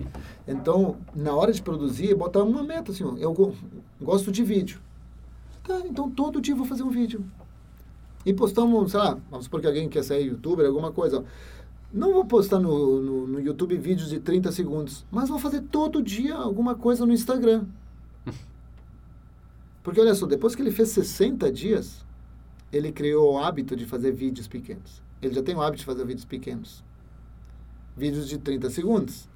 Então, 0.48 0.96
na 1.14 1.32
hora 1.34 1.52
de 1.52 1.60
produzir, 1.62 2.14
botar 2.14 2.42
uma 2.42 2.62
meta 2.62 2.90
assim, 2.90 3.04
eu 3.18 3.32
go- 3.32 3.54
gosto 4.00 4.32
de 4.32 4.42
vídeo. 4.42 4.80
Tá, 5.62 5.78
então 5.84 6.10
todo 6.10 6.40
dia 6.40 6.54
eu 6.54 6.56
vou 6.58 6.66
fazer 6.66 6.82
um 6.82 6.88
vídeo. 6.90 7.22
E 8.24 8.32
postamos, 8.32 8.90
sei 8.90 9.00
lá, 9.00 9.18
vamos 9.30 9.44
supor 9.44 9.60
que 9.60 9.66
alguém 9.66 9.88
quer 9.88 10.02
ser 10.02 10.20
youtuber, 10.20 10.66
alguma 10.66 10.90
coisa. 10.90 11.24
Não 11.92 12.12
vou 12.14 12.24
postar 12.24 12.58
no, 12.58 13.00
no, 13.02 13.26
no 13.26 13.40
YouTube 13.40 13.76
vídeos 13.76 14.08
de 14.08 14.20
30 14.20 14.52
segundos, 14.52 15.04
mas 15.10 15.28
vou 15.28 15.38
fazer 15.38 15.60
todo 15.62 16.02
dia 16.02 16.34
alguma 16.34 16.74
coisa 16.74 17.04
no 17.04 17.12
Instagram. 17.12 17.64
Porque 19.82 20.00
olha 20.00 20.14
só, 20.14 20.26
depois 20.26 20.54
que 20.54 20.62
ele 20.62 20.70
fez 20.70 20.90
60 20.90 21.50
dias, 21.50 22.04
ele 22.72 22.92
criou 22.92 23.34
o 23.34 23.38
hábito 23.38 23.74
de 23.74 23.86
fazer 23.86 24.12
vídeos 24.12 24.46
pequenos. 24.46 25.02
Ele 25.22 25.34
já 25.34 25.42
tem 25.42 25.54
o 25.54 25.62
hábito 25.62 25.80
de 25.80 25.84
fazer 25.86 26.04
vídeos 26.04 26.24
pequenos. 26.24 26.84
Vídeos 27.96 28.28
de 28.28 28.38
30 28.38 28.70
segundos. 28.70 29.28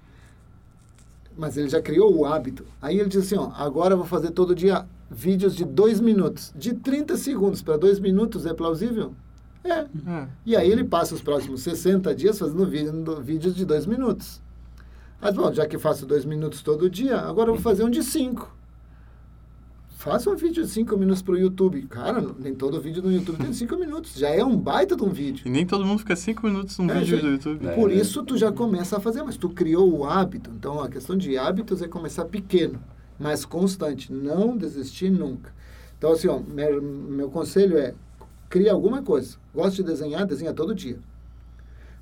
Mas 1.36 1.56
ele 1.56 1.68
já 1.68 1.82
criou 1.82 2.14
o 2.16 2.24
hábito. 2.24 2.64
Aí 2.80 2.98
ele 3.00 3.08
diz 3.08 3.22
assim, 3.24 3.36
ó, 3.36 3.50
agora 3.54 3.94
eu 3.94 3.98
vou 3.98 4.06
fazer 4.06 4.30
todo 4.30 4.54
dia 4.54 4.86
vídeos 5.10 5.54
de 5.56 5.64
2 5.64 6.00
minutos. 6.00 6.52
De 6.56 6.74
30 6.74 7.16
segundos 7.16 7.60
para 7.62 7.76
2 7.76 7.98
minutos 7.98 8.46
é 8.46 8.54
plausível? 8.54 9.14
É. 9.64 9.80
É. 9.80 10.28
E 10.46 10.54
aí 10.56 10.70
ele 10.70 10.84
passa 10.84 11.14
os 11.14 11.22
próximos 11.22 11.62
60 11.62 12.14
dias 12.14 12.38
fazendo 12.38 12.66
vídeo- 12.66 13.20
vídeos 13.22 13.54
de 13.56 13.64
2 13.64 13.86
minutos. 13.86 14.40
Mas, 15.20 15.34
bom, 15.34 15.50
já 15.52 15.66
que 15.66 15.78
faço 15.78 16.04
2 16.06 16.24
minutos 16.24 16.62
todo 16.62 16.88
dia, 16.88 17.18
agora 17.18 17.48
eu 17.50 17.54
vou 17.54 17.62
fazer 17.62 17.82
um 17.82 17.90
de 17.90 18.02
5. 18.02 18.54
Faça 20.04 20.28
um 20.28 20.36
vídeo 20.36 20.62
de 20.62 20.68
5 20.68 20.98
minutos 20.98 21.22
para 21.22 21.32
o 21.32 21.38
YouTube. 21.38 21.80
Cara, 21.86 22.20
nem 22.38 22.54
todo 22.54 22.78
vídeo 22.78 23.02
no 23.02 23.10
YouTube 23.10 23.38
tem 23.38 23.54
5 23.54 23.74
minutos. 23.78 24.12
Já 24.16 24.28
é 24.28 24.44
um 24.44 24.54
baita 24.54 24.94
de 24.94 25.02
um 25.02 25.08
vídeo. 25.08 25.46
E 25.46 25.48
nem 25.48 25.64
todo 25.64 25.82
mundo 25.82 26.00
fica 26.00 26.14
cinco 26.14 26.46
minutos 26.46 26.76
num 26.76 26.90
É, 26.90 26.98
vídeo 26.98 27.16
já- 27.16 27.22
do 27.22 27.28
YouTube. 27.30 27.66
É. 27.66 27.74
Por 27.74 27.90
isso 27.90 28.22
tu 28.22 28.36
já 28.36 28.52
começa 28.52 28.98
a 28.98 29.00
fazer, 29.00 29.22
mas 29.22 29.38
tu 29.38 29.48
criou 29.48 29.90
o 29.90 30.04
hábito. 30.04 30.50
Então 30.58 30.78
a 30.82 30.90
questão 30.90 31.16
de 31.16 31.38
hábitos 31.38 31.80
é 31.80 31.88
começar 31.88 32.26
pequeno, 32.26 32.78
mas 33.18 33.46
constante, 33.46 34.12
não 34.12 34.54
desistir 34.58 35.08
nunca. 35.08 35.50
Então 35.96 36.12
assim, 36.12 36.28
ó, 36.28 36.38
meu, 36.38 36.82
meu 36.82 37.30
conselho 37.30 37.78
é 37.78 37.94
cria 38.50 38.72
alguma 38.74 39.00
coisa. 39.02 39.38
Gosta 39.54 39.76
de 39.76 39.84
desenhar, 39.84 40.26
desenha 40.26 40.52
todo 40.52 40.74
dia. 40.74 40.98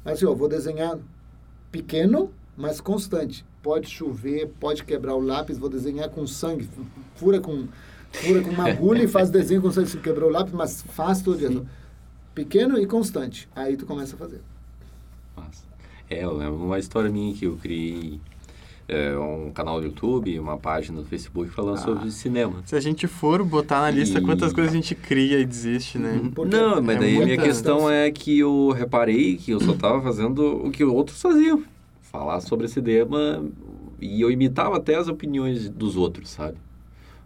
Mas 0.04 0.14
assim, 0.14 0.26
ó, 0.26 0.34
vou 0.34 0.48
desenhar 0.48 0.98
pequeno, 1.70 2.32
mas 2.56 2.80
constante. 2.80 3.44
Pode 3.62 3.88
chover, 3.88 4.48
pode 4.58 4.82
quebrar 4.82 5.14
o 5.14 5.20
lápis, 5.20 5.56
vou 5.56 5.68
desenhar 5.68 6.08
com 6.10 6.26
sangue, 6.26 6.68
fura 7.14 7.40
com 7.40 7.68
fura 8.12 8.40
com 8.42 8.50
uma 8.50 8.68
agulha 8.68 9.02
e 9.04 9.08
faz 9.08 9.30
desenho 9.30 9.60
com 9.62 9.70
sangue, 9.72 9.88
se 9.88 9.96
quebrou 9.98 10.28
o 10.28 10.32
lápis, 10.32 10.52
mas 10.52 10.82
faz 10.82 11.20
todo 11.22 11.38
dia. 11.38 11.62
Pequeno 12.34 12.78
e 12.78 12.86
constante. 12.86 13.48
Aí 13.54 13.76
tu 13.76 13.84
começa 13.86 14.14
a 14.14 14.18
fazer. 14.18 14.40
É, 16.08 16.24
eu 16.24 16.32
lembro 16.36 16.56
uma 16.56 16.78
história 16.78 17.10
minha 17.10 17.32
que 17.34 17.46
eu 17.46 17.56
criei 17.56 18.20
é, 18.88 19.16
um 19.16 19.50
canal 19.50 19.80
do 19.80 19.86
YouTube, 19.86 20.38
uma 20.38 20.58
página 20.58 20.98
no 21.00 21.06
Facebook 21.06 21.50
falando 21.50 21.76
Ah. 21.76 21.80
sobre 21.80 22.10
cinema. 22.10 22.62
Se 22.66 22.76
a 22.76 22.80
gente 22.80 23.06
for 23.06 23.42
botar 23.42 23.80
na 23.80 23.90
lista 23.90 24.18
E- 24.18 24.22
quantas 24.22 24.52
coisas 24.52 24.72
a 24.72 24.76
gente 24.76 24.94
cria 24.94 25.38
e 25.38 25.46
desiste, 25.46 25.98
né? 25.98 26.20
Porque 26.34 26.54
Não, 26.54 26.82
mas 26.82 26.96
é 26.96 27.00
daí 27.00 27.22
a 27.22 27.24
minha 27.24 27.38
questão 27.38 27.88
é 27.88 28.10
que 28.10 28.38
eu 28.38 28.70
reparei 28.76 29.36
que 29.36 29.52
eu 29.52 29.60
só 29.60 29.72
estava 29.72 30.02
fazendo 30.02 30.66
o 30.66 30.70
que 30.70 30.84
outros 30.84 31.20
faziam. 31.22 31.62
Falar 32.02 32.40
sobre 32.42 32.66
esse 32.66 32.82
tema 32.82 33.42
e 33.98 34.20
eu 34.20 34.30
imitava 34.30 34.76
até 34.76 34.96
as 34.96 35.08
opiniões 35.08 35.70
dos 35.70 35.96
outros, 35.96 36.28
sabe? 36.28 36.58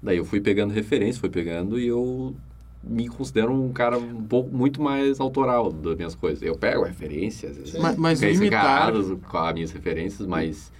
Daí 0.06 0.18
eu 0.18 0.24
fui 0.24 0.40
pegando 0.40 0.72
referência, 0.72 1.20
fui 1.20 1.28
pegando 1.28 1.80
e 1.80 1.88
eu 1.88 2.32
me 2.80 3.08
considero 3.08 3.52
um 3.52 3.72
cara 3.72 3.98
um 3.98 4.22
pouco 4.22 4.56
muito 4.56 4.80
mais 4.80 5.18
autoral 5.18 5.72
das 5.72 5.96
minhas 5.96 6.14
coisas. 6.14 6.40
Eu 6.42 6.56
pego 6.56 6.84
referências, 6.84 7.50
às 7.50 7.56
vezes 7.56 7.72
Sim. 7.72 7.80
Mas, 7.80 7.96
mas 7.96 8.22
imitar... 8.22 8.92
com 9.28 9.36
as 9.36 9.52
minhas 9.52 9.72
referências, 9.72 10.24
mas 10.24 10.70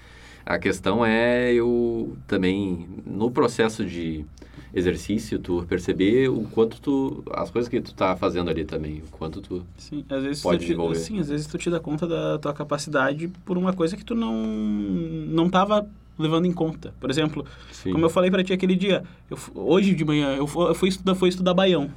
a 0.45 0.61
questão 0.61 1.05
é 1.05 1.53
eu 1.53 2.17
também, 2.29 2.89
no 3.05 3.29
processo 3.29 3.85
de 3.85 4.25
exercício, 4.73 5.41
tu 5.41 5.67
perceber 5.69 6.29
o 6.29 6.45
quanto 6.45 6.81
tu, 6.81 7.25
as 7.33 7.51
coisas 7.51 7.69
que 7.69 7.81
tu 7.81 7.93
tá 7.97 8.15
fazendo 8.15 8.49
ali 8.49 8.65
também, 8.65 9.03
o 9.09 9.11
quanto 9.11 9.41
tu... 9.41 9.67
Sim, 9.77 10.05
às 10.09 10.23
vezes 10.23 10.41
Pode 10.41 10.59
tu 10.59 10.61
te, 10.61 10.67
desenvolver. 10.67 10.95
sim, 11.01 11.19
às 11.19 11.31
vezes 11.31 11.49
tu 11.49 11.59
te 11.59 11.69
dá 11.69 11.81
conta 11.81 12.07
da 12.07 12.39
tua 12.39 12.55
capacidade 12.55 13.27
por 13.45 13.59
uma 13.59 13.73
coisa 13.73 13.97
que 13.97 14.05
tu 14.05 14.15
não 14.15 14.37
não 14.37 15.51
tava 15.51 15.85
levando 16.19 16.47
em 16.47 16.53
conta. 16.53 16.95
Por 17.01 17.11
exemplo, 17.11 17.45
Sim. 17.71 17.93
como 17.93 18.05
eu 18.05 18.11
falei 18.11 18.31
pra 18.31 18.43
ti 18.43 18.53
aquele 18.53 18.75
dia, 18.75 19.03
eu, 19.31 19.39
hoje 19.55 19.95
de 19.95 20.05
manhã 20.05 20.35
eu, 20.37 20.49
eu 20.57 20.75
fui 20.75 20.89
estudar, 20.89 21.15
fui 21.15 21.29
estudar 21.29 21.55
baião. 21.55 21.91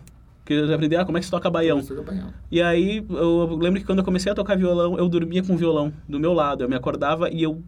Que 0.45 0.53
eu 0.53 0.73
aprendi 0.73 0.95
ah, 0.95 1.05
como 1.05 1.17
é 1.17 1.21
que 1.21 1.25
se 1.25 1.31
toca 1.31 1.49
baião. 1.49 1.81
E 2.51 2.59
aí, 2.61 3.05
eu 3.07 3.55
lembro 3.55 3.79
que 3.79 3.85
quando 3.85 3.99
eu 3.99 4.03
comecei 4.05 4.31
a 4.31 4.35
tocar 4.35 4.57
violão, 4.57 4.97
eu 4.97 5.07
dormia 5.07 5.43
com 5.43 5.53
o 5.53 5.57
violão 5.57 5.93
do 6.07 6.19
meu 6.19 6.33
lado. 6.33 6.63
Eu 6.63 6.69
me 6.69 6.75
acordava 6.75 7.29
e 7.29 7.43
eu 7.43 7.61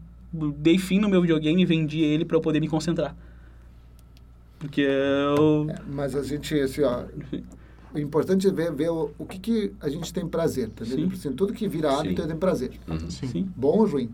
dei 0.58 0.80
fim 0.80 1.00
no 1.00 1.08
meu 1.08 1.22
videogame 1.22 1.62
e 1.62 1.66
vendi 1.66 2.02
ele 2.02 2.26
para 2.26 2.38
eu 2.38 2.42
poder 2.42 2.60
me 2.60 2.68
concentrar. 2.68 3.16
Porque 4.58 4.82
eu... 4.82 5.68
É, 5.70 5.76
mas 5.92 6.16
a 6.16 6.24
gente, 6.24 6.60
assim, 6.60 6.82
ó, 6.82 7.04
o 7.94 8.00
importante 8.00 8.48
é 8.48 8.52
ver, 8.52 8.72
ver 8.72 8.90
o, 8.90 9.12
o 9.18 9.26
que, 9.26 9.40
que 9.40 9.74
a 9.82 9.90
gente 9.90 10.14
tem 10.14 10.26
prazer, 10.28 10.70
tá 10.70 10.86
Sim. 10.86 10.96
vendo? 10.96 11.14
Assim, 11.14 11.34
tudo 11.34 11.54
que 11.54 11.68
vira 11.68 11.92
hábito 11.92 12.22
Sim. 12.22 12.28
tem 12.28 12.38
prazer, 12.38 12.72
Uhum. 12.88 13.10
Sim. 13.10 13.50
bom 13.56 13.80
ou 13.80 13.86
ruim. 13.88 14.10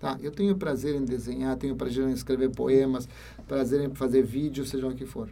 Tá? 0.00 0.16
Eu 0.22 0.30
tenho 0.30 0.54
prazer 0.56 0.94
em 0.94 1.04
desenhar, 1.04 1.56
tenho 1.56 1.74
prazer 1.74 2.08
em 2.08 2.12
escrever 2.12 2.50
poemas, 2.50 3.08
prazer 3.48 3.80
em 3.80 3.92
fazer 3.94 4.22
vídeo, 4.22 4.64
seja 4.64 4.86
o 4.86 4.94
que 4.94 5.04
for. 5.04 5.28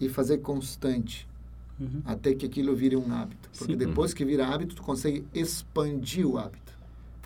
E 0.00 0.08
fazer 0.08 0.38
constante, 0.38 1.26
Uhum. 1.78 2.00
até 2.06 2.34
que 2.34 2.46
aquilo 2.46 2.74
vire 2.74 2.96
um 2.96 3.12
hábito. 3.14 3.50
Porque 3.50 3.72
Sim. 3.74 3.78
depois 3.78 4.14
que 4.14 4.24
vira 4.24 4.46
hábito, 4.46 4.74
tu 4.76 4.82
consegue 4.82 5.24
expandir 5.34 6.26
o 6.26 6.38
hábito. 6.38 6.72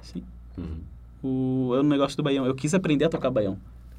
Sim. 0.02 0.24
Uhum. 0.58 0.80
O, 1.22 1.74
é 1.76 1.80
o 1.80 1.82
negócio 1.84 2.16
do 2.16 2.22
baião. 2.22 2.44
Eu 2.46 2.54
quis 2.54 2.74
aprender 2.74 3.04
a 3.04 3.08
tocar 3.08 3.30
baião. 3.30 3.56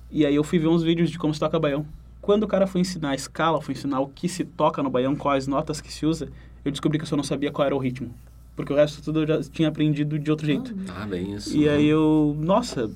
E 0.09 0.25
aí 0.25 0.35
eu 0.35 0.43
fui 0.43 0.59
ver 0.59 0.67
uns 0.67 0.83
vídeos 0.83 1.09
de 1.09 1.17
como 1.17 1.33
se 1.33 1.39
toca 1.39 1.57
baião. 1.57 1.85
Quando 2.21 2.43
o 2.43 2.47
cara 2.47 2.67
foi 2.67 2.81
ensinar 2.81 3.11
a 3.11 3.15
escala, 3.15 3.61
foi 3.61 3.73
ensinar 3.75 4.01
o 4.01 4.07
que 4.09 4.27
se 4.27 4.43
toca 4.43 4.83
no 4.83 4.89
baião, 4.89 5.15
quais 5.15 5.47
notas 5.47 5.79
que 5.79 5.91
se 5.91 6.05
usa, 6.05 6.27
eu 6.65 6.71
descobri 6.71 6.97
que 6.99 7.03
eu 7.03 7.07
só 7.07 7.15
não 7.15 7.23
sabia 7.23 7.49
qual 7.51 7.65
era 7.65 7.75
o 7.75 7.79
ritmo. 7.79 8.13
Porque 8.55 8.73
o 8.73 8.75
resto 8.75 9.01
tudo 9.01 9.21
eu 9.23 9.27
já 9.27 9.41
tinha 9.43 9.69
aprendido 9.69 10.19
de 10.19 10.29
outro 10.29 10.45
jeito. 10.45 10.75
Ah, 10.95 11.05
bem 11.05 11.33
isso. 11.35 11.55
E 11.55 11.67
aí 11.69 11.87
eu, 11.87 12.35
nossa, 12.39 12.89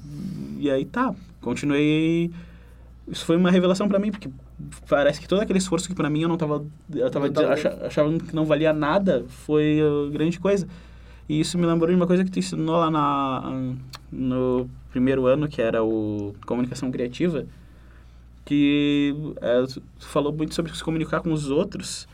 e 0.59 0.69
aí 0.69 0.85
tá, 0.85 1.13
continuei. 1.41 2.29
Isso 3.07 3.23
foi 3.25 3.37
uma 3.37 3.51
revelação 3.51 3.87
pra 3.87 3.99
mim, 3.99 4.11
porque 4.11 4.29
parece 4.89 5.21
que 5.21 5.27
todo 5.27 5.41
aquele 5.41 5.59
esforço 5.59 5.87
que 5.87 5.93
pra 5.95 6.09
mim 6.09 6.21
eu 6.23 6.27
não 6.29 6.37
tava, 6.37 6.65
eu 6.93 7.09
tava, 7.09 7.27
Não 7.27 7.33
tava 7.33 7.53
acha- 7.53 7.77
achava 7.85 8.11
que 8.17 8.35
não 8.35 8.45
valia 8.45 8.73
nada, 8.73 9.23
foi 9.27 9.79
uh, 9.81 10.09
grande 10.11 10.39
coisa. 10.39 10.67
E 11.29 11.39
isso 11.39 11.57
me 11.57 11.65
lembrou 11.65 11.89
de 11.89 11.95
uma 11.95 12.05
coisa 12.07 12.23
que 12.23 12.31
tu 12.31 12.39
ensinou 12.39 12.75
lá 12.77 12.89
na, 12.91 13.73
no 14.11 14.69
primeiro 14.91 15.25
ano, 15.25 15.47
que 15.47 15.61
era 15.61 15.83
o 15.83 16.35
comunicação 16.45 16.91
criativa, 16.91 17.45
que 18.43 19.15
é, 19.41 19.63
tu 19.63 19.81
falou 19.99 20.31
muito 20.33 20.53
sobre 20.53 20.75
se 20.75 20.83
comunicar 20.83 21.21
com 21.21 21.31
os 21.31 21.49
outros. 21.49 22.07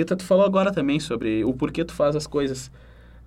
E 0.00 0.04
tu 0.04 0.24
falou 0.24 0.44
agora 0.44 0.70
também 0.72 1.00
sobre 1.00 1.44
o 1.44 1.52
porquê 1.52 1.84
tu 1.84 1.92
faz 1.92 2.14
as 2.14 2.26
coisas. 2.26 2.70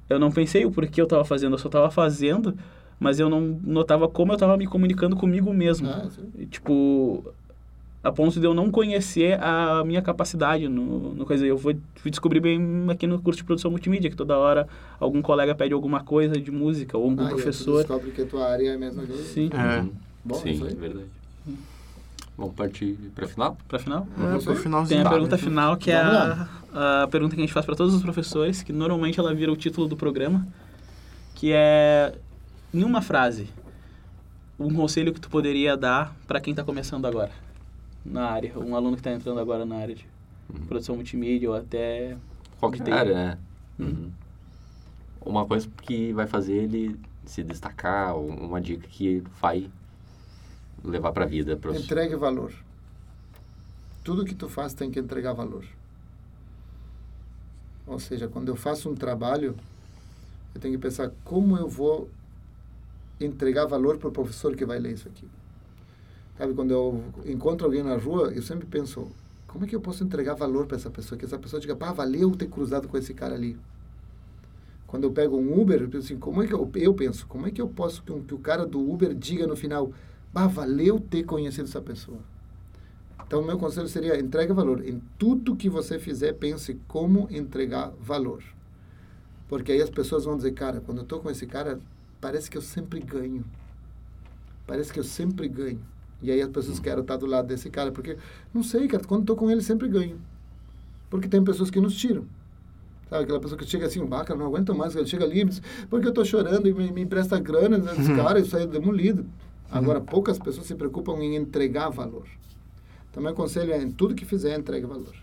Eu 0.09 0.17
não 0.19 0.31
pensei 0.31 0.65
o 0.65 0.71
porquê 0.71 1.01
eu 1.01 1.05
estava 1.05 1.25
fazendo, 1.25 1.53
eu 1.53 1.57
só 1.57 1.67
estava 1.67 1.91
fazendo, 1.91 2.57
mas 2.99 3.19
eu 3.19 3.29
não 3.29 3.59
notava 3.63 4.07
como 4.07 4.31
eu 4.31 4.35
estava 4.35 4.55
me 4.55 4.65
comunicando 4.65 5.15
comigo 5.15 5.53
mesmo. 5.53 5.89
Ah. 5.89 6.07
E, 6.37 6.45
tipo, 6.45 7.33
a 8.03 8.11
ponto 8.11 8.39
de 8.39 8.45
eu 8.45 8.53
não 8.53 8.71
conhecer 8.71 9.37
a 9.41 9.83
minha 9.85 10.01
capacidade 10.01 10.67
no, 10.67 11.13
no 11.13 11.25
coisa. 11.25 11.45
Eu 11.45 11.57
vou 11.57 11.75
fui 11.95 12.09
descobrir 12.09 12.39
bem 12.39 12.59
aqui 12.89 13.05
no 13.05 13.21
curso 13.21 13.39
de 13.39 13.43
produção 13.43 13.69
multimídia, 13.69 14.09
que 14.09 14.15
toda 14.15 14.37
hora 14.37 14.67
algum 14.99 15.21
colega 15.21 15.53
pede 15.53 15.73
alguma 15.73 16.01
coisa 16.03 16.39
de 16.39 16.51
música, 16.51 16.97
ou 16.97 17.03
algum 17.03 17.21
Ah, 17.21 17.23
e 17.23 17.27
aí 17.27 17.31
tu 17.31 17.35
professor. 17.35 17.77
descobre 17.79 18.11
que 18.11 18.21
a 18.21 18.25
tua 18.25 18.47
área 18.47 18.69
é 18.69 18.75
a 18.75 18.77
mesma 18.77 19.05
coisa. 19.05 19.23
Sim. 19.23 19.49
É. 19.53 19.81
Uhum. 19.81 19.91
Bom, 20.23 20.35
Sim, 20.35 20.67
é 20.67 20.73
verdade. 20.73 21.05
Vamos 22.37 22.55
partir 22.55 22.93
para 23.13 23.27
final? 23.27 23.57
Pra 23.67 23.77
final? 23.79 24.07
É, 24.17 24.39
pro 24.39 24.51
aí. 24.53 24.57
finalzinho. 24.57 24.99
Tem 25.01 25.07
a 25.07 25.09
pergunta 25.09 25.37
final, 25.37 25.77
que 25.77 25.91
é 25.91 25.97
a, 25.97 26.47
a 27.03 27.07
pergunta 27.07 27.35
que 27.35 27.41
a 27.41 27.45
gente 27.45 27.53
faz 27.53 27.65
para 27.65 27.75
todos 27.75 27.93
os 27.93 28.01
professores, 28.01 28.63
que 28.63 28.73
normalmente 28.73 29.19
ela 29.19 29.33
vira 29.33 29.51
o 29.51 29.55
título 29.55 29.87
do 29.87 29.95
programa, 29.95 30.47
que 31.35 31.51
é, 31.53 32.15
em 32.73 32.83
uma 32.83 33.01
frase, 33.01 33.49
um 34.59 34.73
conselho 34.73 35.13
que 35.13 35.19
tu 35.19 35.29
poderia 35.29 35.75
dar 35.77 36.15
para 36.25 36.39
quem 36.39 36.51
está 36.51 36.63
começando 36.63 37.05
agora 37.05 37.31
na 38.03 38.25
área, 38.25 38.57
um 38.57 38.75
aluno 38.75 38.95
que 38.95 39.01
está 39.01 39.11
entrando 39.11 39.39
agora 39.39 39.65
na 39.65 39.75
área. 39.75 39.93
De... 39.95 40.05
produção 40.67 40.95
multimídia 40.95 41.49
ou 41.49 41.55
até 41.55 42.17
Qualquer 42.59 42.83
de- 42.83 42.91
área, 42.91 43.13
né? 43.13 43.37
Uhum. 43.79 44.09
Uma 45.23 45.45
coisa 45.45 45.69
que 45.83 46.11
vai 46.13 46.25
fazer 46.25 46.53
ele 46.53 46.99
se 47.25 47.43
destacar, 47.43 48.17
uma 48.17 48.59
dica 48.59 48.87
que 48.87 49.23
vai 49.39 49.69
levar 50.83 51.11
pra 51.11 51.25
vida. 51.25 51.55
Pros... 51.55 51.77
Entregue 51.77 52.15
valor. 52.15 52.51
Tudo 54.03 54.25
que 54.25 54.35
tu 54.35 54.49
faz 54.49 54.73
tem 54.73 54.89
que 54.89 54.99
entregar 54.99 55.33
valor. 55.33 55.65
Ou 57.85 57.99
seja, 57.99 58.27
quando 58.27 58.49
eu 58.49 58.55
faço 58.55 58.89
um 58.89 58.95
trabalho, 58.95 59.55
eu 60.55 60.61
tenho 60.61 60.73
que 60.75 60.81
pensar 60.81 61.11
como 61.23 61.57
eu 61.57 61.67
vou 61.67 62.09
entregar 63.19 63.65
valor 63.65 63.97
para 63.97 64.09
o 64.09 64.11
professor 64.11 64.55
que 64.55 64.65
vai 64.65 64.79
ler 64.79 64.93
isso 64.93 65.07
aqui. 65.07 65.27
Sabe, 66.37 66.53
quando 66.53 66.71
eu 66.71 67.03
encontro 67.25 67.65
alguém 67.65 67.83
na 67.83 67.95
rua, 67.95 68.31
eu 68.33 68.41
sempre 68.41 68.65
penso, 68.65 69.07
como 69.47 69.65
é 69.65 69.67
que 69.67 69.75
eu 69.75 69.81
posso 69.81 70.03
entregar 70.03 70.33
valor 70.33 70.65
para 70.65 70.77
essa 70.77 70.89
pessoa? 70.89 71.17
Que 71.19 71.25
essa 71.25 71.37
pessoa 71.37 71.59
diga, 71.59 71.75
pá, 71.75 71.91
valeu 71.91 72.31
ter 72.31 72.47
cruzado 72.47 72.87
com 72.87 72.97
esse 72.97 73.13
cara 73.13 73.35
ali. 73.35 73.57
Quando 74.87 75.03
eu 75.03 75.11
pego 75.11 75.37
um 75.37 75.59
Uber, 75.61 75.81
eu 75.81 75.89
penso 75.89 76.05
assim, 76.05 76.17
como 76.17 76.41
é 76.41 76.47
que 76.47 76.53
eu, 76.53 76.69
eu 76.75 76.93
penso, 76.93 77.27
como 77.27 77.47
é 77.47 77.51
que 77.51 77.61
eu 77.61 77.67
posso 77.69 78.01
que, 78.03 78.11
um- 78.11 78.23
que 78.23 78.33
o 78.33 78.39
cara 78.39 78.65
do 78.65 78.79
Uber 78.79 79.13
diga 79.13 79.45
no 79.45 79.55
final, 79.55 79.91
bah, 80.33 80.47
valeu 80.47 80.99
ter 80.99 81.23
conhecido 81.23 81.67
essa 81.67 81.81
pessoa. 81.81 82.19
Então, 83.25 83.41
meu 83.41 83.57
conselho 83.57 83.87
seria, 83.87 84.19
entregue 84.19 84.51
valor. 84.51 84.85
Em 84.85 85.01
tudo 85.17 85.55
que 85.55 85.69
você 85.69 85.97
fizer, 85.97 86.33
pense 86.33 86.77
como 86.87 87.27
entregar 87.31 87.93
valor. 87.99 88.43
Porque 89.47 89.71
aí 89.71 89.81
as 89.81 89.89
pessoas 89.89 90.25
vão 90.25 90.35
dizer, 90.35 90.51
cara, 90.51 90.81
quando 90.81 90.97
eu 90.97 91.03
estou 91.03 91.19
com 91.19 91.29
esse 91.29 91.45
cara, 91.45 91.79
parece 92.19 92.49
que 92.49 92.57
eu 92.57 92.61
sempre 92.61 92.99
ganho. 92.99 93.45
Parece 94.67 94.91
que 94.91 94.99
eu 94.99 95.03
sempre 95.03 95.47
ganho. 95.47 95.81
E 96.21 96.29
aí 96.29 96.41
as 96.41 96.49
pessoas 96.49 96.79
querem 96.79 97.01
estar 97.01 97.17
do 97.17 97.25
lado 97.25 97.47
desse 97.47 97.69
cara, 97.69 97.91
porque, 97.91 98.17
não 98.53 98.63
sei, 98.63 98.87
cara, 98.87 99.03
quando 99.03 99.21
estou 99.21 99.35
com 99.35 99.49
ele, 99.49 99.61
sempre 99.61 99.87
ganho. 99.87 100.19
Porque 101.09 101.27
tem 101.27 101.43
pessoas 101.43 101.69
que 101.69 101.79
nos 101.79 101.95
tiram. 101.95 102.25
Sabe, 103.09 103.23
aquela 103.23 103.39
pessoa 103.39 103.57
que 103.57 103.65
chega 103.65 103.87
assim, 103.87 104.05
ah, 104.11 104.23
cara, 104.23 104.39
não 104.39 104.45
aguento 104.45 104.73
mais, 104.73 104.95
ele 104.95 105.05
chega 105.05 105.25
ali, 105.25 105.41
e 105.41 105.45
diz, 105.45 105.61
porque 105.89 106.05
eu 106.05 106.11
estou 106.11 106.23
chorando 106.23 106.67
e 106.67 106.73
me, 106.73 106.91
me 106.91 107.01
empresta 107.01 107.39
grana? 107.39 107.77
Esse 107.93 108.13
cara, 108.15 108.39
isso 108.39 108.55
aí 108.55 108.63
é 108.63 108.67
demolido. 108.67 109.25
Agora, 109.71 110.01
poucas 110.01 110.37
pessoas 110.37 110.67
se 110.67 110.75
preocupam 110.75 111.13
em 111.23 111.35
entregar 111.35 111.89
valor. 111.89 112.27
Então, 113.09 113.23
meu 113.23 113.33
conselho 113.33 113.71
é, 113.73 113.81
em 113.81 113.91
tudo 113.91 114.13
que 114.15 114.25
fizer, 114.25 114.57
entregue 114.57 114.85
valor. 114.85 115.13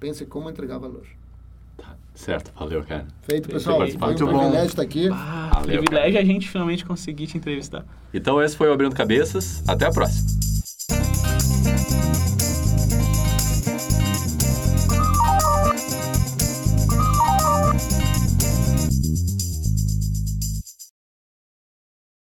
Pense 0.00 0.24
como 0.26 0.50
entregar 0.50 0.78
valor. 0.78 1.06
Tá, 1.76 1.96
certo, 2.14 2.52
valeu, 2.58 2.82
cara. 2.84 3.06
Feito, 3.22 3.46
Feito, 3.46 3.48
pessoal. 3.48 3.78
Foi 3.78 3.94
um 3.94 3.98
muito 3.98 4.26
bom. 4.26 4.38
privilégio 4.38 4.66
estar 4.66 4.82
aqui. 4.82 5.08
Ah, 5.10 5.50
Valeu, 5.54 5.82
privilégio 5.82 6.20
a 6.20 6.24
gente 6.24 6.48
finalmente 6.48 6.84
conseguir 6.84 7.26
te 7.26 7.36
entrevistar. 7.36 7.84
Então 8.12 8.40
esse 8.42 8.56
foi 8.56 8.68
o 8.68 8.72
Abrindo 8.72 8.94
Cabeças. 8.94 9.62
Até 9.68 9.86
a 9.86 9.90
próxima. 9.90 10.43